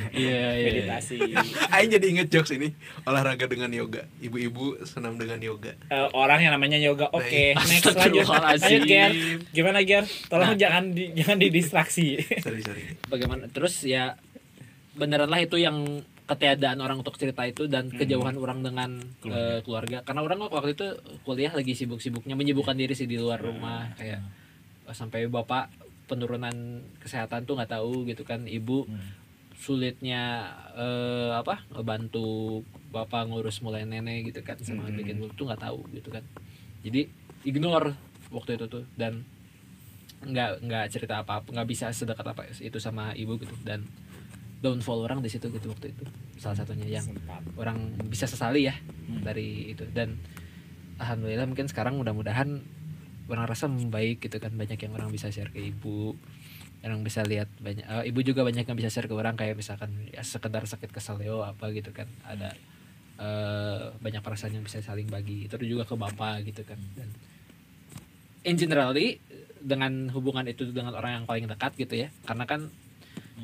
Iya 0.10 0.42
iya. 0.58 0.66
meditasi. 0.66 1.22
Aing 1.74 1.94
jadi 1.94 2.06
inget 2.10 2.28
jokes 2.34 2.52
ini 2.56 2.74
olahraga 3.06 3.46
dengan 3.46 3.70
yoga. 3.70 4.10
Ibu-ibu 4.26 4.82
senam 4.90 5.22
dengan 5.22 5.38
yoga. 5.38 5.78
Eh, 5.94 6.08
orang 6.18 6.42
yang 6.42 6.54
namanya 6.58 6.82
yoga 6.82 7.08
oke 7.14 7.44
next 7.56 7.94
lanjut. 7.94 8.26
Lanjut 8.26 8.84
Ger. 8.90 9.12
Gimana 9.54 9.80
Ger? 9.86 10.06
Tolong 10.28 10.58
jangan 10.58 10.90
di, 10.92 11.14
jangan 11.14 11.38
didistraksi. 11.38 12.18
Sorry 12.42 12.66
sorry. 12.66 12.98
Bagaimana? 13.06 13.46
Terus 13.54 13.86
ya 13.86 14.18
beneran 14.98 15.30
lah 15.30 15.40
itu 15.40 15.62
yang 15.62 16.04
ketiadaan 16.30 16.78
orang 16.78 17.02
untuk 17.02 17.18
cerita 17.18 17.42
itu 17.44 17.66
dan 17.66 17.90
kejauhan 17.90 18.38
orang 18.38 18.62
dengan 18.62 19.02
Keluarga. 19.18 19.50
eh, 19.50 19.60
keluarga. 19.60 19.98
Karena 20.04 20.22
orang 20.22 20.40
waktu 20.46 20.72
itu 20.72 20.86
kuliah 21.24 21.50
lagi 21.50 21.74
sibuk-sibuknya 21.74 22.34
menyibukkan 22.34 22.74
diri 22.74 22.94
sih 22.94 23.04
di 23.04 23.18
luar 23.18 23.42
rumah. 23.42 23.90
Kayak 23.96 24.22
eh, 24.86 24.94
sampai 24.94 25.26
bapak 25.26 25.74
penurunan 26.06 26.54
kesehatan 26.98 27.44
tuh 27.44 27.54
nggak 27.54 27.70
tahu 27.72 28.06
gitu 28.06 28.22
kan 28.24 28.46
ibu 28.46 28.86
Hmm. 28.86 29.18
sulitnya 29.56 30.48
eh, 30.74 31.34
apa 31.34 31.62
bantu 31.80 32.62
bapak 32.88 33.28
ngurus 33.28 33.60
mulai 33.60 33.84
nenek 33.84 34.30
gitu 34.30 34.42
kan 34.42 34.56
sama 34.60 34.86
Hmm. 34.86 34.96
bikin 34.96 35.20
tuh 35.32 35.46
nggak 35.46 35.62
tahu 35.62 35.82
gitu 35.92 36.10
kan. 36.10 36.24
Jadi 36.80 37.10
ignore 37.44 37.94
waktu 38.30 38.56
itu 38.56 38.66
tuh 38.66 38.86
dan 38.96 39.26
nggak 40.22 40.62
nggak 40.62 40.86
cerita 40.90 41.20
apa 41.20 41.40
apa 41.40 41.48
nggak 41.50 41.68
bisa 41.68 41.90
sedekat 41.90 42.24
apa 42.24 42.44
itu 42.54 42.78
sama 42.78 43.12
ibu 43.14 43.36
gitu. 43.36 43.54
Dan 43.62 43.84
downfall 44.60 45.08
orang 45.08 45.24
di 45.24 45.32
situ 45.32 45.48
gitu 45.48 45.72
waktu 45.72 45.96
itu. 45.96 46.04
Salah 46.36 46.60
satunya 46.60 47.00
yang 47.00 47.06
Sempat. 47.08 47.44
orang 47.56 47.80
bisa 48.08 48.28
sesali 48.28 48.68
ya 48.68 48.76
Hmm. 49.08 49.24
dari 49.24 49.72
itu. 49.72 49.88
Dan 49.90 50.20
alhamdulillah 51.00 51.48
mungkin 51.48 51.68
sekarang 51.68 51.96
mudah-mudahan 51.96 52.60
orang 53.30 53.46
rasa 53.48 53.72
membaik 53.72 54.20
gitu 54.20 54.36
kan. 54.38 54.52
Banyak 54.52 54.76
yang 54.76 54.94
orang 54.94 55.10
bisa 55.10 55.32
share 55.32 55.50
ke 55.50 55.60
ibu 55.64 56.16
orang 56.80 57.04
bisa 57.04 57.28
lihat 57.28 57.52
banyak 57.60 57.84
eh, 57.84 58.04
ibu 58.08 58.24
juga 58.24 58.48
banyak 58.48 58.64
yang 58.64 58.78
bisa 58.80 58.88
share 58.88 59.08
ke 59.08 59.12
orang 59.12 59.36
kayak 59.36 59.60
misalkan 59.60 59.92
ya 60.16 60.24
sekedar 60.24 60.64
sakit 60.64 60.92
keselio 60.92 61.44
apa 61.44 61.72
gitu 61.72 61.92
kan. 61.92 62.08
Ada 62.24 62.56
eh, 63.20 63.82
banyak 63.96 64.20
perasaan 64.20 64.56
yang 64.56 64.64
bisa 64.64 64.80
saling 64.80 65.08
bagi. 65.08 65.48
Itu 65.48 65.56
juga 65.60 65.84
ke 65.84 65.96
bapak 65.96 66.44
gitu 66.48 66.64
kan. 66.64 66.80
Dan 66.96 67.12
in 68.44 68.56
generally 68.56 69.20
dengan 69.60 70.08
hubungan 70.16 70.48
itu 70.48 70.72
dengan 70.72 70.96
orang 70.96 71.24
yang 71.24 71.26
paling 71.28 71.48
dekat 71.48 71.76
gitu 71.76 71.96
ya. 71.96 72.12
Karena 72.24 72.44
kan 72.44 72.72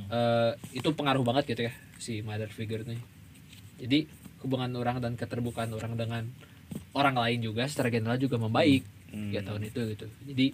eh, 0.09 0.51
itu 0.73 0.89
pengaruh 0.91 1.23
banget 1.23 1.55
gitu 1.55 1.61
ya 1.67 1.73
si 1.97 2.19
mother 2.21 2.49
figure 2.49 2.83
nih 2.83 2.99
jadi 3.79 4.07
hubungan 4.43 4.71
orang 4.77 5.01
dan 5.01 5.13
keterbukaan 5.15 5.73
orang 5.73 5.97
dengan 5.97 6.23
orang 6.93 7.15
lain 7.15 7.39
juga 7.41 7.65
secara 7.67 7.89
general 7.89 8.19
juga 8.19 8.37
membaik 8.37 8.83
Hmm. 9.05 9.31
ya 9.31 9.39
tahun 9.47 9.63
itu 9.71 9.79
gitu. 9.95 10.11
Jadi 10.27 10.51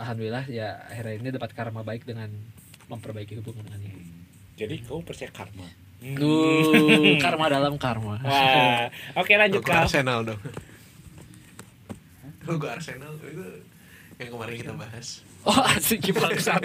alhamdulillah 0.00 0.48
ya 0.48 0.80
akhirnya 0.88 1.14
ini 1.20 1.28
dapat 1.28 1.52
karma 1.52 1.84
baik 1.84 2.08
dengan 2.08 2.32
memperbaiki 2.88 3.36
hubungan 3.36 3.68
dengan 3.68 3.84
ibu 3.84 4.00
jadi 4.56 4.80
kau 4.88 5.04
percaya 5.04 5.28
karma? 5.28 5.68
Duh, 6.00 7.20
karma 7.24 7.52
dalam 7.52 7.76
karma. 7.76 8.16
Wah 8.24 8.88
oke 9.12 9.28
lanjut 9.28 9.60
kau 9.60 9.76
Arsenal 9.76 10.24
dong. 10.24 10.40
Logo 12.48 12.64
Arsenal 12.64 13.12
itu 13.20 13.44
yang 14.16 14.30
kemarin 14.32 14.54
kita 14.56 14.72
bahas 14.72 15.06
oh 15.42 15.60
asik 15.70 16.00
gimana 16.02 16.32
aja 16.32 16.56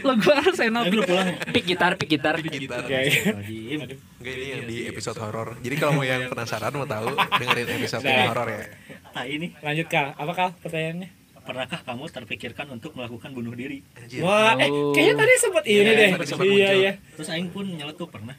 lagu 0.00 0.30
Arsenal 0.30 0.84
Ayo, 0.84 0.94
lu 0.94 1.02
pulang. 1.02 1.28
pik 1.50 1.64
gitar 1.66 1.92
pik 1.94 2.08
gitar 2.08 2.34
gitar 2.38 2.80
Oke. 2.80 2.94
Astagfirullahaladzim. 2.94 3.78
Enggak 4.16 4.32
ini 4.32 4.46
yang 4.48 4.62
di 4.64 4.76
episode 4.86 5.18
horor. 5.18 5.48
Jadi 5.58 5.74
kalau 5.74 5.92
mau 5.92 6.02
yang 6.02 6.24
penasaran 6.26 6.72
mau 6.72 6.86
tahu 6.86 7.12
dengerin 7.12 7.68
episode 7.76 8.02
Nah. 8.02 8.26
horor 8.26 8.48
ya. 8.48 8.62
nah 9.10 9.24
ini 9.24 9.46
lanjut 9.58 9.86
kal 9.86 10.14
apa 10.14 10.32
kal 10.32 10.50
pertanyaannya 10.56 11.08
pernahkah 11.42 11.80
kamu 11.82 12.04
terpikirkan 12.08 12.66
untuk 12.70 12.92
melakukan 12.92 13.32
bunuh 13.32 13.52
diri 13.52 13.80
Anjir. 13.94 14.20
wah 14.20 14.54
eh, 14.54 14.68
Oh. 14.68 14.92
kayaknya 14.92 15.14
tadi 15.16 15.32
sempat 15.34 15.64
ini 15.64 15.74
Iya, 15.74 15.92
deh 15.92 16.08
sempat 16.22 16.44
iya 16.44 16.52
muncul. 16.54 16.78
iya 16.78 16.92
terus 17.12 17.28
Aing 17.28 17.48
pun 17.48 17.64
nyeletuk 17.66 18.08
pernah 18.08 18.36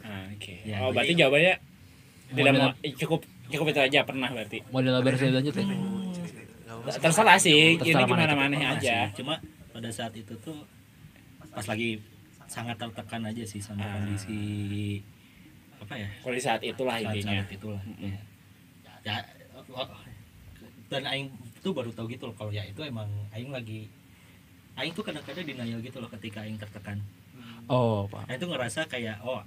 Ah, 0.00 0.30
oke 0.30 0.54
Ya, 0.62 0.80
oh 0.80 0.90
berarti 0.90 1.12
jawabannya 1.12 1.54
tidak 2.32 2.54
cukup 2.96 3.20
cukup 3.46 3.66
itu 3.68 3.80
aja 3.82 3.98
pernah 4.02 4.26
berarti 4.26 4.58
model 4.70 5.02
versi 5.02 5.28
lanjut 5.28 5.52
ya 5.52 5.62
usah. 5.62 5.76
Terserah 6.82 7.36
sih 7.36 7.78
ini 7.78 7.78
Terserah 7.78 8.04
mana 8.04 8.26
gimana 8.26 8.34
mana 8.34 8.56
aja. 8.74 9.08
cuma 9.14 9.38
pada 9.70 9.88
saat 9.88 10.12
itu 10.12 10.34
tuh 10.38 10.58
pas 11.48 11.64
lagi 11.64 12.00
sangat 12.46 12.76
tertekan 12.76 13.22
aja 13.24 13.42
sih 13.42 13.58
sama 13.58 13.80
Ah. 13.80 13.96
kondisi 13.96 14.40
apa 15.78 15.94
ya? 15.98 16.08
Di 16.08 16.40
saat 16.40 16.60
itulah 16.62 16.94
saat, 16.96 17.14
intinya. 17.14 17.42
saat 17.42 17.50
itulah 17.50 17.82
Mm-mm. 17.82 18.14
ya 19.02 19.14
oh, 19.72 19.88
dan 20.86 21.02
Aing 21.06 21.26
tuh 21.58 21.72
baru 21.72 21.90
tahu 21.90 22.06
gitu 22.06 22.28
loh 22.28 22.36
kalau 22.36 22.50
ya 22.50 22.62
itu 22.62 22.82
emang 22.82 23.08
Aing 23.30 23.50
lagi 23.50 23.88
Aing 24.72 24.92
tuh 24.92 25.02
kadang-kadang 25.02 25.44
denial 25.44 25.80
gitu 25.80 26.00
loh 26.00 26.08
ketika 26.08 26.40
Aing 26.42 26.56
tertekan. 26.56 27.00
Oh 27.68 28.08
pak. 28.08 28.24
Aing 28.26 28.40
tuh 28.40 28.48
ngerasa 28.48 28.88
kayak 28.88 29.20
oh 29.20 29.40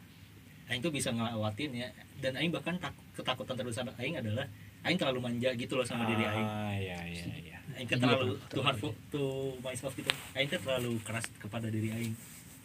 Aing 0.66 0.82
tuh 0.82 0.90
bisa 0.90 1.10
ngelewatin 1.10 1.72
ya. 1.74 1.88
Dan 2.18 2.38
Aing 2.38 2.50
bahkan 2.50 2.78
tak, 2.78 2.94
ketakutan 3.14 3.56
terbesar 3.56 3.86
Aing 3.98 4.18
adalah 4.18 4.46
Aing 4.86 4.98
terlalu 4.98 5.20
manja 5.20 5.50
gitu 5.52 5.74
loh 5.74 5.84
sama 5.84 6.06
diri 6.06 6.22
Aing. 6.24 6.46
Ah 6.46 6.74
iya 6.74 7.00
iya 7.04 7.26
iya. 7.36 7.58
Aing 7.74 7.90
kan 7.90 7.98
terlalu 7.98 8.38
too 8.48 8.62
hard 8.62 8.78
for- 8.78 8.94
to 9.10 9.22
myself 9.60 9.92
gitu. 9.94 10.08
Aing 10.32 10.46
terlalu 10.46 11.02
keras 11.02 11.26
kepada 11.36 11.66
diri 11.68 11.90
Aing. 11.90 12.14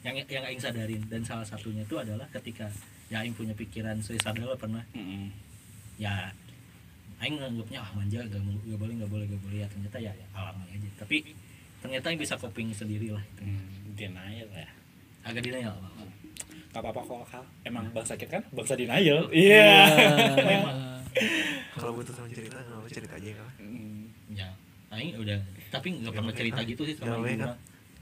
Yang 0.00 0.28
yang 0.28 0.44
Aing 0.44 0.60
sadarin. 0.60 1.00
Dan 1.08 1.24
salah 1.24 1.42
satunya 1.42 1.80
tuh 1.84 1.98
adalah 1.98 2.28
ketika 2.30 2.68
ya 3.08 3.24
Aing 3.24 3.32
punya 3.32 3.52
pikiran 3.52 3.96
suicidal 3.98 4.52
pernah. 4.54 4.84
Mm-mm. 4.92 5.32
ya 5.96 6.28
Aing 7.18 7.36
nganggapnya 7.36 7.80
ah 7.80 7.90
manja 7.92 8.20
gak, 8.22 8.36
gak 8.36 8.78
boleh 8.78 8.94
gak 8.96 9.08
boleh 9.08 9.24
gak 9.26 9.40
boleh. 9.40 9.58
Ya 9.58 9.68
ternyata 9.68 9.96
ya, 9.98 10.12
ya 10.12 10.26
alami 10.34 10.68
aja. 10.70 10.88
Tapi 11.00 11.32
ternyata 11.80 12.04
Aing 12.06 12.20
bisa 12.20 12.36
coping 12.36 12.68
sendiri 12.70 13.08
lah 13.10 13.24
Hmm, 13.40 13.64
denial 13.92 14.48
ya. 14.50 14.68
Agak 15.20 15.40
denial. 15.40 15.72
Gak 16.70 16.78
apa-apa 16.78 17.00
kok 17.02 17.24
kal 17.26 17.44
emang 17.64 17.88
bang 17.90 18.04
sakit 18.04 18.28
kan 18.28 18.42
bangsa 18.52 18.76
denial. 18.76 19.24
Iya 19.32 19.72
Kalau 21.72 21.92
butuh 21.92 22.12
teman 22.12 22.30
cerita 22.30 22.56
nggak 22.56 22.76
apa 22.76 22.88
cerita 22.88 23.14
aja 23.14 23.30
kan. 23.32 23.48
Ya 24.30 24.48
Aing 24.90 25.14
udah 25.16 25.38
tapi 25.68 25.86
nggak 25.92 26.02
Gak 26.04 26.14
pernah 26.16 26.34
cerita 26.34 26.58
kan? 26.58 26.66
gitu 26.66 26.82
sih 26.82 26.94
sama 26.94 27.14
ibu 27.16 27.26
kan? 27.36 27.54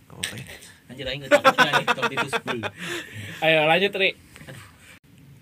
Gak 0.09 0.35
ya. 0.35 0.45
anjir 0.89 1.05
Aing 1.05 1.21
gak 1.21 1.31
takutnya 1.31 1.71
nih 1.71 1.85
takut 1.87 2.11
itu 2.11 2.29
ayo 3.45 3.59
lanjut 3.65 3.93
Ri 3.95 4.11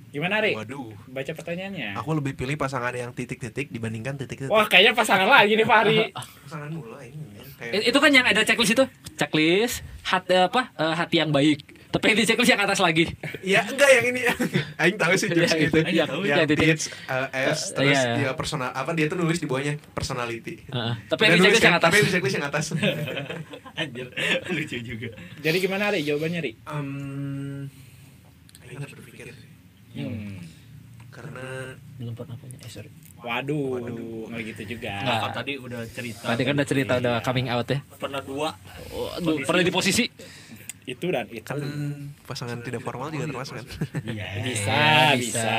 gimana 0.09 0.41
Ri 0.41 0.53
Waduh. 0.55 0.91
baca 1.07 1.33
pertanyaannya 1.33 1.95
Aku 1.95 2.11
lebih 2.13 2.35
pilih 2.35 2.57
pasangan 2.57 2.91
yang 2.91 3.13
titik-titik 3.13 3.69
dibandingkan 3.69 4.17
titik-titik. 4.17 4.49
wah 4.49 4.65
kayaknya 4.65 4.97
pasangan 4.97 5.29
lagi 5.29 5.55
nih 5.55 5.63
Fahri 5.65 6.11
Pasangan 6.45 6.71
mulu 6.73 6.99
ini. 6.99 7.15
I- 7.37 7.55
Kayak 7.57 7.85
itu 7.85 7.99
kan 7.99 8.11
yang 8.11 8.27
ada 8.27 8.43
checklist 8.43 8.73
itu 8.73 8.85
checklist 9.15 9.77
hati 10.03 10.35
apa 10.37 10.73
eh, 10.73 10.95
hati 10.95 11.17
yang 11.17 11.31
baik 11.31 11.76
tapi 11.87 12.05
yang 12.09 12.19
di 12.19 12.25
checklist 12.25 12.51
yang 12.51 12.61
atas 12.61 12.79
lagi 12.79 13.05
Iya, 13.41 13.63
enggak 13.65 13.89
yang 13.91 14.05
ini. 14.11 14.21
Aing 14.77 14.97
tahu 14.97 15.13
sih 15.15 15.29
jokes 15.29 15.49
Iya, 15.49 15.59
gitu. 15.65 15.79
itu. 15.79 15.87
Aing 15.87 15.99
tahu, 16.05 16.21
Yang 16.23 16.39
titik. 16.47 16.67
Tits, 16.69 16.85
uh, 17.07 17.29
S, 17.31 17.61
Uh, 17.73 17.75
terus 17.75 17.97
iya. 17.97 18.15
dia 18.17 18.31
personal 18.33 18.71
apa 18.71 18.91
dia 18.93 19.07
tuh 19.07 19.17
nulis 19.17 19.39
di 19.39 19.47
bawahnya 19.47 19.75
personality. 19.91 20.67
Heeh. 20.67 20.95
tapi 21.07 21.21
yang 21.23 21.33
di 21.33 21.39
nulis 21.39 21.47
checklist 21.55 21.65
yang 21.65 21.77
atas 21.77 21.85
Tapi 21.85 21.97
yang 21.97 22.05
di 22.05 22.13
checklist 22.13 22.37
yang 22.37 22.47
atas. 22.47 22.65
anjir 23.81 24.07
lucu 24.49 24.77
juga 24.79 25.09
jadi 25.39 25.57
gimana 25.59 25.85
Ri 25.89 26.01
jawabannya 26.03 26.41
Ri 26.43 26.53
um, 26.67 27.69
Aing 28.63 28.81
harus 28.81 28.95
berpikir. 28.95 29.31
Hmm. 29.95 30.37
Karena 31.09 31.73
belum 31.97 32.13
pernah 32.13 32.37
punya 32.37 32.59
eh 32.59 32.69
sorry 32.69 32.91
Waduh, 33.17 33.81
Waduh. 33.81 34.29
nggak 34.29 34.43
gitu 34.55 34.77
juga. 34.77 34.93
Nggak. 34.93 35.19
Nah, 35.19 35.33
tadi 35.33 35.53
udah 35.57 35.81
cerita 35.89 36.25
tadi 36.29 36.43
kan 36.45 36.53
udah 36.55 36.69
cerita 36.69 36.93
udah 37.01 37.15
Iya. 37.17 37.25
coming 37.25 37.49
out 37.49 37.67
ya 37.67 37.81
pernah 37.97 38.21
dua 38.21 38.49
oh, 38.93 39.09
aduh, 39.17 39.41
pernah 39.43 39.65
di 39.65 39.73
posisi 39.73 40.05
Itu 40.87 41.11
dan 41.11 41.27
itu. 41.29 41.43
kan 41.43 41.59
pasangan 42.25 42.63
tidak 42.63 42.81
formal 42.81 43.11
juga 43.11 43.27
termasuk 43.27 43.59
kan. 43.59 43.67
iya 44.07 44.39
Bisa, 44.41 44.71
Ya, 44.71 45.19
bisa. 45.19 45.19
bisa. 45.19 45.59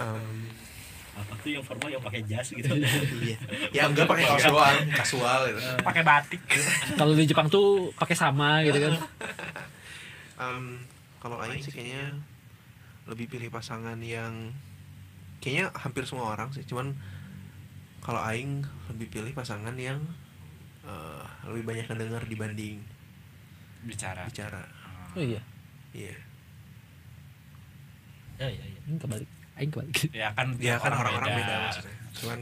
Um, 0.00 0.48
apa 1.14 1.32
tuh 1.38 1.50
yang 1.52 1.62
formal 1.62 1.88
yang 1.88 2.02
pakai 2.02 2.26
jas 2.26 2.48
gitu 2.50 2.74
iya. 3.22 3.36
Ya 3.70 3.82
enggak 3.86 4.08
pakai 4.08 4.24
kaos 4.26 4.44
doang, 4.44 4.78
kasual 4.90 5.40
gitu. 5.46 5.60
Pakai 5.78 6.02
batik. 6.02 6.42
kalau 6.96 7.12
di 7.12 7.24
Jepang 7.24 7.46
tuh 7.46 7.92
pakai 7.94 8.16
sama 8.16 8.64
gitu 8.64 8.80
kan 8.80 8.94
Um, 10.34 10.82
kalau 11.22 11.38
Aing 11.38 11.62
sih 11.62 11.70
kayaknya 11.70 12.10
lebih 13.06 13.30
pilih 13.30 13.48
pasangan 13.48 13.94
yang 14.02 14.50
kayaknya 15.38 15.70
hampir 15.72 16.02
semua 16.02 16.34
orang 16.34 16.50
sih 16.50 16.66
cuman 16.66 16.90
kalau 18.02 18.18
Aing 18.18 18.66
lebih 18.90 19.06
pilih 19.08 19.30
pasangan 19.30 19.78
yang 19.78 20.02
eh, 20.82 21.22
lebih 21.46 21.64
banyak 21.64 21.86
mendengar 21.86 22.26
dibanding 22.26 22.82
Bicara. 23.84 24.22
bicara. 24.24 24.62
Oh. 25.14 25.20
Iya? 25.20 25.40
Iya. 25.92 26.16
Ya 28.36 28.48
ya 28.50 28.64
ya 28.64 28.78
Aing 28.84 28.98
kebalik. 28.98 29.30
Aing 29.54 29.70
kebalik. 29.70 29.94
Ya 30.16 30.28
kan, 30.32 30.46
ya 30.58 30.76
kan 30.76 30.92
orang-orang 30.92 31.30
beda. 31.34 31.54
maksudnya. 31.68 31.96
Cuman 32.14 32.38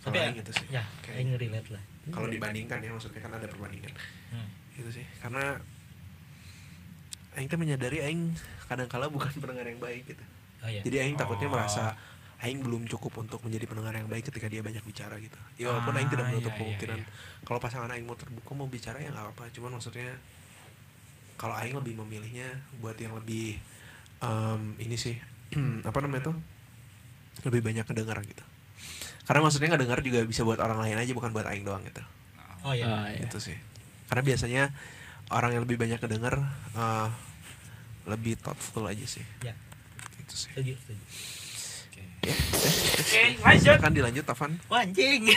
kalau 0.00 0.04
tapi 0.04 0.16
Aing 0.20 0.36
itu 0.38 0.52
sih. 0.52 0.66
ya 0.70 0.82
Kayak- 1.00 1.16
Aing 1.18 1.30
relate 1.36 1.70
lah. 1.70 1.82
kalau 2.08 2.28
dibandingkan 2.28 2.78
ya 2.78 2.90
maksudnya 2.90 3.20
kan 3.20 3.32
ada 3.32 3.46
perbandingan. 3.46 3.90
Hmm. 4.30 4.48
itu 4.72 4.90
sih. 4.92 5.04
Karena 5.18 5.58
Aing 7.32 7.48
tuh 7.48 7.58
menyadari 7.58 7.98
Aing 8.00 8.32
kadang 8.66 8.86
kala 8.86 9.08
bukan 9.08 9.32
pendengar 9.34 9.64
yang 9.64 9.78
baik 9.78 10.06
gitu. 10.06 10.22
Oh 10.58 10.68
ya 10.68 10.80
jadi 10.82 10.96
Aing 11.02 11.16
takutnya 11.16 11.48
Oh. 11.48 11.54
merasa 11.54 11.96
aing 12.36 12.60
belum 12.60 12.84
cukup 12.86 13.16
untuk 13.18 13.40
menjadi 13.40 13.64
pendengar 13.64 13.96
yang 13.96 14.06
baik 14.06 14.28
ketika 14.28 14.44
dia 14.44 14.60
banyak 14.60 14.84
bicara 14.84 15.16
gitu. 15.16 15.40
Ya 15.56 15.72
walaupun 15.72 15.96
aing 15.96 16.06
tidak 16.06 16.20
Ah, 16.22 16.30
menutup 16.30 16.46
iya, 16.46 16.52
iya, 16.52 16.60
kemungkinan. 16.60 16.98
iya. 17.00 17.08
kalau 17.42 17.56
pasangan 17.58 17.88
aing 17.90 18.04
mau 18.04 18.12
terbuka 18.12 18.52
mau 18.52 18.68
bicara 18.68 19.00
ya 19.00 19.08
nggak 19.08 19.24
apa-apa. 19.26 19.48
Cuman 19.50 19.70
maksudnya 19.72 20.12
kalau 21.36 21.54
aing 21.56 21.76
lebih 21.76 22.00
memilihnya 22.00 22.48
buat 22.80 22.96
yang 22.96 23.12
lebih 23.16 23.60
em, 24.20 24.60
ini 24.80 24.96
sih 24.96 25.16
apa 25.88 25.98
namanya 26.02 26.32
tuh? 26.32 26.36
Lebih 27.44 27.60
banyak 27.62 27.84
kedengar 27.84 28.18
gitu. 28.24 28.44
Karena 29.28 29.40
maksudnya 29.44 29.76
ngedengar 29.76 30.00
juga 30.00 30.24
bisa 30.24 30.42
buat 30.42 30.58
orang 30.58 30.80
lain 30.80 30.96
aja 30.96 31.12
bukan 31.12 31.30
buat 31.34 31.46
aing 31.46 31.64
doang 31.66 31.84
gitu. 31.84 32.02
Oh 32.64 32.72
iya. 32.74 32.86
Ah, 32.88 33.06
iya. 33.12 33.26
itu 33.28 33.38
sih. 33.38 33.56
Karena 34.10 34.22
biasanya 34.24 34.62
orang 35.30 35.58
yang 35.58 35.62
lebih 35.66 35.76
banyak 35.78 35.98
kedengar 36.00 36.34
eh, 36.74 37.08
lebih 38.06 38.38
thoughtful 38.38 38.86
aja 38.86 39.04
sih. 39.06 39.22
Ya 39.42 39.52
itu 40.22 40.34
sih. 40.34 40.50
Setuju 40.54 40.72
setuju. 40.78 41.04
Ya 42.26 42.34
Oke, 42.96 43.22
lanjut. 43.38 43.78
kan 43.86 43.92
dilanjut 43.94 44.24
Tavan 44.26 44.58
Wah, 44.66 44.82
anjing. 44.82 45.30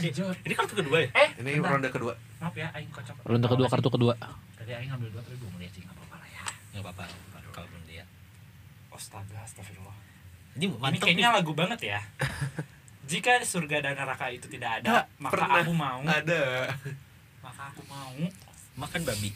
Ini 0.00 0.54
kartu 0.56 0.72
kedua 0.80 1.04
ya? 1.04 1.08
Eh, 1.12 1.28
ini 1.44 1.60
bentar. 1.60 1.76
ronde 1.76 1.88
kedua. 1.92 2.16
Maaf 2.40 2.56
ya, 2.56 2.72
aing 2.72 2.88
kocok. 2.88 3.28
ronde 3.28 3.44
kedua 3.44 3.66
kartu 3.68 3.88
kedua 3.92 4.14
tadi 4.68 4.84
Aing 4.84 4.92
ngambil 4.92 5.08
dua 5.16 5.24
tapi 5.24 5.36
belum 5.40 5.56
lihat 5.64 5.72
sih 5.72 5.80
nggak 5.80 5.96
apa-apa 5.96 6.16
lah 6.20 6.28
ya 6.28 6.44
nggak 6.76 6.82
apa-apa 6.84 7.04
kalau 7.56 7.68
belum 7.72 7.84
lihat 7.88 8.08
Astaga, 8.92 9.38
astagfirullah. 9.46 9.94
ini 10.58 10.66
Ini 10.74 10.98
kayaknya 10.98 11.30
lagu 11.30 11.54
banget 11.54 11.80
ya. 11.86 12.00
Jika 13.10 13.46
surga 13.46 13.78
dan 13.78 13.94
neraka 13.94 14.26
itu 14.26 14.50
tidak 14.50 14.82
ada, 14.82 15.06
maka 15.22 15.38
pernah. 15.38 15.62
aku 15.62 15.70
mau. 15.70 16.02
ada 16.02 16.66
Maka 17.38 17.62
aku 17.70 17.82
mau. 17.86 18.18
makan 18.74 19.00
babi 19.06 19.30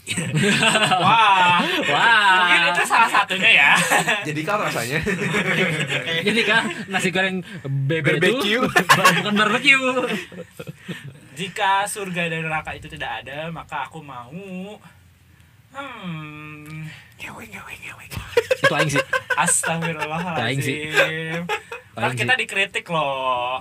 Wah. 1.07 1.63
Wah. 1.63 2.35
Mungkin 2.43 2.61
itu 2.75 2.83
salah 2.91 3.07
satunya 3.07 3.51
ya. 3.55 3.71
jadi 4.29 4.41
kan 4.43 4.59
rasanya 4.67 4.99
jadi 6.27 6.43
kan 6.43 6.63
nasi 6.91 7.09
goreng 7.15 7.47
bebek 7.87 8.19
itu 8.43 8.67
bukan 8.67 9.35
barbecue 9.39 9.79
Jika 11.39 11.87
surga 11.87 12.29
dan 12.35 12.51
neraka 12.51 12.75
itu 12.75 12.91
tidak 12.91 13.23
ada, 13.23 13.47
maka 13.55 13.87
aku 13.87 14.03
mau. 14.03 14.35
Hmm. 15.73 16.85
ngewe 17.17 17.43
ngewe 17.47 17.73
ngewe 17.81 18.05
itu 18.07 18.21
aing 18.71 18.91
sih 18.91 19.01
Aing 20.39 20.61
sih. 20.61 20.77
Astagfirullahaladzim. 20.93 21.43
Kan 21.93 22.13
kita 22.13 22.35
sih. 22.35 22.41
dikritik 22.41 22.87
loh. 22.87 23.61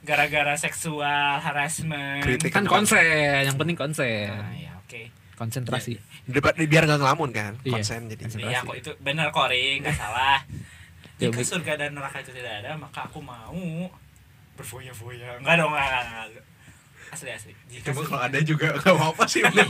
Gara-gara 0.00 0.54
seksual 0.54 1.36
harassment. 1.38 2.22
Kritik. 2.22 2.48
kan 2.48 2.64
konsen 2.64 3.44
yang 3.44 3.56
penting 3.56 3.76
konsen 3.76 4.28
Nah, 4.30 4.52
ya 4.54 4.72
oke. 4.78 5.08
konsentrasi 5.34 5.96
Debat 6.24 6.52
biar 6.54 6.84
nggak 6.84 7.00
ngelamun 7.00 7.30
kan 7.30 7.52
Iya. 7.62 7.72
konsen 7.74 8.08
jadi 8.08 8.22
Konsen. 8.22 8.40
Iya 8.42 8.60
kok 8.62 8.76
itu 8.76 8.90
benar 9.00 9.32
kok 9.32 9.48
Ring, 9.48 9.80
nggak 9.80 9.96
salah. 9.96 10.40
Ya, 11.18 11.28
Jika 11.28 11.42
surga 11.42 11.72
dan 11.74 11.98
neraka 11.98 12.22
itu 12.22 12.30
tidak 12.30 12.62
ada, 12.62 12.78
maka 12.78 13.10
aku 13.10 13.18
mau 13.18 13.90
berfoya-foya. 14.54 15.42
Enggak 15.42 15.54
dong, 15.58 15.72
enggak, 15.74 15.88
enggak, 16.04 16.24
enggak. 16.30 16.44
Asli 17.08 17.30
asli. 17.30 17.52
Jika 17.66 17.90
cuma 17.90 18.00
surga- 18.00 18.10
kalau 18.10 18.22
ada 18.22 18.38
juga 18.40 18.66
nggak 18.74 18.90
apa 18.90 19.04
apa 19.08 19.24
sih 19.24 19.40
udah 19.46 19.64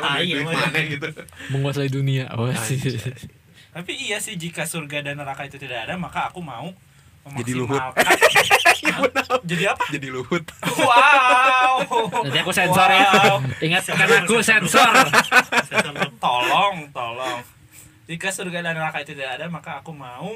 Ah, 0.00 0.16
udah 0.16 0.22
iya, 0.22 0.40
mana 0.40 0.80
gitu 0.82 1.08
menguasai 1.48 1.88
dunia 1.88 2.30
oh 2.32 2.46
sih 2.52 2.78
Anjay. 2.78 3.14
Tapi 3.70 3.92
iya 3.96 4.18
sih 4.18 4.34
jika 4.34 4.62
surga 4.64 5.02
dan 5.02 5.14
neraka 5.16 5.44
itu 5.44 5.54
tidak 5.54 5.84
ada, 5.84 5.94
maka 5.94 6.26
aku 6.26 6.40
mau 6.40 6.70
Jadi 7.36 7.52
Luhut. 7.54 7.78
Jadi 9.44 9.64
apa? 9.64 9.84
jadi 9.88 10.08
luhut 10.08 10.42
Wow. 10.74 11.84
nanti 12.24 12.38
aku 12.38 12.50
sensor 12.50 12.88
ya 12.88 13.06
Wow. 13.30 13.38
ingat 13.60 13.84
kan 13.86 14.08
aku 14.24 14.40
sensor 14.40 14.88
tolong, 16.16 16.88
tolong. 16.90 17.40
Jika 18.06 18.28
surga 18.28 18.58
dan 18.62 18.74
neraka 18.74 19.00
itu 19.00 19.12
tidak 19.12 19.38
ada, 19.38 19.46
maka 19.46 19.78
aku 19.78 19.92
mau 19.92 20.34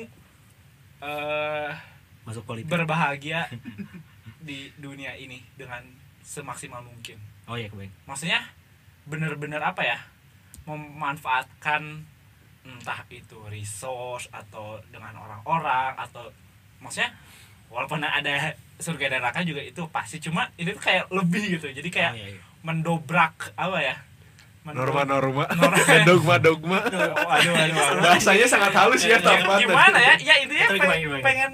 eh 1.00 1.70
masuk 2.22 2.44
politik 2.44 2.70
berbahagia 2.70 3.48
di 4.38 4.70
dunia 4.74 5.12
ini 5.14 5.42
dengan 5.54 5.82
semaksimal 6.24 6.80
mungkin. 6.80 7.20
oh 7.44 7.54
iya 7.54 7.68
kebaik 7.68 7.92
Maksudnya 8.08 8.40
bener-bener 9.04 9.60
apa 9.60 9.84
ya? 9.84 9.98
Memanfaatkan 10.64 12.08
entah 12.64 13.04
itu 13.12 13.36
resource 13.52 14.32
atau 14.32 14.80
dengan 14.88 15.12
orang-orang 15.20 15.92
atau 16.00 16.32
maksudnya 16.80 17.12
walaupun 17.68 18.00
ada 18.00 18.56
surga 18.80 19.12
dan 19.12 19.20
neraka 19.20 19.44
juga 19.44 19.60
itu 19.60 19.84
pasti 19.92 20.16
cuma 20.24 20.48
ini 20.56 20.72
tuh 20.72 20.80
kayak 20.80 21.12
lebih 21.12 21.60
gitu. 21.60 21.68
Jadi 21.68 21.88
kayak 21.92 22.12
oh, 22.12 22.18
iya, 22.18 22.28
iya. 22.32 22.42
mendobrak 22.64 23.52
apa 23.60 23.78
ya? 23.84 23.96
Norma-norma 24.64 25.44
Norma. 25.60 25.76
dogma-dogma 26.08 26.78
Aduh, 26.88 27.12
aduh, 27.12 27.52
aduh, 27.52 27.52
aduh. 27.52 28.00
bahasanya 28.00 28.48
sangat 28.48 28.72
halus 28.72 29.04
ya 29.04 29.20
Ya, 29.20 29.44
gimana 29.60 29.98
ya 30.00 30.14
ya 30.16 30.34
pengen, 30.40 30.72
gimana, 30.72 30.96
gimana? 30.96 31.20
pengen 31.20 31.52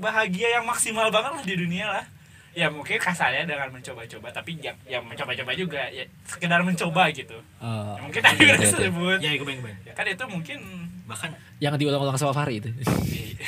bahagia 0.00 0.48
yang 0.56 0.64
maksimal 0.64 1.12
banget 1.12 1.36
lah 1.36 1.44
di 1.44 1.54
dunia 1.60 1.84
lah 1.84 2.04
ya 2.50 2.66
mungkin 2.66 2.98
kasarnya 2.98 3.46
dengan 3.46 3.70
mencoba-coba 3.70 4.28
tapi 4.34 4.58
yang 4.58 4.76
yang 4.86 5.02
mencoba-coba 5.06 5.52
juga. 5.54 5.82
Ya 5.90 6.04
sekedar 6.26 6.60
mencoba 6.62 7.10
gitu. 7.14 7.38
Oh, 7.62 7.94
Ya, 7.96 8.00
mungkin 8.02 8.20
tadi 8.22 8.42
iya, 8.42 8.54
udah 8.54 8.58
iya, 8.58 8.66
iya. 8.66 8.80
sebut. 8.86 9.18
Ya 9.22 9.30
kebaik 9.38 9.58
ya 9.86 9.92
kan 9.94 10.06
itu 10.06 10.24
mungkin 10.26 10.58
bahkan 11.06 11.30
yang 11.58 11.74
diulang-ulang 11.78 12.18
sama 12.18 12.34
Fahri 12.34 12.62
itu. 12.62 12.70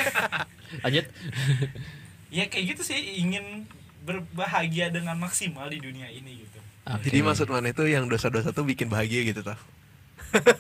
Lanjut. 0.85 1.07
Ya 2.33 2.45
kayak 2.49 2.65
gitu 2.77 2.83
sih 2.83 3.21
ingin 3.21 3.69
berbahagia 4.03 4.91
dengan 4.91 5.15
maksimal 5.19 5.71
di 5.71 5.79
dunia 5.79 6.11
ini 6.11 6.43
gitu. 6.43 6.59
Oke. 6.83 7.07
jadi 7.07 7.23
maksud 7.23 7.47
mana 7.47 7.71
itu 7.71 7.87
yang 7.87 8.11
dosa-dosa 8.11 8.51
tuh 8.51 8.67
bikin 8.67 8.91
bahagia 8.91 9.23
gitu 9.23 9.47
tah 9.47 9.55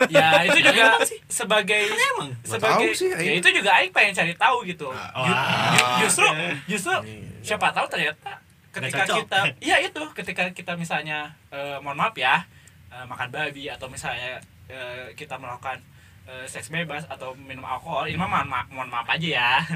ya 0.08 0.28
itu 0.46 0.58
juga 0.60 0.98
sebagai 1.26 1.82
emang? 1.88 2.30
Sebagai 2.42 2.88
tahu 2.88 2.94
sih, 2.94 3.08
ya 3.10 3.32
itu 3.34 3.48
juga 3.50 3.70
Aing 3.74 3.90
pengen 3.90 4.12
cari 4.12 4.34
tahu 4.34 4.56
gitu. 4.64 4.88
Ju- 4.88 5.12
Wah. 5.14 5.72
ju- 5.72 5.96
justru 6.02 6.26
justru 6.66 6.94
Iya. 7.02 7.28
siapa 7.42 7.70
tahu 7.70 7.86
ternyata 7.88 8.38
ketika 8.70 9.04
kita 9.06 9.38
iya 9.58 9.76
itu. 9.78 10.02
Ketika 10.12 10.42
kita 10.50 10.72
misalnya 10.74 11.32
eh, 11.48 11.76
mohon 11.78 11.94
maaf 11.94 12.12
ya 12.14 12.44
eh, 12.88 13.04
makan 13.04 13.28
babi 13.28 13.66
atau 13.66 13.86
misalnya 13.86 14.36
eh, 14.66 15.12
kita 15.12 15.36
melakukan 15.36 15.80
eh, 16.24 16.44
seks 16.44 16.68
bebas 16.68 17.04
atau 17.04 17.32
minum 17.34 17.62
alkohol 17.62 18.04
ini 18.04 18.14
mah 18.14 18.28
mohon 18.28 18.46
maaf, 18.46 18.66
mohon 18.68 18.88
maaf 18.88 19.08
aja 19.08 19.28
ya. 19.28 19.50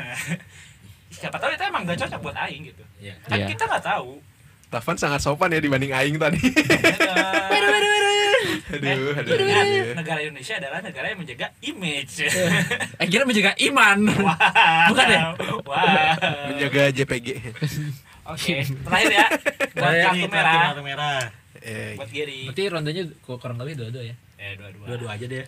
Siapa 1.08 1.36
tahu 1.36 1.48
itu 1.50 1.62
emang 1.62 1.84
gak 1.84 1.96
cocok 1.98 2.20
buat 2.20 2.36
Aing 2.38 2.66
gitu. 2.66 2.82
Iya. 2.98 3.14
kan 3.22 3.38
Iya. 3.38 3.46
kita 3.48 3.64
nggak 3.64 3.84
tahu. 3.86 4.20
Tavan 4.66 4.96
sangat 4.96 5.20
sopan 5.20 5.48
ya 5.48 5.60
dibanding 5.60 5.90
Aing 5.90 6.18
tadi. 6.18 6.42
Eh, 6.42 7.60
aduh 8.66 9.14
aduh, 9.14 9.34
ingat, 9.36 9.62
aduh. 9.62 9.94
negara 9.94 10.18
Indonesia 10.20 10.54
adalah 10.56 10.78
negara 10.80 11.06
yang 11.08 11.20
menjaga 11.20 11.46
image 11.60 12.14
eh 12.96 13.06
kira 13.06 13.22
menjaga 13.22 13.52
iman 13.62 13.98
Bukan 14.90 15.06
ya? 15.06 15.20
Wah. 15.62 16.14
menjaga 16.48 16.82
JPG 16.90 17.28
Oke, 18.26 18.54
terakhir 18.66 19.12
ya. 19.12 19.26
Buat 19.72 19.94
kartu 20.02 20.26
merah. 20.26 20.54
kartu 20.66 20.82
merah 20.82 21.18
eh, 21.56 21.94
Buat 21.94 22.10
Gary. 22.10 22.42
berarti 22.44 22.62
rondenya 22.66 23.02
ku- 23.20 23.38
kurang 23.38 23.54
lebih 23.56 23.78
dua-dua 23.78 24.02
ya 24.04 24.16
Eh, 24.36 24.52
dua-dua. 24.54 24.84
dua-dua 24.84 25.10
aja 25.14 25.24
deh 25.24 25.46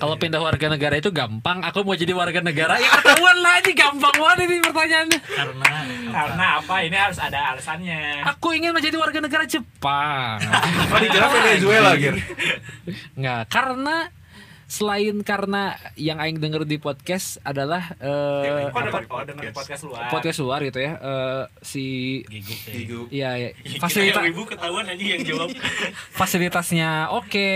kalau 0.00 0.16
pindah 0.16 0.40
warga 0.40 0.66
negara 0.66 0.96
itu 0.96 1.12
gampang. 1.12 1.60
Aku 1.68 1.84
mau 1.84 1.92
jadi 1.92 2.16
warga 2.16 2.40
negara 2.40 2.80
ya 2.80 2.88
ketahuan 2.88 3.36
lah 3.38 3.60
ini 3.60 3.72
gampang 3.76 4.14
banget 4.16 4.38
ini 4.48 4.56
pertanyaannya. 4.64 5.20
Karena 5.20 5.70
Karena 6.10 6.46
apa? 6.58 6.74
Ini 6.82 6.96
harus 6.96 7.18
ada 7.20 7.38
alasannya. 7.54 8.24
aku 8.24 8.56
ingin 8.56 8.72
menjadi 8.72 8.96
warga 8.96 9.20
negara 9.20 9.44
Jepang. 9.44 10.40
Oh 10.90 10.98
dikira 10.98 11.28
Venezuela 11.30 11.90
gitu 11.94 12.18
nggak 13.14 13.42
karena 13.52 14.08
selain 14.70 15.18
karena 15.26 15.74
yang 15.98 16.22
aing 16.22 16.38
denger 16.38 16.62
di 16.62 16.78
podcast 16.78 17.42
adalah 17.42 17.90
eh, 17.98 18.70
Apa? 18.70 19.02
oh, 19.10 19.22
denger 19.26 19.50
podcast. 19.50 19.82
luar. 19.82 20.06
podcast 20.14 20.38
luar 20.38 20.60
gitu 20.62 20.78
ya 20.78 20.92
eh, 20.94 21.42
si 21.58 21.84
ya 22.30 22.38
Gigu 22.70 23.00
ya, 23.10 23.30
ya 23.34 23.48
fasilitas 23.82 24.22
ibu 24.30 24.46
ketahuan 24.46 24.86
aja 24.86 25.04
yang 25.04 25.22
jawab. 25.26 25.50
Fasilitasnya 26.14 27.10
oke 27.10 27.50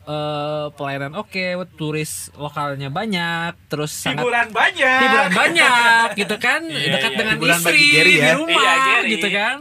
Eh, 0.00 0.66
pelayanan 0.80 1.12
oke, 1.12 1.28
okay, 1.28 1.52
turis 1.76 2.32
lokalnya 2.32 2.88
banyak, 2.88 3.52
terus 3.68 3.92
hiburan 4.08 4.48
sangat, 4.48 4.56
banyak, 4.56 5.00
hiburan 5.04 5.30
banyak, 5.36 6.06
gitu 6.16 6.36
kan, 6.40 6.64
yeah, 6.72 6.96
dekat 6.96 7.10
yeah. 7.12 7.18
dengan 7.20 7.34
hiburan 7.36 7.58
istri 7.60 7.84
ya. 7.84 8.02
di 8.08 8.16
rumah, 8.32 8.64
yeah, 8.64 9.00
gitu 9.04 9.28
kan. 9.28 9.56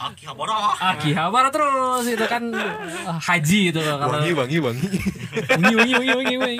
Akihabara. 0.00 0.56
Akihabara 0.94 1.48
terus 1.48 2.04
itu 2.12 2.26
kan 2.28 2.42
eh, 2.52 3.18
haji 3.24 3.60
itu 3.72 3.80
kalau 3.80 4.20
wangi 4.20 4.32
wangi 4.36 4.58
wangi. 4.60 4.88
wangi 5.48 5.74
wangi 5.76 5.92
wangi 5.96 6.12
wangi 6.12 6.36
wangi. 6.36 6.58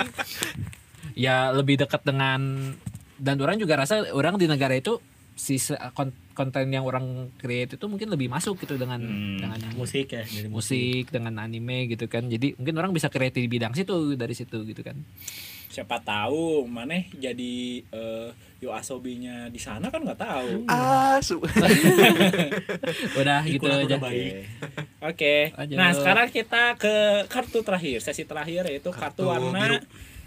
Ya 1.13 1.53
lebih 1.53 1.77
dekat 1.77 2.01
dengan 2.01 2.73
dan 3.21 3.37
orang 3.37 3.61
juga 3.61 3.77
rasa 3.77 4.09
orang 4.17 4.41
di 4.41 4.49
negara 4.49 4.73
itu 4.73 4.97
si 5.33 5.57
kon- 5.91 6.17
konten 6.31 6.69
yang 6.69 6.83
orang 6.83 7.05
create 7.35 7.75
itu 7.75 7.85
mungkin 7.85 8.09
lebih 8.09 8.27
masuk 8.27 8.57
gitu 8.59 8.75
dengan 8.75 9.01
dengan 9.37 9.57
yang 9.57 9.75
musik 9.75 10.09
ya 10.09 10.23
dari 10.23 10.47
musik 10.47 11.09
dengan 11.09 11.37
anime 11.39 11.85
gitu 11.87 12.07
kan 12.07 12.25
jadi 12.25 12.55
mungkin 12.55 12.75
orang 12.75 12.91
bisa 12.91 13.07
kreatif 13.07 13.41
di 13.41 13.51
bidang 13.51 13.73
situ 13.73 14.15
dari 14.15 14.33
situ 14.33 14.63
gitu 14.63 14.81
kan 14.81 14.97
Siapa 15.71 16.03
tahu 16.03 16.67
maneh 16.67 17.07
jadi 17.15 17.55
eh, 17.85 18.29
Yo 18.59 18.75
Asobinya 18.75 19.47
di 19.47 19.57
sana 19.57 19.87
kan 19.87 20.03
nggak 20.03 20.19
tahu. 20.19 20.67
asu 20.67 21.39
udah 23.21 23.41
gitu 23.45 23.65
Ikut 23.65 23.87
aja. 23.87 23.97
Oke. 25.01 25.55
Lanjut. 25.55 25.77
Nah, 25.77 25.91
sekarang 25.95 26.27
kita 26.29 26.75
ke 26.75 26.95
kartu 27.27 27.63
terakhir, 27.63 28.03
sesi 28.03 28.25
terakhir 28.25 28.67
yaitu 28.67 28.91
kartu, 28.91 29.23
Kartu 29.23 29.31
warna 29.31 29.63
biru. 29.63 29.79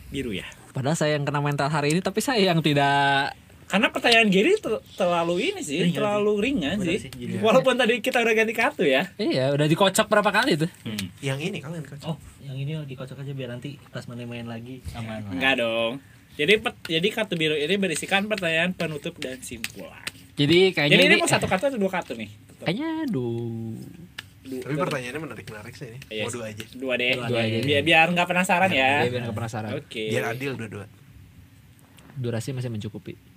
biru 0.10 0.32
ya. 0.34 0.48
padahal 0.72 0.96
saya 0.96 1.14
yang 1.14 1.26
kena 1.28 1.38
mental 1.38 1.68
hari 1.68 1.92
ini 1.92 2.00
tapi 2.00 2.18
saya 2.18 2.40
yang 2.40 2.58
tidak 2.58 3.36
Karena 3.74 3.90
pertanyaan 3.90 4.30
Gary 4.30 4.54
ter- 4.56 4.86
terlalu 4.94 5.50
ini 5.50 5.62
sih, 5.62 5.82
Ringan 5.82 5.98
terlalu 5.98 6.32
ringan 6.40 6.78
Bener 6.78 6.94
sih. 6.94 7.10
sih, 7.10 7.42
Walaupun 7.42 7.74
tadi 7.74 7.98
kita 8.00 8.22
udah 8.22 8.34
ganti 8.36 8.54
kartu 8.54 8.86
ya. 8.86 9.10
Iya, 9.18 9.50
udah 9.50 9.66
dikocok 9.66 10.06
berapa 10.06 10.30
kali 10.30 10.54
tuh? 10.56 10.70
Yang 11.20 11.40
ini 11.44 11.58
kalian 11.58 11.82
kan. 11.82 11.98
oh 12.06 12.16
yang 12.40 12.54
ini 12.54 12.78
dikocok 12.86 13.18
aja 13.18 13.34
biar 13.34 13.50
nanti 13.50 13.82
pas 13.90 14.06
mana 14.06 14.24
main 14.24 14.46
lagi 14.46 14.86
aman. 14.94 15.26
Enggak 15.28 15.58
dong. 15.58 15.98
Jadi 16.34 16.54
pet- 16.60 16.86
jadi 16.88 17.08
kartu 17.10 17.34
biru 17.34 17.54
ini 17.54 17.74
berisikan 17.76 18.26
pertanyaan 18.26 18.72
penutup 18.72 19.18
dan 19.18 19.42
simpulan. 19.42 20.06
Jadi 20.34 20.70
kayaknya 20.70 20.94
Jadi 20.94 21.04
ini 21.04 21.10
ini 21.12 21.18
mau 21.20 21.26
satu 21.28 21.46
kartu 21.46 21.66
atau 21.68 21.78
dua 21.78 21.90
kartu 21.90 22.14
nih? 22.14 22.30
kayaknya 22.62 23.10
aduh. 23.10 23.74
Du- 24.44 24.62
Tapi 24.62 24.76
pertanyaannya 24.76 25.22
menarik-menarik 25.24 25.74
sih 25.74 25.88
ini. 25.88 26.00
Iya 26.12 26.22
Mau 26.22 26.30
sih. 26.30 26.38
dua 26.38 26.46
aja. 26.48 26.64
dua 26.74 26.94
deh. 26.94 27.12
Dua 27.18 27.40
aja. 27.40 27.58
Biar 27.60 27.82
biar 27.82 28.06
nggak 28.12 28.28
penasaran 28.28 28.70
ya. 28.70 29.02
Dia 29.02 29.10
biar 29.10 29.22
nggak 29.26 29.38
penasaran. 29.40 29.72
Oke. 29.74 30.04
Biar 30.10 30.26
adil 30.30 30.54
dua-dua. 30.54 30.86
Durasi 32.14 32.54
masih 32.54 32.70
mencukupi. 32.70 33.33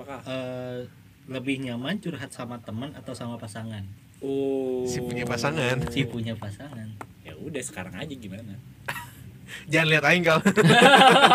Apakah? 0.00 0.24
Eh, 0.24 0.88
lebih 1.28 1.60
nyaman 1.60 2.00
curhat 2.00 2.32
sama 2.32 2.56
teman 2.64 2.88
atau 2.96 3.12
sama 3.12 3.36
pasangan 3.36 3.84
Oh. 4.20 4.84
Si 4.84 5.00
punya 5.00 5.24
pasangan. 5.24 5.80
si 5.88 6.04
punya 6.04 6.36
pasangan 6.36 6.84
Ya 7.24 7.32
udah 7.40 7.60
sekarang 7.64 7.96
aja 7.96 8.12
gimana? 8.12 8.56
Jangan 9.72 9.88
lihat 9.92 10.04
aing 10.08 10.24
kal. 10.24 10.40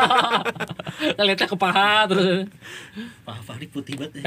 Lihatnya 1.25 1.45
ke 1.49 1.57
paha 1.57 2.09
terus 2.09 2.49
Pak 3.21 3.37
Fahri 3.45 3.67
putih 3.69 4.01
banget 4.01 4.21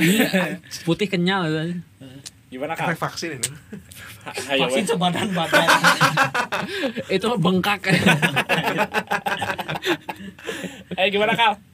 putih 0.86 1.06
kenyal 1.10 1.50
gitu. 1.50 1.82
Gimana 2.48 2.78
kak? 2.78 2.94
Efek 2.94 3.00
vaksin 3.00 3.30
ini. 3.38 3.50
Ayo, 4.50 4.68
vaksin 4.68 4.84
sebadan 4.88 5.28
badan 5.32 5.68
Itu 7.08 7.36
bengkak. 7.36 7.80
Ayo 10.96 11.08
gimana 11.12 11.32
kak? 11.36 11.67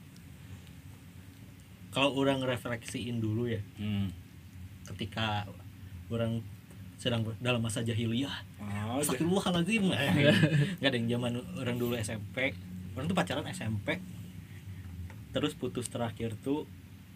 Kalau 1.95 2.11
orang 2.13 2.43
refleksiin 2.43 3.17
dulu 3.17 3.47
ya 3.47 3.63
Hmm. 3.77 4.11
ketika 4.85 5.47
orang 6.07 6.43
sedang 6.97 7.23
dalam 7.39 7.61
masa 7.61 7.81
jahiliyah 7.81 8.35
Oh. 8.59 8.99
Astagfirullahaladzim 8.99 9.87
Nggak 9.87 10.85
ada 10.85 10.97
yang 10.97 11.09
zaman 11.11 11.33
orang 11.57 11.77
dulu 11.77 11.95
SMP 11.95 12.55
Orang 12.93 13.07
tuh 13.07 13.15
pacaran 13.15 13.45
SMP 13.47 13.99
Terus 15.31 15.53
putus 15.53 15.87
terakhir 15.87 16.35
tuh 16.39 16.65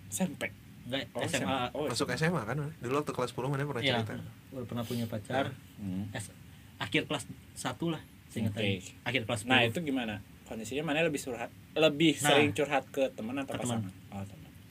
Sampai. 0.09 0.51
Enggak 0.85 1.07
Oh, 1.11 1.23
SMA 1.23 1.59
Oh, 1.71 1.87
Masuk 1.87 2.09
SMA 2.11 2.43
kan. 2.43 2.57
Dulu 2.75 2.95
waktu 2.97 3.13
kelas 3.13 3.31
10 3.31 3.47
mana 3.47 3.63
pernah 3.63 3.81
Ya 3.81 3.95
cerita. 3.97 4.15
pernah 4.51 4.83
punya 4.83 5.05
pacar 5.05 5.53
Hmm. 5.77 6.09
S- 6.11 6.35
Akhir 6.79 7.05
kelas 7.05 7.25
1 7.55 7.89
lah 7.89 8.03
Seingat 8.27 8.53
Oke. 8.53 8.61
aja. 8.61 8.93
Akhir 9.05 9.23
kelas 9.25 9.41
10 9.43 9.49
Nah 9.49 9.61
itu 9.63 9.79
gimana? 9.81 10.15
Kondisinya 10.45 10.83
mana 10.83 11.01
lebih 11.03 11.21
curhat? 11.21 11.49
Lebih 11.73 12.13
Nah. 12.17 12.25
sering 12.27 12.51
curhat 12.53 12.85
ke 12.89 13.05
teman 13.13 13.37
atau 13.39 13.53
Ke 13.53 13.63
pasangan? 13.63 13.85
Teman. 13.85 14.08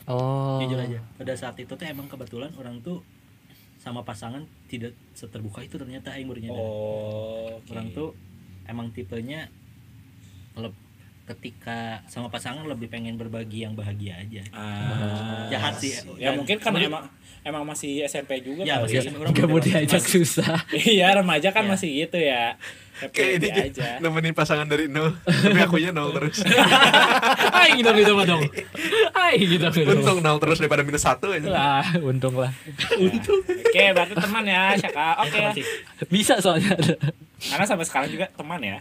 Oh. 0.08 0.58
Jujur 0.60 0.80
aja 0.80 1.00
Pada 1.14 1.34
saat 1.34 1.56
itu 1.56 1.70
tuh 1.70 1.84
emang 1.84 2.08
kebetulan 2.08 2.50
orang 2.54 2.80
tuh 2.80 3.04
Sama 3.78 4.02
pasangan 4.02 4.42
tidak 4.66 4.96
seterbuka 5.12 5.62
itu 5.62 5.76
ternyata 5.76 6.12
Aing 6.12 6.26
baru 6.26 6.40
nyadar 6.42 6.58
Oh. 6.58 7.56
oke. 7.56 7.70
Orang 7.70 7.92
tuh 7.92 8.16
emang 8.66 8.90
tipenya 8.90 9.48
leb- 10.54 10.76
ketika 11.26 12.00
sama 12.06 12.28
pasangan 12.28 12.64
lebih 12.64 12.88
pengen 12.88 13.16
berbagi 13.16 13.62
yang 13.62 13.74
bahagia 13.74 14.16
aja 14.18 14.44
Ah. 14.50 15.44
jahat 15.48 15.76
sih 15.76 15.92
Ya 16.16 16.32
Dan- 16.32 16.40
mungkin 16.40 16.56
karena 16.58 16.80
emang 16.82 17.06
emang 17.44 17.64
masih 17.66 18.04
SMP 18.04 18.40
juga 18.42 18.64
Ya, 18.64 18.80
kali 18.80 18.84
masih 18.86 18.96
ya. 18.96 19.02
SMP. 19.04 19.16
Orang 19.22 19.34
Gak 19.34 19.46
mau 19.46 19.60
diajak 19.62 20.04
susah. 20.04 20.56
Iya 20.74 21.08
remaja 21.14 21.52
kan 21.52 21.64
Ya. 21.64 21.70
masih 21.70 21.90
gitu 22.02 22.18
ya. 22.18 22.56
Kayak 23.08 23.32
ini 23.38 23.48
aja. 23.70 23.88
nemenin 24.02 24.32
pasangan 24.32 24.66
dari 24.66 24.86
nol. 24.86 25.14
Tapi 25.20 25.60
akunya 25.60 25.90
nol 25.90 26.10
terus. 26.12 26.42
Aing 27.58 27.78
gitu 27.78 27.92
gitu 27.94 28.12
mah 28.14 28.26
dong. 28.26 28.42
Aing 29.14 29.48
gitu 29.48 29.68
gitu. 29.72 29.90
Untung 29.92 30.20
nol 30.20 30.38
terus 30.38 30.58
daripada 30.58 30.82
minus 30.82 31.02
satu 31.02 31.30
aja. 31.30 31.46
Lah, 31.46 31.86
untung 32.00 32.34
lah. 32.36 32.50
Oke, 32.90 33.84
berarti 33.92 34.14
teman 34.14 34.44
ya, 34.44 34.74
Syaka. 34.76 35.08
Oke. 35.22 35.30
teman 35.32 35.52
sih 35.54 35.66
Bisa 36.08 36.38
soalnya 36.38 36.74
ada. 36.74 36.94
Karena 37.38 37.66
sampai 37.66 37.86
sekarang 37.86 38.10
juga 38.10 38.26
teman 38.30 38.60
ya. 38.60 38.80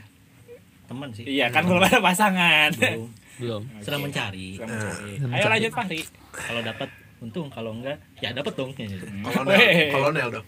teman 0.87 1.09
sih 1.11 1.27
Iya, 1.27 1.51
kan 1.51 1.63
belum 1.63 1.83
ada 1.83 1.99
pasangan. 2.01 2.71
belum 2.73 3.11
Belum. 3.37 3.63
sedang 3.81 4.01
mencari 4.01 4.55
Sedang 4.55 4.71
mencari. 4.71 5.11
Sedang 5.13 5.29
Ayo 5.29 5.37
mencari. 5.37 5.53
lanjut 5.53 5.73
Fahri. 5.73 6.01
kalau 6.33 6.61
dapat 6.63 6.89
untung 7.17 7.47
kalau 7.49 7.71
enggak 7.73 7.97
ya 8.17 8.31
dapat 8.31 8.53
dong 8.55 8.71
Kolonel, 8.73 9.51
Weh. 9.51 9.91
kolonel 9.91 10.29
dong. 10.31 10.47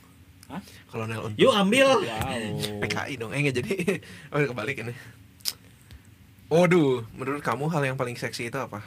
Hah? 0.49 0.61
Kolonel 0.88 1.20
untuk 1.28 1.36
yuk 1.36 1.53
ambil 1.53 2.01
Wow. 2.01 2.80
PKI 2.80 3.14
dong. 3.20 3.30
Eh 3.36 3.40
nggak 3.44 3.57
jadi. 3.61 3.72
Oh 4.32 4.40
kebalik 4.40 4.80
ini. 4.80 4.92
Waduh, 6.49 7.05
menurut 7.12 7.44
kamu 7.44 7.68
hal 7.68 7.84
yang 7.84 7.96
paling 8.01 8.16
seksi 8.16 8.49
itu 8.49 8.57
apa? 8.57 8.80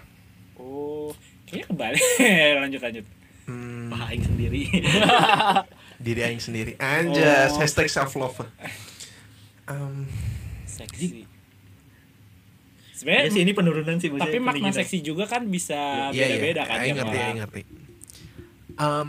Oh, 0.57 1.14
kayaknya 1.45 1.66
kebalik. 1.70 2.03
lanjut 2.66 2.82
lanjut. 2.82 3.05
Hmm, 3.45 3.89
aing 3.93 4.24
sendiri 4.26 4.62
diri 6.05 6.22
aing 6.26 6.41
sendiri. 6.41 6.74
Anjas, 6.78 7.53
Oh. 7.53 7.62
hashtag 7.62 7.89
self 7.89 8.14
love. 8.18 8.38
Um, 9.70 10.09
Seksi. 10.66 11.26
ya 11.26 11.28
Sebenarnya 12.91 13.30
sih 13.34 13.41
ini 13.41 13.53
penurunan 13.57 13.97
sih 13.97 14.14
tapi 14.14 14.38
makna 14.38 14.70
seksi 14.70 15.01
juga 15.01 15.26
kan 15.26 15.49
bisa 15.49 16.14
iya, 16.14 16.38
beda-beda 16.38 16.62
iya. 16.62 16.70
kan 16.70 16.78
Aing 16.78 16.93
tiap 16.93 16.97
ngerti, 17.01 17.18
aing 17.18 17.39
ngerti. 17.41 17.62
Um, 18.78 19.07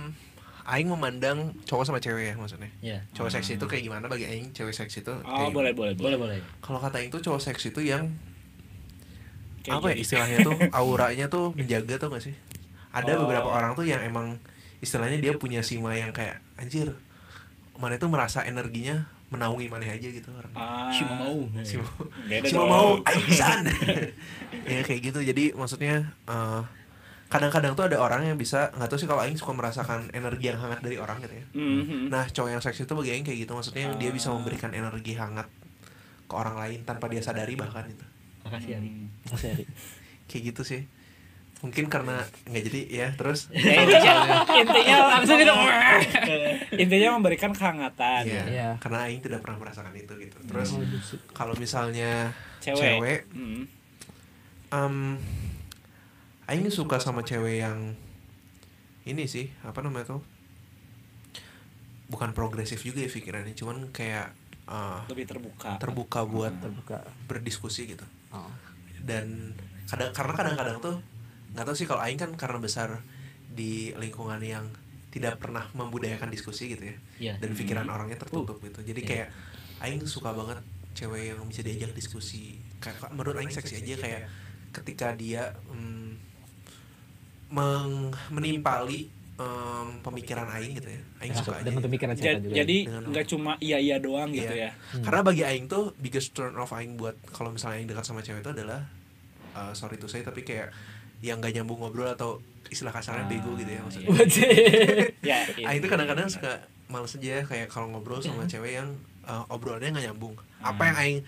aing 0.64 0.86
memandang 0.86 1.38
cowok 1.62 1.84
sama 1.84 1.98
cewek 1.98 2.30
ya 2.30 2.34
maksudnya. 2.34 2.70
ya 2.78 2.98
Cowok 3.12 3.30
seksi 3.32 3.56
itu 3.56 3.64
kayak 3.64 3.82
gimana 3.82 4.06
bagi 4.06 4.24
aing? 4.24 4.50
Cewek 4.50 4.70
seksi 4.70 5.00
itu 5.00 5.10
Oh, 5.10 5.22
kayak 5.26 5.50
boleh 5.50 5.72
boleh 5.72 5.92
boleh. 5.92 6.16
boleh 6.16 6.18
boleh 6.18 6.38
Kalau 6.58 6.78
kata 6.78 6.98
aing 6.98 7.10
tuh 7.10 7.20
cowok 7.20 7.42
seksi 7.42 7.70
itu 7.70 7.82
yang 7.84 8.10
Kayak 9.62 9.78
apa 9.78 9.86
ya 9.90 9.96
istilahnya 9.96 10.38
tuh 10.42 10.54
auranya 10.80 11.26
tuh 11.26 11.54
menjaga 11.54 11.94
tuh 11.96 12.08
gak 12.10 12.22
sih? 12.22 12.34
Ada 12.90 13.14
Oh. 13.14 13.24
beberapa 13.24 13.46
orang 13.46 13.72
tuh 13.72 13.84
yang 13.84 14.02
emang 14.02 14.38
istilahnya 14.78 15.18
dia 15.18 15.32
punya 15.34 15.62
sima 15.62 15.94
yang 15.94 16.10
kayak 16.10 16.42
anjir 16.56 16.90
mana 17.72 17.94
itu 17.94 18.06
merasa 18.06 18.42
energinya 18.42 19.06
menaungi 19.30 19.64
mana 19.66 19.88
aja 19.88 20.04
gitu 20.04 20.28
orang. 20.28 20.52
Ah, 20.52 20.92
si 20.92 21.02
mau 21.02 21.46
Si 21.64 21.74
mau, 21.78 22.04
si 22.44 22.52
mau 22.52 22.88
ya 24.68 24.80
kayak 24.82 25.00
gitu. 25.02 25.18
Jadi 25.22 25.54
maksudnya 25.54 26.10
eh, 26.26 26.60
kadang-kadang 27.32 27.72
tuh 27.72 27.84
ada 27.84 27.96
orang 27.96 28.22
yang 28.24 28.36
bisa 28.36 28.68
nggak 28.70 28.86
tahu 28.86 28.98
sih 28.98 29.08
kalau 29.08 29.20
aing 29.20 29.34
suka 29.34 29.50
merasakan 29.50 30.12
energi 30.12 30.44
yang 30.46 30.58
hangat 30.58 30.78
dari 30.78 30.96
orang 30.96 31.16
gitu 31.18 31.32
ya. 31.32 31.44
Mhm. 31.50 32.06
Nah, 32.06 32.28
cowok 32.28 32.50
yang 32.50 32.60
seksi 32.60 32.84
itu 32.84 32.92
bagi 32.92 33.10
aing 33.10 33.24
kayak 33.24 33.38
gitu 33.40 33.52
maksudnya 33.52 33.88
dia 33.94 34.10
bisa 34.10 34.28
Ah. 34.28 34.36
memberikan 34.36 34.70
energi 34.70 35.12
hangat 35.14 35.48
ke 36.22 36.34
orang 36.34 36.54
lain 36.54 36.78
tanpa 36.82 37.08
dia 37.08 37.18
sadari 37.18 37.54
bahkan 37.54 37.84
itu. 37.86 38.04
makasih 38.42 38.74
Ali 38.74 38.90
Hmm. 38.90 39.06
Kayak 40.26 40.42
gitu 40.50 40.62
sih. 40.62 40.82
Mungkin 41.60 41.86
karena 41.86 42.18
nggak 42.42 42.62
jadi 42.64 42.80
ya 42.90 43.08
terus 43.14 43.46
Ya, 43.54 43.78
intinya, 43.78 44.14
intinya 44.50 44.96
Langsung 45.14 45.38
gitu. 45.38 45.54
intinya 46.82 47.08
memberikan 47.14 47.50
kehangatan. 47.50 48.22
Iya, 48.24 48.42
Iya. 48.44 48.68
karena 48.76 49.06
aing 49.06 49.20
tidak 49.20 49.40
pernah 49.40 49.58
merasakan 49.58 49.94
itu 49.94 50.10
gitu. 50.18 50.36
Terus 50.42 50.74
kalau 51.30 51.54
misalnya 51.54 52.34
Cewek. 52.58 52.82
cewek, 52.98 53.20
em, 54.72 55.16
aing 56.52 56.68
suka 56.68 57.00
sama 57.00 57.24
cewek 57.24 57.58
yang 57.58 57.96
ini 59.02 59.24
sih, 59.24 59.48
apa 59.64 59.80
namanya 59.80 60.12
tuh? 60.12 60.22
Bukan 62.06 62.36
progresif 62.36 62.84
juga 62.84 63.00
ya 63.00 63.08
pikirannya, 63.08 63.56
cuman 63.56 63.88
kayak 63.88 64.36
eh, 64.62 65.00
Lebih 65.08 65.26
terbuka. 65.26 65.80
terbuka 65.80 66.20
buat 66.22 66.52
Terbuka. 66.54 67.02
berdiskusi 67.24 67.88
gitu. 67.88 68.04
Oh. 68.30 68.52
Dan 69.00 69.56
kadang 69.88 70.12
karena 70.12 70.32
kadang-kadang 70.36 70.76
tuh 70.78 70.96
nggak 71.52 71.64
tahu 71.64 71.74
sih 71.74 71.84
kalau 71.84 72.00
aing 72.00 72.16
kan 72.16 72.30
karena 72.32 72.56
besar 72.56 73.00
di 73.48 73.92
lingkungan 73.92 74.40
yang 74.40 74.64
tidak 75.12 75.36
pernah 75.36 75.68
membudayakan 75.72 76.32
diskusi 76.32 76.72
gitu 76.72 76.88
ya. 76.88 76.96
ya 77.20 77.34
dan 77.36 77.52
pikiran 77.52 77.84
orangnya 77.84 78.16
tertutup 78.16 78.56
gitu 78.64 78.80
jadi 78.80 78.96
Iya. 78.96 79.08
kayak 79.08 79.28
aing 79.84 80.00
suka 80.08 80.32
banget 80.32 80.64
cewek 80.96 81.36
yang 81.36 81.44
bisa 81.44 81.60
diajak 81.60 81.92
diskusi 81.92 82.56
kayak 82.80 83.12
menurut 83.12 83.36
aing 83.36 83.52
seksi 83.52 83.84
aja 83.84 84.00
kayak 84.00 84.22
ketika 84.72 85.12
dia 85.12 85.52
mm, 85.68 86.31
meng- 87.52 88.10
menimpali 88.28 89.06
em, 89.34 89.86
pemikiran 90.00 90.48
aing 90.50 90.72
gitu 90.74 90.88
ya 90.88 91.00
aing 91.18 91.34
suka 91.34 91.52
aja 91.54 91.64
Dengan 91.64 91.82
pemikiran 91.82 92.14
cerita 92.14 92.40
juga. 92.40 92.54
jadi 92.54 92.76
nggak 93.04 93.26
cuma 93.26 93.52
iya 93.58 93.76
iya 93.76 93.96
doang 93.98 94.30
gitu 94.30 94.48
Iya. 94.50 94.68
ya. 94.68 94.70
Hmm. 94.92 95.02
karena 95.02 95.20
bagi 95.22 95.42
aing 95.42 95.66
tuh 95.66 95.92
biggest 95.96 96.32
turn 96.32 96.54
off 96.54 96.72
aing 96.72 96.96
buat 96.96 97.16
kalau 97.28 97.50
misalnya 97.50 97.76
aing 97.76 97.88
dekat 97.88 98.04
sama 98.04 98.20
cewek 98.20 98.40
itu 98.40 98.50
adalah 98.50 98.88
uh, 99.52 99.72
sorry 99.72 99.96
to 99.96 100.06
say 100.06 100.20
tapi 100.20 100.42
kayak 100.42 100.72
yang 101.20 101.38
gak 101.38 101.52
nyambung 101.52 101.78
ngobrol 101.78 102.08
atau 102.08 102.40
istilah 102.66 102.90
kasarnya 102.90 103.22
Ah, 103.22 103.30
bego 103.30 103.52
gitu 103.54 103.68
ya 103.68 103.80
maksudnya 103.80 104.08
Ya, 105.22 105.36
Aing 105.62 105.78
tuh 105.78 105.88
kadang-kadang 105.88 106.26
suka 106.26 106.52
males 106.88 107.14
aja 107.14 107.40
kayak 107.42 107.68
kalau 107.68 107.88
ngobrol 107.88 108.18
sama 108.18 108.42
cewek 108.44 108.74
yang 108.74 108.88
uh, 109.22 109.44
obrolannya 109.46 109.92
nggak 109.92 110.06
nyambung. 110.08 110.34
Apa 110.58 110.82
yang 110.84 110.96
aing 110.98 111.18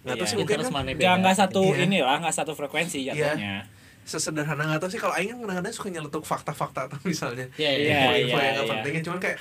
nggak 0.00 0.14
tahu 0.14 0.20
Iya. 0.20 0.28
sih 0.28 0.36
mungkin 0.36 0.56
kan 0.58 0.84
Nggak 0.90 1.14
nggak 1.18 1.36
satu 1.36 1.62
Iya. 1.64 1.84
ini 1.84 1.98
lah, 1.98 2.16
nggak 2.18 2.34
satu 2.34 2.52
frekuensi 2.52 2.98
jatuhnya. 3.04 3.64
Sesederhana 4.08 4.64
nggak 4.64 4.80
tahu 4.80 4.90
sih 4.90 5.00
kalau 5.00 5.14
aing 5.14 5.36
kan 5.36 5.38
kadang-kadang 5.44 5.74
suka 5.76 5.88
nyeletuk 5.92 6.24
fakta-fakta 6.24 6.88
atau 6.88 6.98
misalnya 7.10 7.46
ya 7.60 7.68
Iya, 7.68 7.92
info-info 7.92 8.36
iya, 8.36 8.42
yang 8.42 8.54
nggak 8.56 8.64
iya. 8.64 8.72
pentingnya 8.72 9.02
cuman 9.04 9.18
kayak 9.20 9.38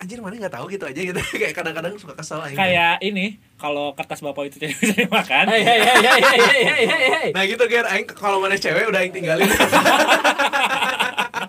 anjir 0.00 0.18
mana 0.24 0.34
nggak 0.40 0.54
tahu 0.56 0.64
gitu 0.72 0.84
aja 0.88 1.00
gitu 1.00 1.20
kayak 1.40 1.54
kadang-kadang 1.54 1.92
suka 1.96 2.14
kesel 2.18 2.40
aing. 2.42 2.58
kayak 2.58 2.98
ini 3.04 3.38
kalau 3.60 3.94
kertas 3.94 4.20
bapak 4.24 4.50
itu 4.50 4.56
tidak 4.58 4.74
bisa 4.82 4.94
dimakan 4.98 5.44
hei 5.54 5.62
hei 5.62 5.78
hei 5.78 6.00
hei 6.02 6.40
hei 6.42 6.82
hei 6.84 7.08
hei. 7.14 7.28
nah 7.32 7.42
gitu 7.46 7.64
kan 7.70 7.84
aing 7.94 8.06
kalau 8.10 8.42
mana 8.42 8.58
cewek 8.58 8.90
udah 8.90 9.00
aing 9.00 9.14
tinggalin 9.14 9.48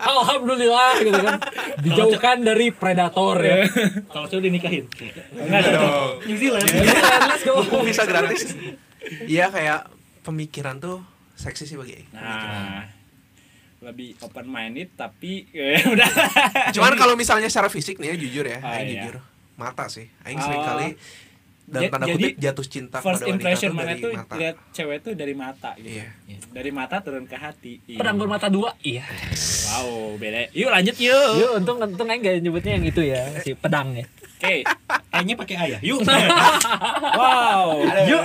Alhamdulillah 0.01 0.97
gitu 1.01 1.13
kan. 1.13 1.37
Dijauhkan 1.81 2.37
dari 2.41 2.73
predator 2.73 3.37
ya. 3.37 3.63
Kalau 4.09 4.25
saya 4.27 4.37
udah 4.43 4.51
nikahin. 4.51 4.85
enggak 5.37 5.61
dong 5.61 5.77
dong 5.77 6.09
New 6.25 6.37
Zealand. 6.41 6.67
Let's 6.67 7.43
go. 7.45 7.61
bisa 7.85 8.03
gratis 8.09 8.53
iya 9.25 9.49
kayak 9.49 9.89
pemikiran 10.21 10.77
tuh 10.77 11.01
seksi 11.41 11.65
sih 11.65 11.75
bagi 11.75 11.97
aing 11.97 12.09
nah 12.11 12.85
lebih 13.81 14.13
open 14.21 14.45
minded 14.45 14.93
tapi 14.93 15.49
eh, 15.49 15.81
udah 15.93 16.05
cuman 16.69 16.93
kalau 16.93 17.13
misalnya 17.15 17.49
secara 17.49 17.65
fisik 17.67 17.97
nih 17.97 18.13
ya 18.13 18.15
jujur 18.15 18.45
ya 18.45 18.61
Ah, 18.61 18.77
aing 18.77 18.87
iya. 18.87 19.01
jujur 19.03 19.17
mata 19.55 19.85
sih 19.87 20.05
aing 20.21 20.37
sering 20.37 20.61
kali 20.61 20.89
dan 21.63 21.87
tanda 21.87 22.03
jadi, 22.05 22.13
kutip 22.13 22.33
jatuh 22.37 22.65
cinta 22.67 22.97
first 22.99 23.05
pada 23.15 23.25
wanita 23.25 23.31
impression 23.33 23.71
mana 23.71 23.93
tuh 23.95 24.11
mata 24.11 24.33
lihat 24.35 24.55
cewek 24.69 24.97
tuh 24.99 25.13
dari 25.13 25.33
mata 25.33 25.71
gitu 25.75 25.97
iya 25.97 26.07
dari 26.51 26.69
mata 26.69 26.99
turun 26.99 27.23
ke 27.23 27.33
hati 27.33 27.73
Iya. 27.87 27.97
Pedang 27.97 28.17
bermata 28.17 28.45
dua. 28.47 28.75
Iya. 28.81 29.07
wow 29.71 30.13
beda 30.13 30.51
yuk 30.51 30.67
lanjut 30.67 30.95
yuk 30.99 31.31
Yuk, 31.39 31.51
untung 31.57 31.77
untung 31.79 32.05
aing 32.05 32.19
gak 32.19 32.37
nyebutnya 32.37 32.75
yang 32.75 32.85
itu 32.85 33.01
ya, 33.01 33.21
si 33.39 33.55
pedang 33.55 33.95
ya. 33.95 34.03
oke 34.03 34.55
Kayaknya 35.11 35.35
pakai 35.37 35.55
ayah. 35.59 35.79
Yuk. 35.81 35.99
wow 37.19 37.81
yuk 38.03 38.23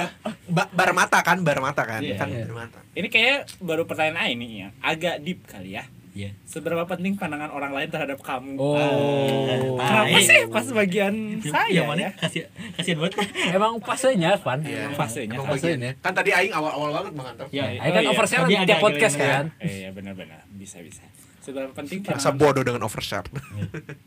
ba 0.48 0.64
bar 0.68 0.90
mata 0.92 1.18
kan 1.20 1.40
bar 1.40 1.58
mata 1.58 1.82
kan 1.82 2.00
Iya, 2.00 2.14
kan 2.14 2.28
iya. 2.28 2.44
bar 2.44 2.54
mata 2.62 2.78
ini 2.92 3.06
kayak 3.06 3.50
baru 3.58 3.82
pertanyaan 3.82 4.18
Aing 4.20 4.38
nih 4.38 4.50
ya 4.56 4.68
agak 4.80 5.20
deep 5.20 5.42
kali 5.44 5.72
ya 5.72 5.84
Iya. 6.12 6.32
seberapa 6.42 6.80
penting 6.86 7.12
pandangan 7.12 7.50
orang 7.50 7.70
lain 7.70 7.86
terhadap 7.86 8.16
kamu 8.18 8.56
Oh. 8.56 9.76
kenapa 9.76 10.08
Baik. 10.10 10.24
sih 10.24 10.40
pas 10.48 10.64
bagian 10.66 11.14
saya 11.42 11.68
yang 11.68 11.84
mana? 11.86 12.00
ya 12.02 12.10
Kasih 12.16 12.42
kasihan 12.72 12.98
banget. 12.98 13.20
Emang 13.52 13.72
fasenya, 13.78 14.30
Van. 14.38 14.58
Iya. 14.58 14.80
Emang 14.82 14.96
fasenya, 14.96 15.36
Emang 15.36 15.48
fasenya. 15.50 15.92
bagian. 15.92 16.00
kan 16.00 16.12
tadi 16.14 16.30
aing 16.32 16.52
awal-awal 16.52 16.88
banget 16.94 17.12
mengantap 17.12 17.46
Ya, 17.50 17.68
Aing 17.68 17.92
kan 17.92 18.00
iya. 18.00 18.08
overshare 18.08 18.42
Tadi 18.42 18.54
tiap 18.54 18.64
agak 18.64 18.78
podcast 18.80 19.14
gini-gini 19.14 19.36
kan. 19.36 19.46
eh 19.60 19.76
ya 19.78 19.90
benar-benar 19.92 20.40
bisa 20.50 20.78
bisa 20.80 21.04
seberapa 21.38 21.72
penting 21.74 21.98
rasa 22.02 22.32
bodoh 22.32 22.62
dengan 22.62 22.82
overshare 22.82 23.28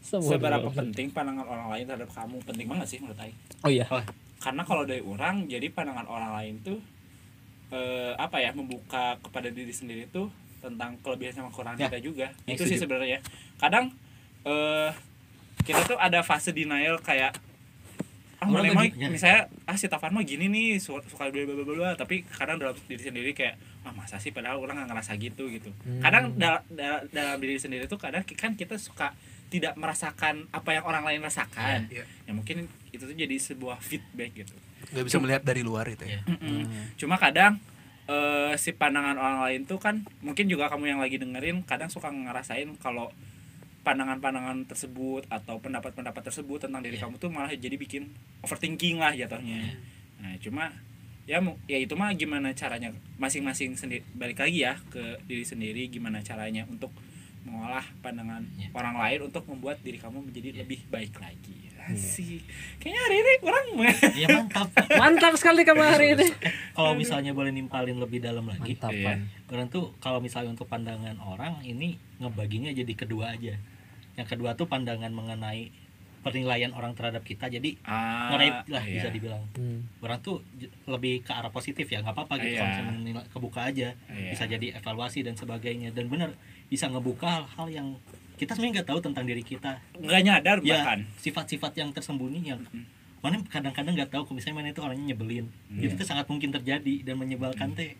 seberapa 0.02 0.68
penting 0.72 1.08
pandangan 1.10 1.46
orang 1.46 1.68
lain 1.70 1.86
terhadap 1.86 2.10
kamu 2.10 2.36
penting 2.42 2.66
banget 2.66 2.88
sih 2.88 2.98
menurut 2.98 3.22
Aing 3.22 3.38
Oh 3.62 3.70
iya. 3.70 3.86
Karena 4.40 4.64
kalau 4.64 4.84
dari 4.84 5.00
orang 5.02 5.46
jadi 5.46 5.68
pandangan 5.68 6.04
orang 6.06 6.32
lain 6.34 6.56
tuh 6.62 6.80
eh, 7.70 8.14
apa 8.16 8.38
ya 8.38 8.52
membuka 8.52 9.16
kepada 9.20 9.48
diri 9.48 9.70
sendiri 9.70 10.08
tuh 10.08 10.32
tentang 10.60 10.96
kelebihan 11.00 11.32
sama 11.34 11.48
kekurangan 11.50 11.78
Ya, 11.78 11.88
kita 11.88 12.00
juga. 12.02 12.28
yang 12.44 12.56
itu 12.56 12.64
sih 12.66 12.76
sebenarnya. 12.78 13.20
Kadang 13.56 13.96
eh 14.42 14.90
kita 15.62 15.84
tuh 15.86 15.96
ada 15.98 16.20
fase 16.20 16.50
denial 16.50 16.98
kayak 16.98 17.36
ah 18.38 18.48
mah 18.48 18.64
lagi- 18.64 18.96
ya. 18.96 19.08
misalnya 19.08 19.42
ah 19.64 19.76
si 19.76 19.86
Tavan 19.86 20.12
mah 20.12 20.24
gini 20.24 20.48
nih 20.48 20.76
su- 20.78 20.96
suka 21.06 21.28
bla 21.28 21.44
bla 21.44 21.56
bla 21.58 21.66
bla 21.70 21.92
tapi 21.94 22.24
kadang 22.26 22.56
dalam 22.56 22.72
diri 22.82 23.00
sendiri 23.02 23.32
kayak 23.34 23.56
ah 23.84 23.92
masa 23.92 24.16
sih 24.16 24.32
padahal 24.32 24.56
orang 24.58 24.80
nggak 24.80 24.90
ngerasa 24.90 25.12
gitu 25.18 25.48
gitu. 25.50 25.68
Hmm. 25.82 26.00
kadang 26.00 26.32
dal- 26.34 26.64
dal- 26.66 27.04
dalam 27.10 27.36
diri 27.38 27.56
sendiri 27.56 27.84
tuh 27.86 27.96
kadang 27.98 28.24
kan 28.26 28.56
kita 28.56 28.76
suka 28.78 29.12
tidak 29.50 29.74
merasakan 29.76 30.45
apa 30.50 30.70
yang 30.72 30.86
orang 30.86 31.04
lain 31.04 31.20
rasakan 31.20 31.89
Iya. 31.89 32.06
ya 32.24 32.32
mungkin 32.32 32.66
itu 32.89 33.02
tuh 33.02 33.14
jadi 33.14 33.36
sebuah 33.36 33.78
feedback 33.80 34.32
gitu 34.36 34.54
nggak 34.89 35.06
bisa 35.06 35.18
melihat 35.18 35.41
dari 35.41 35.62
luar 35.62 35.86
itu 35.86 36.06
ya 36.06 36.22
Iya. 36.22 36.22
Mm-mm. 36.30 36.93
Cuma 36.95 37.18
kadang 37.18 37.58
eh, 38.06 38.54
si 38.56 38.72
pandangan 38.72 39.16
orang 39.16 39.39
lain 39.43 39.62
tuh 39.66 39.78
kan 39.78 40.02
mungkin 40.20 40.45
juga 40.45 40.66
kamu 40.68 40.86
yang 40.88 41.00
lagi 41.00 41.18
dengerin 41.18 41.62
kadang 41.64 41.88
suka 41.88 42.08
ngerasain 42.08 42.70
kalau 42.78 43.10
pandangan-pandangan 43.80 44.68
tersebut 44.68 45.24
atau 45.30 45.58
pendapat-pendapat 45.58 46.22
tersebut 46.24 46.60
tentang 46.62 46.82
diri 46.82 46.95
Iya. 46.95 47.08
kamu 47.08 47.16
tuh 47.18 47.30
malah 47.30 47.50
jadi 47.50 47.74
bikin 47.76 48.12
overthinking 48.41 48.97
lah 48.97 49.14
jatuhnya. 49.14 49.78
Nah, 50.20 50.36
cuma 50.38 50.68
ya 51.24 51.39
ya 51.66 51.78
itu 51.78 51.93
mah 51.93 52.12
gimana 52.12 52.52
caranya 52.52 52.89
masing-masing 53.16 53.74
sendiri 53.74 54.02
balik 54.12 54.41
lagi 54.41 54.62
ya 54.62 54.76
ke 54.89 55.00
diri 55.24 55.45
sendiri 55.45 55.88
gimana 55.88 56.20
caranya 56.20 56.66
untuk 56.66 56.89
mengolah 57.50 57.86
pandangan 58.00 58.45
Iya. 58.56 58.70
orang 58.72 58.95
lain 58.95 59.20
untuk 59.28 59.43
membuat 59.45 59.82
diri 59.82 59.97
kamu 59.97 60.22
menjadi 60.22 60.62
lebih 60.62 60.86
baik 60.88 61.18
lagi. 61.18 61.56
Iya. 61.66 61.89
Asik. 61.89 62.41
Kayaknya 62.78 63.02
hari 63.02 63.16
ini 63.18 63.34
orang 63.41 63.66
Iya 64.14 64.28
mantap. 64.30 64.68
Mantap 65.02 65.34
sekali 65.36 65.66
kamu 65.66 65.82
hari 65.82 66.08
ini. 66.14 66.28
Kalau 66.72 66.93
misalnya 66.93 67.34
boleh 67.34 67.50
nimpalin 67.50 67.97
lebih 67.97 68.22
dalam 68.22 68.45
lagi. 68.45 68.78
Mantap, 68.78 68.93
Iya. 68.93 69.18
Orang 69.50 69.68
tuh 69.68 69.97
kalau 69.97 70.22
misalnya 70.22 70.54
untuk 70.54 70.70
pandangan 70.70 71.18
orang 71.18 71.66
ini 71.66 71.97
ngebaginya 72.18 72.70
jadi 72.70 72.93
kedua 72.93 73.34
aja. 73.34 73.58
Yang 74.14 74.28
kedua 74.30 74.54
tuh 74.54 74.70
pandangan 74.70 75.10
mengenai 75.10 75.74
penilaian 76.20 76.72
orang 76.72 76.92
terhadap 76.92 77.22
kita 77.22 77.48
jadi 77.48 77.80
ah, 77.82 78.30
ngerait 78.30 78.68
lah 78.68 78.82
iya. 78.82 78.94
bisa 78.96 79.10
dibilang. 79.10 79.44
Hmm. 79.54 79.88
Orang 79.98 80.20
tuh 80.20 80.44
lebih 80.86 81.22
ke 81.22 81.32
arah 81.32 81.50
positif 81.50 81.86
ya 81.86 82.00
nggak 82.00 82.12
apa-apa 82.12 82.36
gitu 82.38 82.52
Iya. 82.52 82.58
kalau 82.58 82.70
misalnya 82.70 82.94
menilai- 82.94 83.28
kebuka 83.30 83.62
aja 83.66 83.90
Iya. 84.08 84.30
bisa 84.30 84.44
jadi 84.46 84.68
evaluasi 84.76 85.20
dan 85.22 85.34
sebagainya 85.34 85.90
dan 85.90 86.06
benar 86.06 86.36
bisa 86.66 86.86
ngebuka 86.86 87.28
hal-hal 87.48 87.68
yang 87.70 87.88
kita 88.36 88.54
sebenarnya 88.54 88.74
nggak 88.78 88.90
tahu 88.90 89.00
tentang 89.02 89.26
diri 89.26 89.42
kita 89.42 89.72
nggak 89.96 90.22
nyadar 90.22 90.58
ya 90.62 90.80
bahkan 90.80 91.00
sifat-sifat 91.18 91.72
yang 91.76 91.90
tersembunyi 91.90 92.42
yang 92.46 92.62
Mm. 92.66 92.86
mana 93.20 93.36
kadang-kadang 93.46 93.94
nggak 93.94 94.10
tahu 94.10 94.24
kalau 94.24 94.36
misalnya 94.38 94.58
mana 94.58 94.68
itu 94.70 94.80
orangnya 94.80 95.06
nyebelin 95.10 95.46
Iya. 95.70 95.82
itu 95.86 95.94
tuh 95.96 96.08
sangat 96.08 96.24
mungkin 96.26 96.50
terjadi 96.50 97.04
dan 97.04 97.16
menyebalkan 97.16 97.74
teh 97.74 98.00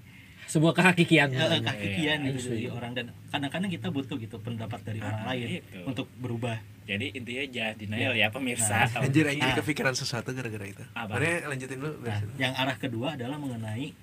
Sebuah 0.50 0.74
kehakikian. 0.74 1.30
eh, 1.30 1.62
kehakikian 1.62 2.18
Iya, 2.20 2.34
gitu 2.34 2.50
dari 2.50 2.68
orang. 2.68 2.92
Dan 2.92 3.06
kadang-kadang 3.30 3.70
kita 3.70 3.88
butuh 3.88 4.18
gitu 4.18 4.36
pendapat 4.38 4.82
dari 4.82 4.98
orang 4.98 5.22
Ah, 5.22 5.30
lain 5.30 5.46
itu. 5.56 5.86
untuk 5.86 6.10
berubah. 6.18 6.58
Jadi 6.84 7.14
intinya 7.14 7.44
jangan 7.48 7.76
denial 7.78 8.14
ya 8.14 8.28
pemirsa. 8.28 8.90
Nah, 8.90 9.06
anjir 9.06 9.24
aing 9.24 9.38
jadi 9.38 9.54
Ah. 9.54 9.58
kepikiran 9.62 9.94
sesuatu 9.94 10.34
gara-gara 10.34 10.66
itu. 10.66 10.82
Mana 10.90 11.30
lanjutin 11.46 11.78
dulu 11.78 12.02
nah 12.02 12.18
yang 12.36 12.54
arah 12.56 12.74
kedua 12.76 13.14
adalah 13.14 13.38
mengenai 13.38 13.94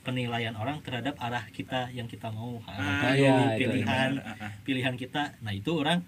penilaian 0.00 0.52
orang 0.54 0.80
terhadap 0.80 1.16
arah 1.16 1.48
kita 1.48 1.88
yang 1.90 2.04
kita 2.04 2.28
mau. 2.28 2.60
Ah, 2.66 3.12
itu 3.12 3.24
pilihan. 3.58 4.20
benar. 4.20 4.36
Ah, 4.36 4.44
ah. 4.46 4.52
pilihan 4.62 4.94
kita. 4.94 5.32
Nah 5.40 5.52
itu 5.52 5.72
orang 5.72 6.04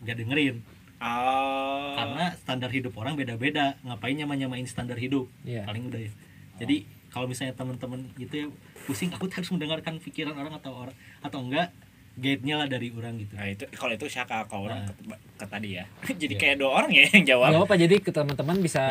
nggak 0.00 0.16
dengerin. 0.16 0.56
Oh. 0.98 1.92
Karena 1.94 2.32
standar 2.34 2.72
hidup 2.72 2.96
orang 2.96 3.14
beda-beda. 3.14 3.76
Ngapain 3.82 4.16
nyama-nyamain 4.16 4.64
standar 4.64 4.96
hidup? 4.96 5.28
Iya. 5.42 5.62
paling 5.62 5.86
udah 5.86 6.00
ya. 6.00 6.12
Jadi 6.58 6.88
kalau 7.08 7.24
misalnya 7.24 7.52
teman-teman 7.52 8.06
gitu 8.14 8.34
ya 8.34 8.46
pusing 8.82 9.08
aku 9.08 9.26
harus 9.26 9.48
mendengarkan 9.48 9.96
pikiran 9.98 10.34
orang 10.34 10.54
atau 10.54 10.72
orang 10.78 10.94
atau 11.18 11.40
enggak 11.40 11.68
guide-nya 12.14 12.58
lah 12.58 12.66
dari 12.66 12.90
orang 12.90 13.14
gitu 13.16 13.30
nah 13.32 13.46
itu 13.46 13.62
kalau 13.72 13.94
itu 13.94 14.06
syaka 14.06 14.42
kalau 14.44 14.66
orang 14.66 14.82
Nah. 14.82 14.90
ke, 14.90 15.02
ke 15.36 15.46
tadi 15.46 15.68
ya 15.72 15.84
jadi 16.20 16.34
Iya. 16.34 16.40
kayak 16.40 16.56
dua 16.58 16.70
orang 16.74 16.90
ya 16.90 17.06
yang 17.06 17.24
jawab 17.24 17.46
Gak 17.48 17.58
apa-apa 17.58 17.76
jadi 17.78 17.94
ke 17.96 18.10
teman-teman 18.10 18.56
bisa 18.58 18.82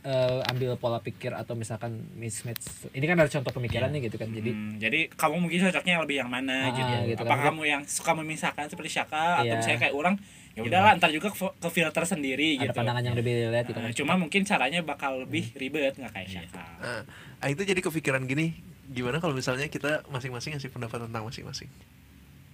eh, 0.00 0.40
ambil 0.46 0.70
pola 0.76 0.98
pikir 0.98 1.32
atau 1.32 1.52
misalkan 1.52 1.98
mismatch. 2.14 2.86
Ini 2.90 3.02
kan 3.04 3.16
ada 3.16 3.26
contoh 3.28 3.50
pemikiran 3.52 3.90
nih 3.90 4.06
gitu 4.06 4.16
kan. 4.16 4.30
Jadi 4.30 4.50
Hmm, 4.50 4.78
jadi 4.78 5.10
kamu 5.10 5.34
mungkin 5.36 5.58
cocoknya 5.60 5.98
lebih 5.98 6.16
yang 6.16 6.30
mana 6.30 6.56
Ah, 6.64 6.72
gitu. 6.72 6.92
gitu 7.10 7.20
apa 7.20 7.34
kan. 7.34 7.44
kamu 7.50 7.62
yang 7.66 7.82
suka 7.84 8.12
memisahkan 8.14 8.66
seperti 8.68 8.90
Syaka 8.92 9.42
atau 9.42 9.44
Iya. 9.44 9.58
misalnya 9.58 9.80
kayak 9.82 9.94
orang 9.96 10.14
ya 10.56 10.62
udahlah 10.62 10.96
ntar 10.96 11.10
juga 11.10 11.28
ke, 11.28 11.36
ke 11.36 11.68
filter 11.68 12.02
sendiri 12.02 12.56
ada 12.56 12.62
gitu 12.64 12.72
pandangan 12.74 13.02
yang 13.02 13.12
lebih 13.12 13.32
lihat 13.46 13.64
gitu 13.66 13.76
kan. 13.76 13.92
cuma 13.92 14.16
mungkin 14.16 14.40
caranya 14.42 14.80
bakal 14.80 15.20
lebih 15.20 15.52
ribet 15.52 15.92
nggak 15.94 16.10
kayak 16.10 16.26
Iya. 16.26 16.40
Syaka 16.42 16.64
Nah, 16.78 17.02
ah, 17.38 17.48
itu 17.48 17.60
jadi 17.60 17.76
kepikiran 17.78 18.24
gini 18.24 18.56
gimana 18.86 19.18
kalau 19.18 19.32
misalnya 19.32 19.66
kita 19.66 20.08
masing-masing 20.08 20.56
ngasih 20.56 20.70
pendapat 20.70 20.98
tentang 21.02 21.22
masing-masing 21.22 21.68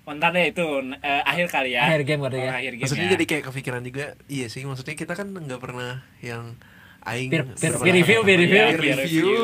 Oh, 0.02 0.10
ntar 0.12 0.34
deh 0.34 0.42
itu 0.44 0.66
eh, 0.98 1.22
akhir 1.22 1.46
kali 1.46 1.70
ya 1.72 1.86
Akhir 1.86 2.02
game 2.02 2.20
berarti 2.20 2.36
Oh, 2.36 2.42
ya. 2.42 2.52
akhir 2.52 2.72
game 2.72 2.82
maksudnya 2.82 3.06
ya. 3.06 3.12
jadi 3.14 3.24
kayak 3.24 3.44
kepikiran 3.46 3.82
juga 3.82 4.04
iya 4.26 4.46
sih 4.46 4.62
maksudnya 4.62 4.94
kita 4.94 5.14
kan 5.14 5.30
nggak 5.30 5.60
pernah 5.60 6.02
yang 6.18 6.58
aing 7.02 7.30
Peer- 7.30 7.46
peer- 7.52 7.78
peer 7.78 7.94
review, 7.96 8.20
peer 8.20 8.38
review. 8.40 8.58
Peer 8.58 8.78
Peer 8.80 8.96
review 8.96 9.26
review. 9.26 9.38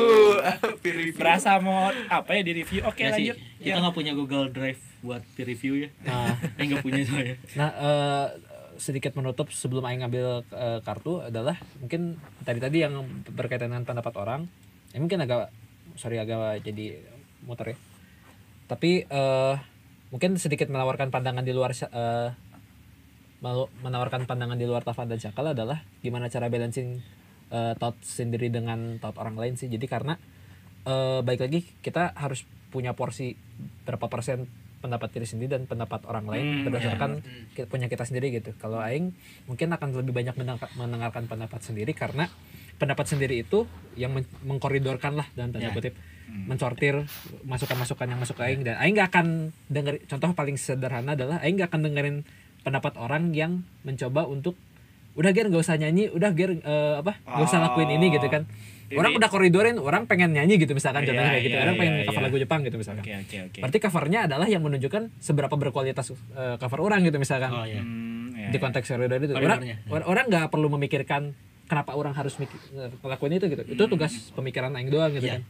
peer 0.79 0.95
review 0.97 1.15
berasa 1.15 1.59
mau 1.59 1.87
apa 2.09 2.31
ya 2.33 2.41
di 2.41 2.53
review 2.57 2.83
oke 2.83 2.95
Ya 2.97 3.07
sih, 3.09 3.31
lanjut 3.31 3.37
kita 3.57 3.71
Ya. 3.71 3.79
nggak 3.79 3.95
punya 3.95 4.11
Google 4.11 4.47
Drive 4.49 4.79
buat 4.99 5.23
peer 5.31 5.47
review 5.47 5.73
ya 5.77 5.89
Nah, 6.03 6.35
nggak 6.59 6.83
punya 6.83 7.03
saya 7.03 7.39
nah 7.55 7.69
eh, 7.71 8.25
sedikit 8.79 9.13
menutup 9.13 9.51
sebelum 9.51 9.85
aing 9.85 10.01
ngambil 10.01 10.47
eh, 10.55 10.79
kartu 10.81 11.21
adalah 11.21 11.59
mungkin 11.83 12.17
tadi-tadi 12.47 12.87
yang 12.87 13.05
berkaitan 13.29 13.75
dengan 13.75 13.85
pendapat 13.85 14.13
orang. 14.17 14.41
Ya 14.95 15.03
mungkin 15.03 15.21
agak 15.21 15.53
sorry 15.99 16.17
agak 16.17 16.63
jadi 16.63 17.03
muter 17.45 17.75
ya. 17.75 17.77
Tapi 18.71 19.05
eh 19.05 19.55
mungkin 20.09 20.41
sedikit 20.41 20.71
menawarkan 20.73 21.13
pandangan 21.13 21.45
di 21.45 21.53
luar 21.53 21.75
mau 23.39 23.71
menawarkan 23.83 24.27
pandangan 24.27 24.59
di 24.59 24.67
luar 24.67 24.83
Tavan 24.83 25.07
dan 25.07 25.19
Syakal 25.19 25.55
adalah 25.55 25.83
gimana 26.03 26.27
cara 26.27 26.51
balancing 26.51 26.99
eh, 27.51 27.73
thought 27.79 27.95
sendiri 28.03 28.51
dengan 28.51 28.99
thought 28.99 29.15
orang 29.19 29.39
lain 29.39 29.55
sih. 29.55 29.71
Jadi 29.71 29.87
karena 29.87 30.19
eh, 30.83 31.19
baik 31.23 31.39
lagi 31.47 31.59
kita 31.79 32.15
harus 32.19 32.43
punya 32.69 32.93
porsi 32.93 33.33
berapa 33.87 34.05
persen 34.11 34.45
pendapat 34.79 35.11
diri 35.11 35.25
sendiri 35.25 35.49
dan 35.51 35.63
pendapat 35.63 36.03
orang 36.03 36.25
lain 36.25 36.45
Hmm, 36.49 36.63
berdasarkan 36.65 37.11
ki- 37.51 37.67
punya 37.67 37.85
kita 37.85 38.01
sendiri 38.01 38.31
gitu. 38.31 38.55
Kalau 38.55 38.79
aing 38.79 39.11
mungkin 39.45 39.67
akan 39.69 39.87
lebih 39.93 40.11
banyak 40.13 40.33
mendengar- 40.33 40.71
mendengarkan 40.73 41.23
pendapat 41.25 41.59
sendiri 41.61 41.91
karena 41.91 42.31
pendapat 42.75 43.05
sendiri 43.05 43.35
itu 43.37 43.67
yang 43.93 44.11
men- 44.11 44.27
mengkoridorkan 44.41 45.13
lah 45.13 45.27
dalam 45.33 45.51
tanda 45.51 45.67
Ya. 45.67 45.75
kutip 45.75 45.93
Hmm. 46.25 46.45
mensortir 46.47 46.95
masukan-masukan 47.43 48.05
yang 48.05 48.17
masuk 48.17 48.35
ke 48.35 48.43
aing 48.45 48.61
dan 48.61 48.77
aing 48.77 48.93
nggak 48.93 49.09
akan 49.09 49.27
denger 49.65 49.99
contoh 50.05 50.31
paling 50.31 50.55
sederhana 50.55 51.11
adalah 51.11 51.41
aing 51.41 51.57
nggak 51.57 51.69
akan 51.69 51.81
dengerin 51.83 52.17
pendapat 52.59 52.93
orang 52.95 53.31
yang 53.31 53.51
mencoba 53.81 54.23
untuk 54.23 54.53
udah 55.11 55.31
Ger 55.31 55.49
gak 55.49 55.59
usah 55.59 55.75
nyanyi 55.75 56.07
udah 56.07 56.31
Ger 56.31 56.53
eh, 56.55 56.95
apa 56.95 57.17
gak 57.19 57.43
usah 57.43 57.59
lakuin 57.61 57.89
ini 57.91 58.13
gitu 58.13 58.27
kan 58.27 58.45
orang 58.95 59.11
udah 59.13 59.29
koridorin 59.29 59.77
orang 59.77 60.09
pengen 60.09 60.33
nyanyi 60.33 60.57
gitu 60.57 60.73
misalkan 60.73 61.05
Iya, 61.05 61.13
contohnya 61.13 61.29
kayak 61.29 61.43
gitu 61.45 61.55
iya, 61.55 61.63
orang 61.63 61.75
pengen 61.77 61.93
iya, 61.93 62.05
cover 62.07 62.21
iya. 62.21 62.25
lagu 62.25 62.37
Jepang 62.41 62.59
gitu 62.65 62.77
misalkan 62.79 63.03
Oke 63.05 63.13
oke 63.13 63.37
oke. 63.45 63.59
berarti 63.61 63.77
covernya 63.83 64.19
adalah 64.25 64.47
yang 64.49 64.61
menunjukkan 64.65 65.03
seberapa 65.19 65.53
berkualitas 65.53 66.05
eh, 66.09 66.55
cover 66.57 66.79
orang 66.79 66.99
gitu 67.03 67.17
misalkan 67.17 67.51
oh 67.51 67.65
ya 67.65 67.81
Hmm, 68.39 68.55
di 68.55 68.57
konteks 68.57 68.87
koridor 68.87 69.19
itu 69.19 69.35
orang 69.35 69.59
orang 69.91 70.25
nggak 70.25 70.47
perlu 70.47 70.71
memikirkan 70.73 71.35
kenapa 71.67 71.93
orang 71.93 72.15
harus 72.15 72.33
mikir, 72.39 72.57
ngelakuin 73.03 73.35
itu 73.35 73.45
gitu 73.45 73.63
itu 73.67 73.83
tugas 73.85 74.31
pemikiran 74.33 74.71
aing 74.73 74.89
doang 74.89 75.11
gitu 75.11 75.27
Iya. 75.27 75.37
kan 75.37 75.41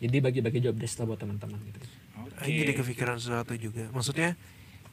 jadi 0.00 0.16
bagi-bagi 0.18 0.58
job 0.62 0.78
desk 0.78 1.02
lah 1.02 1.10
buat 1.10 1.18
teman-teman 1.18 1.58
gitu 1.66 1.82
Oke. 2.22 2.46
Aing 2.46 2.56
jadi 2.62 2.72
kepikiran 2.74 3.16
sesuatu 3.18 3.52
juga. 3.54 3.90
Maksudnya 3.90 4.38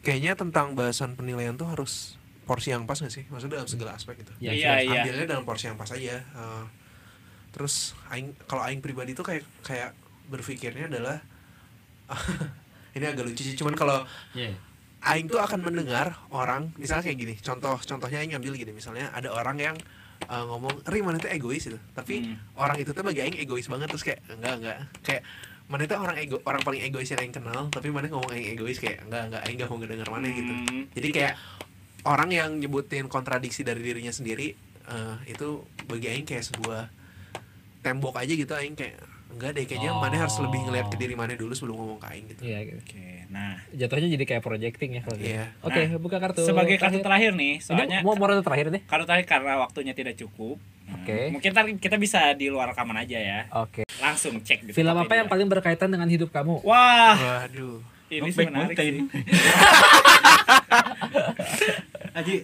kayaknya 0.02 0.34
tentang 0.34 0.74
bahasan 0.74 1.14
penilaian 1.14 1.54
tuh 1.54 1.70
harus 1.70 2.18
porsi 2.44 2.74
yang 2.74 2.90
pas 2.90 2.98
gak 2.98 3.14
sih? 3.14 3.26
Maksudnya 3.30 3.62
dalam 3.62 3.70
segala 3.70 3.92
aspek 3.94 4.18
gitu. 4.22 4.32
Ya, 4.42 4.52
Iya 4.52 4.72
iya. 4.82 5.02
Ambilnya 5.06 5.26
dalam 5.30 5.46
porsi 5.46 5.70
yang 5.70 5.78
pas 5.78 5.90
aja. 5.90 6.26
Uh, 6.34 6.66
terus 7.50 7.98
aing 8.10 8.34
kalau 8.46 8.62
aing 8.64 8.80
pribadi 8.80 9.14
tuh 9.14 9.24
kayak 9.24 9.44
kayak 9.62 9.92
berpikirnya 10.30 10.86
adalah 10.88 11.18
ini 12.96 13.06
agak 13.06 13.26
lucu 13.26 13.42
sih. 13.42 13.56
Cuman 13.56 13.76
kalau 13.78 14.06
ya 14.34 14.50
aing 15.00 15.32
tuh 15.32 15.40
akan 15.40 15.64
mendengar 15.64 16.20
orang 16.30 16.74
misalnya 16.76 17.08
kayak 17.08 17.18
gini. 17.18 17.34
Contoh 17.40 17.80
contohnya 17.80 18.20
aing 18.20 18.36
ambil 18.36 18.54
gini 18.54 18.76
misalnya 18.76 19.10
ada 19.16 19.32
orang 19.32 19.58
yang 19.58 19.76
uh, 20.28 20.44
ngomong, 20.44 20.84
"Ri, 20.84 21.00
mana 21.00 21.16
tuh 21.18 21.32
egois 21.32 21.64
itu." 21.66 21.80
Tapi 21.96 22.16
Hmm. 22.20 22.36
orang 22.60 22.78
itu 22.78 22.92
tuh 22.92 23.02
bagi 23.02 23.24
aing 23.24 23.38
egois 23.40 23.66
banget 23.66 23.88
terus 23.88 24.04
kayak 24.04 24.20
enggak 24.28 24.54
enggak 24.60 24.78
kayak 25.02 25.24
mana 25.70 25.86
itu 25.86 25.94
orang 25.94 26.18
ego 26.18 26.42
orang 26.50 26.62
paling 26.66 26.82
egois 26.82 27.06
yang 27.08 27.22
aing 27.22 27.30
kenal 27.32 27.70
tapi 27.70 27.94
mana 27.94 28.10
ngomong 28.10 28.34
aing 28.34 28.58
egois 28.58 28.82
kayak 28.82 29.06
enggak 29.06 29.30
enggak 29.30 29.42
aing 29.46 29.56
enggak 29.62 29.70
mau 29.70 29.78
ngedenger 29.78 30.10
mana 30.10 30.28
gitu 30.28 30.50
Hmm. 30.52 30.84
jadi 30.98 31.08
kayak 31.14 31.34
orang 32.10 32.30
yang 32.34 32.50
nyebutin 32.58 33.06
kontradiksi 33.06 33.62
dari 33.62 33.86
dirinya 33.86 34.10
sendiri 34.10 34.58
eh, 34.90 35.16
itu 35.30 35.62
bagi 35.86 36.10
aing 36.10 36.26
kayak 36.26 36.42
sebuah 36.42 36.90
tembok 37.80 38.20
aja 38.20 38.30
gitu 38.30 38.52
aing 38.52 38.76
kayak 38.76 39.00
enggak 39.30 39.54
deh 39.54 39.64
kayaknya 39.64 39.94
mana 39.94 40.18
harus 40.18 40.36
lebih 40.42 40.58
ngeliat 40.66 40.90
ke 40.90 40.98
diri 40.98 41.14
mana 41.14 41.38
dulu 41.38 41.54
sebelum 41.54 41.78
ngomong 41.78 42.00
ke 42.02 42.08
aing 42.12 42.26
gitu 42.28 42.42
iya 42.44 42.60
gitu 42.66 42.82
Oke. 42.82 43.06
Nah, 43.30 43.62
jatuhnya 43.70 44.10
jadi 44.10 44.26
kayak 44.26 44.42
projecting 44.42 44.98
ya 44.98 45.02
kalau 45.06 45.18
gitu. 45.22 45.30
Iya. 45.30 45.46
oke 45.62 45.78
Nah, 45.86 46.02
buka 46.02 46.18
kartu 46.18 46.42
sebagai 46.42 46.76
kartu 46.82 46.98
terakhir 46.98 47.38
nih, 47.38 47.54
Ini 47.56 47.64
soalnya 47.64 48.00
mau 48.02 48.18
moral 48.18 48.42
terakhir 48.42 48.74
deh 48.74 48.82
kartu 48.84 49.06
terakhir 49.06 49.28
karena 49.30 49.54
waktunya 49.62 49.94
tidak 49.94 50.18
cukup. 50.18 50.58
Nah, 50.90 50.98
Oke. 50.98 51.30
Mungkin 51.30 51.50
ntar 51.54 51.66
kita 51.78 51.96
bisa 52.02 52.34
di 52.34 52.50
luar 52.50 52.74
rekaman 52.74 52.98
aja 52.98 53.22
ya. 53.22 53.40
oke 53.54 53.86
Langsung 54.02 54.42
cek 54.42 54.66
di 54.66 54.72
film 54.74 54.92
apa 54.92 55.14
yang 55.14 55.30
paling 55.30 55.46
berkaitan 55.46 55.94
dengan 55.94 56.10
hidup 56.10 56.34
kamu 56.34 56.66
Wah, 56.66 57.14
waduh 57.46 57.86
ini 58.10 58.34
sih 58.34 58.42
menarik 58.42 58.74
sih. 58.82 59.06
Aji 62.18 62.36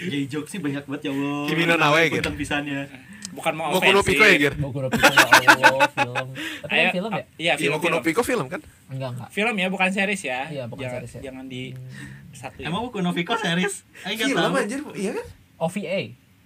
jadi 0.00 0.18
joke 0.30 0.48
sih 0.48 0.62
banyak 0.62 0.86
banget 0.86 1.10
ya 1.10 1.12
Allah 1.12 1.44
Kimi 1.50 1.62
no 1.66 1.74
Nawa, 1.76 2.06
gitu. 2.06 2.30
Pisannya 2.32 2.86
Bukan 3.30 3.52
mau 3.52 3.70
Boku 3.70 3.86
no. 3.88 4.02
Pico 4.02 4.22
ya 4.22 4.36
Gir? 4.36 4.54
Boku 4.54 4.78
no 4.78 4.88
Pico 4.88 5.06
ya 5.06 5.18
Allah 5.62 5.88
film 5.88 6.26
tapi 6.60 6.72
Ayo, 6.72 6.82
kan 6.82 6.92
film 6.92 7.10
ya 7.12 7.24
Iya, 7.36 7.52
film, 7.56 7.72
Boku 7.74 7.86
no 7.86 7.90
film. 7.92 8.04
Pico 8.04 8.22
film 8.22 8.46
kan? 8.46 8.60
enggak 8.88 9.10
enggak 9.12 9.28
Film 9.30 9.54
ya, 9.54 9.66
bukan 9.68 9.88
series 9.88 10.22
ya. 10.22 10.40
Iya, 10.46 10.64
bukan 10.66 10.82
jangan, 10.82 10.94
series 10.98 11.12
ya. 11.12 11.20
Jangan 11.24 11.44
di 11.46 11.62
satu. 12.32 12.58
emang 12.60 12.80
buku 12.84 12.98
Noviko 13.00 13.34
series 13.34 13.86
Aing 14.02 14.16
nggak 14.16 14.28
Film 14.28 14.38
tahu 14.40 14.54
anjir, 14.56 14.80
iya 14.94 15.10
kan? 15.12 15.26
OVA 15.58 16.00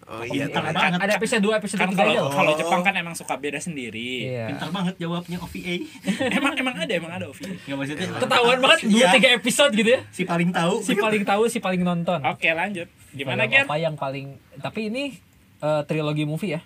Oh 0.04 0.20
iya, 0.22 0.44
Pintar 0.44 0.60
tahu. 0.60 0.76
banget. 0.76 1.00
ada 1.00 1.12
episode 1.16 1.42
2 1.42 1.56
episode 1.56 1.80
kan 1.80 1.88
3 1.88 1.96
kalau 1.96 2.04
aja 2.06 2.20
loh 2.20 2.28
kalau 2.30 2.52
Oh. 2.52 2.58
Jepang 2.60 2.82
kan 2.82 2.92
emang 2.94 3.14
suka 3.14 3.34
beda 3.34 3.56
sendiri. 3.56 4.28
iya 4.28 4.44
pintar 4.46 4.68
banget 4.68 4.94
jawabnya 4.98 5.38
OVA 5.38 5.74
emang 6.36 6.52
emang 6.54 6.74
ada 6.76 6.92
emang 6.92 7.08
ada 7.10 7.24
OVA. 7.26 7.48
nggak 7.48 7.72
maksudnya 7.74 8.06
ketahuan 8.14 8.58
banget 8.58 8.78
dua 8.84 9.00
Iya, 9.00 9.08
tiga 9.10 9.28
episode 9.32 9.72
gitu 9.72 9.90
ya 9.90 10.00
si 10.10 10.22
paling 10.22 10.50
tahu 10.50 10.74
si 10.78 10.92
paling 10.94 11.24
tahu 11.24 11.42
si 11.46 11.56
paling 11.58 11.80
nonton 11.80 12.20
Oke, 12.22 12.52
lanjut. 12.52 12.84
Gimana, 13.10 13.46
Ger? 13.46 13.64
apa 13.64 13.76
yang 13.78 13.96
paling 13.96 14.26
tapi 14.58 14.92
ini 14.92 15.16
eh, 15.58 15.82
trilogi 15.84 16.24
movie 16.24 16.52
ya 16.52 16.60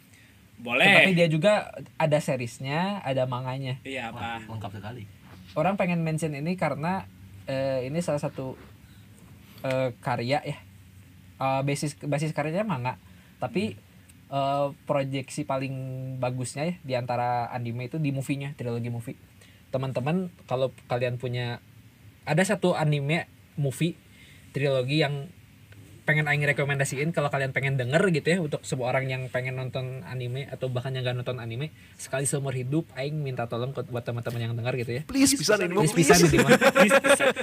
Boleh. 0.58 0.90
tapi 0.90 1.14
dia 1.14 1.30
juga 1.30 1.70
ada 1.94 2.18
seriesnya 2.18 2.98
ada 3.06 3.24
manganya. 3.30 3.78
Iya, 3.86 4.10
Wah, 4.10 4.42
apa? 4.42 4.50
lengkap 4.50 4.72
sekali. 4.74 5.02
Orang 5.54 5.78
pengen 5.78 6.02
mention 6.02 6.34
ini 6.34 6.58
karena 6.58 7.06
eh, 7.46 7.86
ini 7.86 8.02
salah 8.02 8.18
satu 8.18 8.58
eh, 9.62 9.94
karya 10.02 10.42
ya. 10.42 10.58
Eh, 11.38 11.60
basis 11.62 11.94
basis 12.02 12.34
karyanya 12.34 12.66
manga. 12.66 12.98
Tapi 13.38 13.78
eh, 14.28 14.66
proyeksi 14.84 15.46
paling 15.46 15.74
bagusnya 16.18 16.66
ya 16.66 16.74
di 16.82 16.94
antara 16.98 17.48
anime 17.54 17.86
itu 17.86 18.02
di 18.02 18.10
movie-nya 18.10 18.58
trilogi 18.58 18.90
movie. 18.90 19.18
Teman-teman 19.70 20.34
kalau 20.50 20.74
kalian 20.90 21.22
punya 21.22 21.62
ada 22.26 22.42
satu 22.42 22.74
anime 22.74 23.30
movie 23.54 23.96
trilogi 24.52 25.00
yang 25.00 25.30
pengen 26.08 26.24
aing 26.24 26.40
rekomendasiin 26.48 27.12
kalau 27.12 27.28
kalian 27.28 27.52
pengen 27.52 27.76
denger 27.76 28.00
gitu 28.08 28.24
ya 28.24 28.38
untuk 28.40 28.64
sebuah 28.64 28.96
orang 28.96 29.12
yang 29.12 29.22
pengen 29.28 29.60
nonton 29.60 30.00
anime 30.08 30.48
atau 30.48 30.72
bahkan 30.72 30.96
yang 30.96 31.04
gak 31.04 31.20
nonton 31.20 31.36
anime 31.36 31.68
sekali 32.00 32.24
seumur 32.24 32.56
hidup 32.56 32.88
aing 32.96 33.12
minta 33.12 33.44
tolong 33.44 33.76
buat 33.76 34.00
teman-teman 34.00 34.40
yang 34.40 34.52
denger 34.56 34.74
gitu 34.80 34.92
ya. 34.96 35.02
Please 35.04 35.36
bisa 35.36 35.60
ini 35.60 35.68
please. 35.76 35.92
bisa 35.92 36.16
gitu 36.16 36.40
mah 36.40 36.56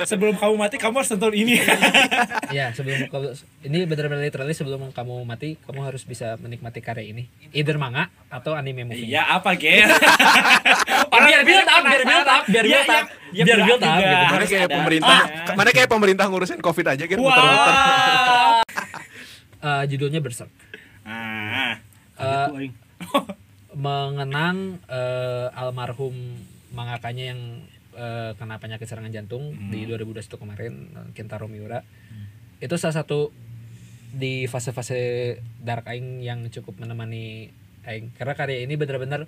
Sebelum 0.02 0.34
kamu 0.42 0.58
mati 0.58 0.82
kamu 0.82 0.98
harus 0.98 1.14
nonton 1.14 1.34
ini. 1.38 1.62
ya 2.58 2.74
sebelum 2.74 3.06
kalau 3.06 3.38
ini 3.62 3.86
benar-benar 3.86 4.26
literally 4.26 4.58
sebelum 4.58 4.90
kamu 4.90 5.14
mati 5.22 5.62
kamu 5.62 5.86
harus 5.86 6.02
bisa 6.02 6.34
menikmati 6.42 6.82
karya 6.82 7.14
ini. 7.14 7.30
Either 7.54 7.78
manga 7.78 8.10
atau 8.34 8.58
anime 8.58 8.90
movie. 8.90 9.14
Iya, 9.14 9.30
apa, 9.30 9.54
Ger? 9.54 9.86
biar 11.26 11.42
build 11.42 11.68
up 11.68 11.82
biar 11.84 12.04
build 12.06 12.30
up 12.30 12.44
biar 12.46 12.66
Iya, 12.66 12.80
build 12.80 12.92
up. 12.92 13.06
iya, 13.34 13.44
biar 13.44 13.60
build 13.66 13.82
up 13.84 13.94
gitu. 13.98 14.26
Mana 14.32 14.46
kayak 14.46 14.70
pemerintah, 14.70 15.20
Ah. 15.20 15.56
mana 15.58 15.70
kayak 15.74 15.90
pemerintah 15.90 16.26
ngurusin 16.30 16.60
covid 16.62 16.86
aja 16.96 17.04
kan 17.04 17.18
muter-muter. 17.18 17.74
Eh, 19.66 19.84
judulnya 19.90 20.22
Berserk. 20.22 20.54
Ah. 21.02 21.82
Aing. 22.22 22.74
mengenang 23.76 24.80
eh, 24.88 25.48
almarhum 25.52 26.16
mangakanya 26.72 27.36
yang 27.36 27.42
eh, 27.98 28.32
kena 28.38 28.62
penyakit 28.62 28.88
serangan 28.88 29.12
jantung 29.12 29.52
di 29.74 29.84
2021 29.90 30.22
kemarin 30.38 30.74
Kentaro 31.18 31.50
Miura. 31.50 31.82
Itu 32.62 32.78
salah 32.78 33.04
satu 33.04 33.34
di 34.16 34.48
fase-fase 34.48 35.42
dark 35.60 35.90
aing 35.92 36.22
yang 36.22 36.46
cukup 36.54 36.78
menemani 36.80 37.50
aing. 37.90 38.14
Karena 38.16 38.38
karya 38.38 38.64
ini 38.64 38.78
benar-benar 38.78 39.26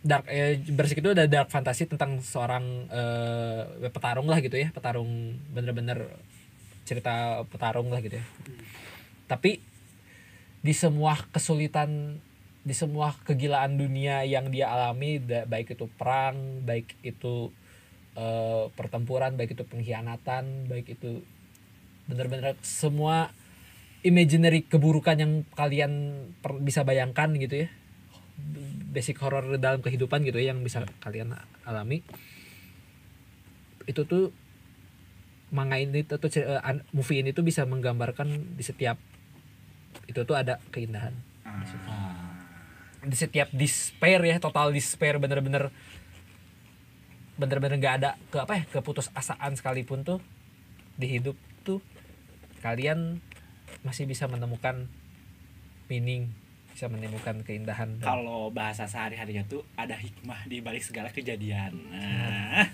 dark 0.00 0.24
eh, 0.30 0.62
bersik 0.70 1.02
itu 1.02 1.12
ada 1.12 1.26
dark 1.26 1.50
fantasi 1.50 1.90
tentang 1.90 2.22
seorang 2.22 2.88
eh, 2.88 3.90
petarung 3.90 4.30
lah 4.30 4.38
gitu 4.38 4.54
ya. 4.54 4.70
Petarung 4.70 5.34
bener-bener 5.50 6.14
cerita 6.88 7.44
petarung 7.50 7.90
lah 7.92 8.00
gitu 8.00 8.16
ya 8.16 8.24
tapi 9.30 9.62
di 10.60 10.74
semua 10.74 11.14
kesulitan 11.30 12.18
di 12.66 12.74
semua 12.74 13.14
kegilaan 13.22 13.78
dunia 13.78 14.26
yang 14.26 14.50
dia 14.50 14.68
alami 14.68 15.22
baik 15.22 15.78
itu 15.78 15.86
perang 15.94 16.66
baik 16.66 16.98
itu 17.06 17.54
eh, 18.18 18.66
pertempuran 18.74 19.38
baik 19.38 19.54
itu 19.54 19.62
pengkhianatan 19.62 20.66
baik 20.66 20.98
itu 20.98 21.22
bener-bener 22.10 22.58
semua 22.60 23.30
imaginary 24.02 24.64
keburukan 24.64 25.16
yang 25.16 25.32
kalian 25.52 26.24
per- 26.40 26.60
bisa 26.60 26.84
bayangkan 26.84 27.30
gitu 27.36 27.66
ya. 27.66 27.68
Basic 28.90 29.20
horror 29.20 29.60
dalam 29.60 29.84
kehidupan 29.84 30.24
gitu 30.24 30.40
ya 30.40 30.56
yang 30.56 30.64
bisa 30.64 30.82
kalian 31.04 31.36
alami. 31.68 32.02
Itu 33.84 34.08
tuh 34.08 34.32
manga 35.52 35.76
ini 35.76 36.06
tuh, 36.06 36.18
tuh 36.18 36.30
eh, 36.40 36.60
movie 36.90 37.20
ini 37.20 37.30
tuh 37.36 37.44
bisa 37.44 37.66
menggambarkan 37.68 38.56
di 38.56 38.64
setiap 38.64 38.96
itu 40.10 40.20
tuh 40.26 40.34
ada 40.34 40.58
keindahan 40.74 41.14
di 43.00 43.16
setiap 43.16 43.48
despair 43.54 44.20
ya 44.20 44.36
total 44.42 44.74
despair 44.74 45.16
bener-bener 45.16 45.72
bener-bener 47.40 47.80
nggak 47.80 47.94
ada 48.04 48.10
ke 48.28 48.36
apa 48.36 48.52
ya 48.60 48.64
keputusasaan 48.68 49.56
sekalipun 49.56 50.04
tuh 50.04 50.20
di 51.00 51.16
hidup 51.16 51.38
tuh 51.64 51.80
kalian 52.60 53.24
masih 53.80 54.04
bisa 54.04 54.28
menemukan 54.28 54.84
meaning 55.88 56.28
bisa 56.80 56.86
menemukan 56.86 57.40
keindahan 57.44 57.96
Kalau 58.00 58.48
bahasa 58.52 58.84
sehari-harinya 58.88 59.44
tuh 59.44 59.64
ada 59.76 59.96
hikmah 59.96 60.48
di 60.48 60.64
balik 60.64 60.80
segala 60.80 61.12
kejadian. 61.12 61.76
Nah. 61.92 62.64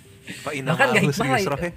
Bahkan 0.46 0.86
gak 0.94 1.02
hikmah 1.02 1.10
husri 1.10 1.26
lah 1.26 1.40
yusra, 1.42 1.56
he. 1.58 1.70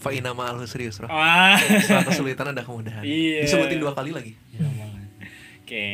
Fa 0.00 0.08
inna 0.08 0.32
ma'al 0.32 0.56
husri 0.62 0.88
yusra. 0.88 1.12
Wah. 1.12 1.60
Setelah 1.60 2.06
kesulitan 2.08 2.56
ada 2.56 2.64
kemudahan. 2.64 3.04
Iya. 3.04 3.44
Disebutin 3.44 3.76
dua 3.76 3.92
kali 3.92 4.14
lagi. 4.14 4.32
Ya, 4.60 4.68
banget. 4.68 5.02
Oke. 5.64 5.86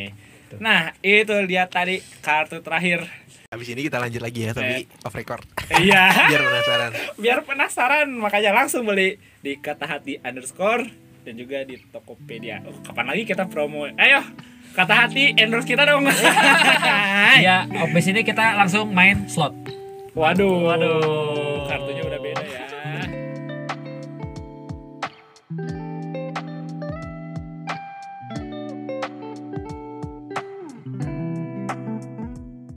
Nah, 0.59 0.91
itu 1.03 1.37
dia 1.47 1.65
tadi 1.71 2.03
kartu 2.23 2.59
terakhir. 2.59 3.07
Habis 3.47 3.69
ini 3.71 3.87
kita 3.87 4.03
lanjut 4.03 4.23
lagi 4.23 4.41
ya, 4.43 4.53
tapi 4.53 4.91
off 5.07 5.15
record. 5.15 5.47
Iya. 5.71 6.11
Biar 6.35 6.43
penasaran. 6.43 6.91
Biar 7.23 7.39
penasaran, 7.47 8.09
makanya 8.19 8.51
langsung 8.51 8.83
beli 8.83 9.23
di 9.39 9.55
kata 9.63 9.87
hati 9.87 10.19
underscore 10.19 10.91
dan 11.23 11.35
juga 11.39 11.63
di 11.63 11.79
Tokopedia. 11.79 12.67
Oh, 12.67 12.75
kapan 12.83 13.15
lagi 13.15 13.23
kita 13.23 13.47
promo? 13.47 13.87
Ayo, 13.87 14.27
kata 14.75 15.07
hati 15.07 15.39
endorse 15.39 15.67
kita 15.71 15.87
dong. 15.87 16.11
ya 17.47 17.67
habis 17.71 18.07
ini 18.11 18.27
kita 18.27 18.59
langsung 18.59 18.91
main 18.91 19.29
slot 19.31 19.55
Waduh, 20.17 20.65
waduh. 20.65 21.69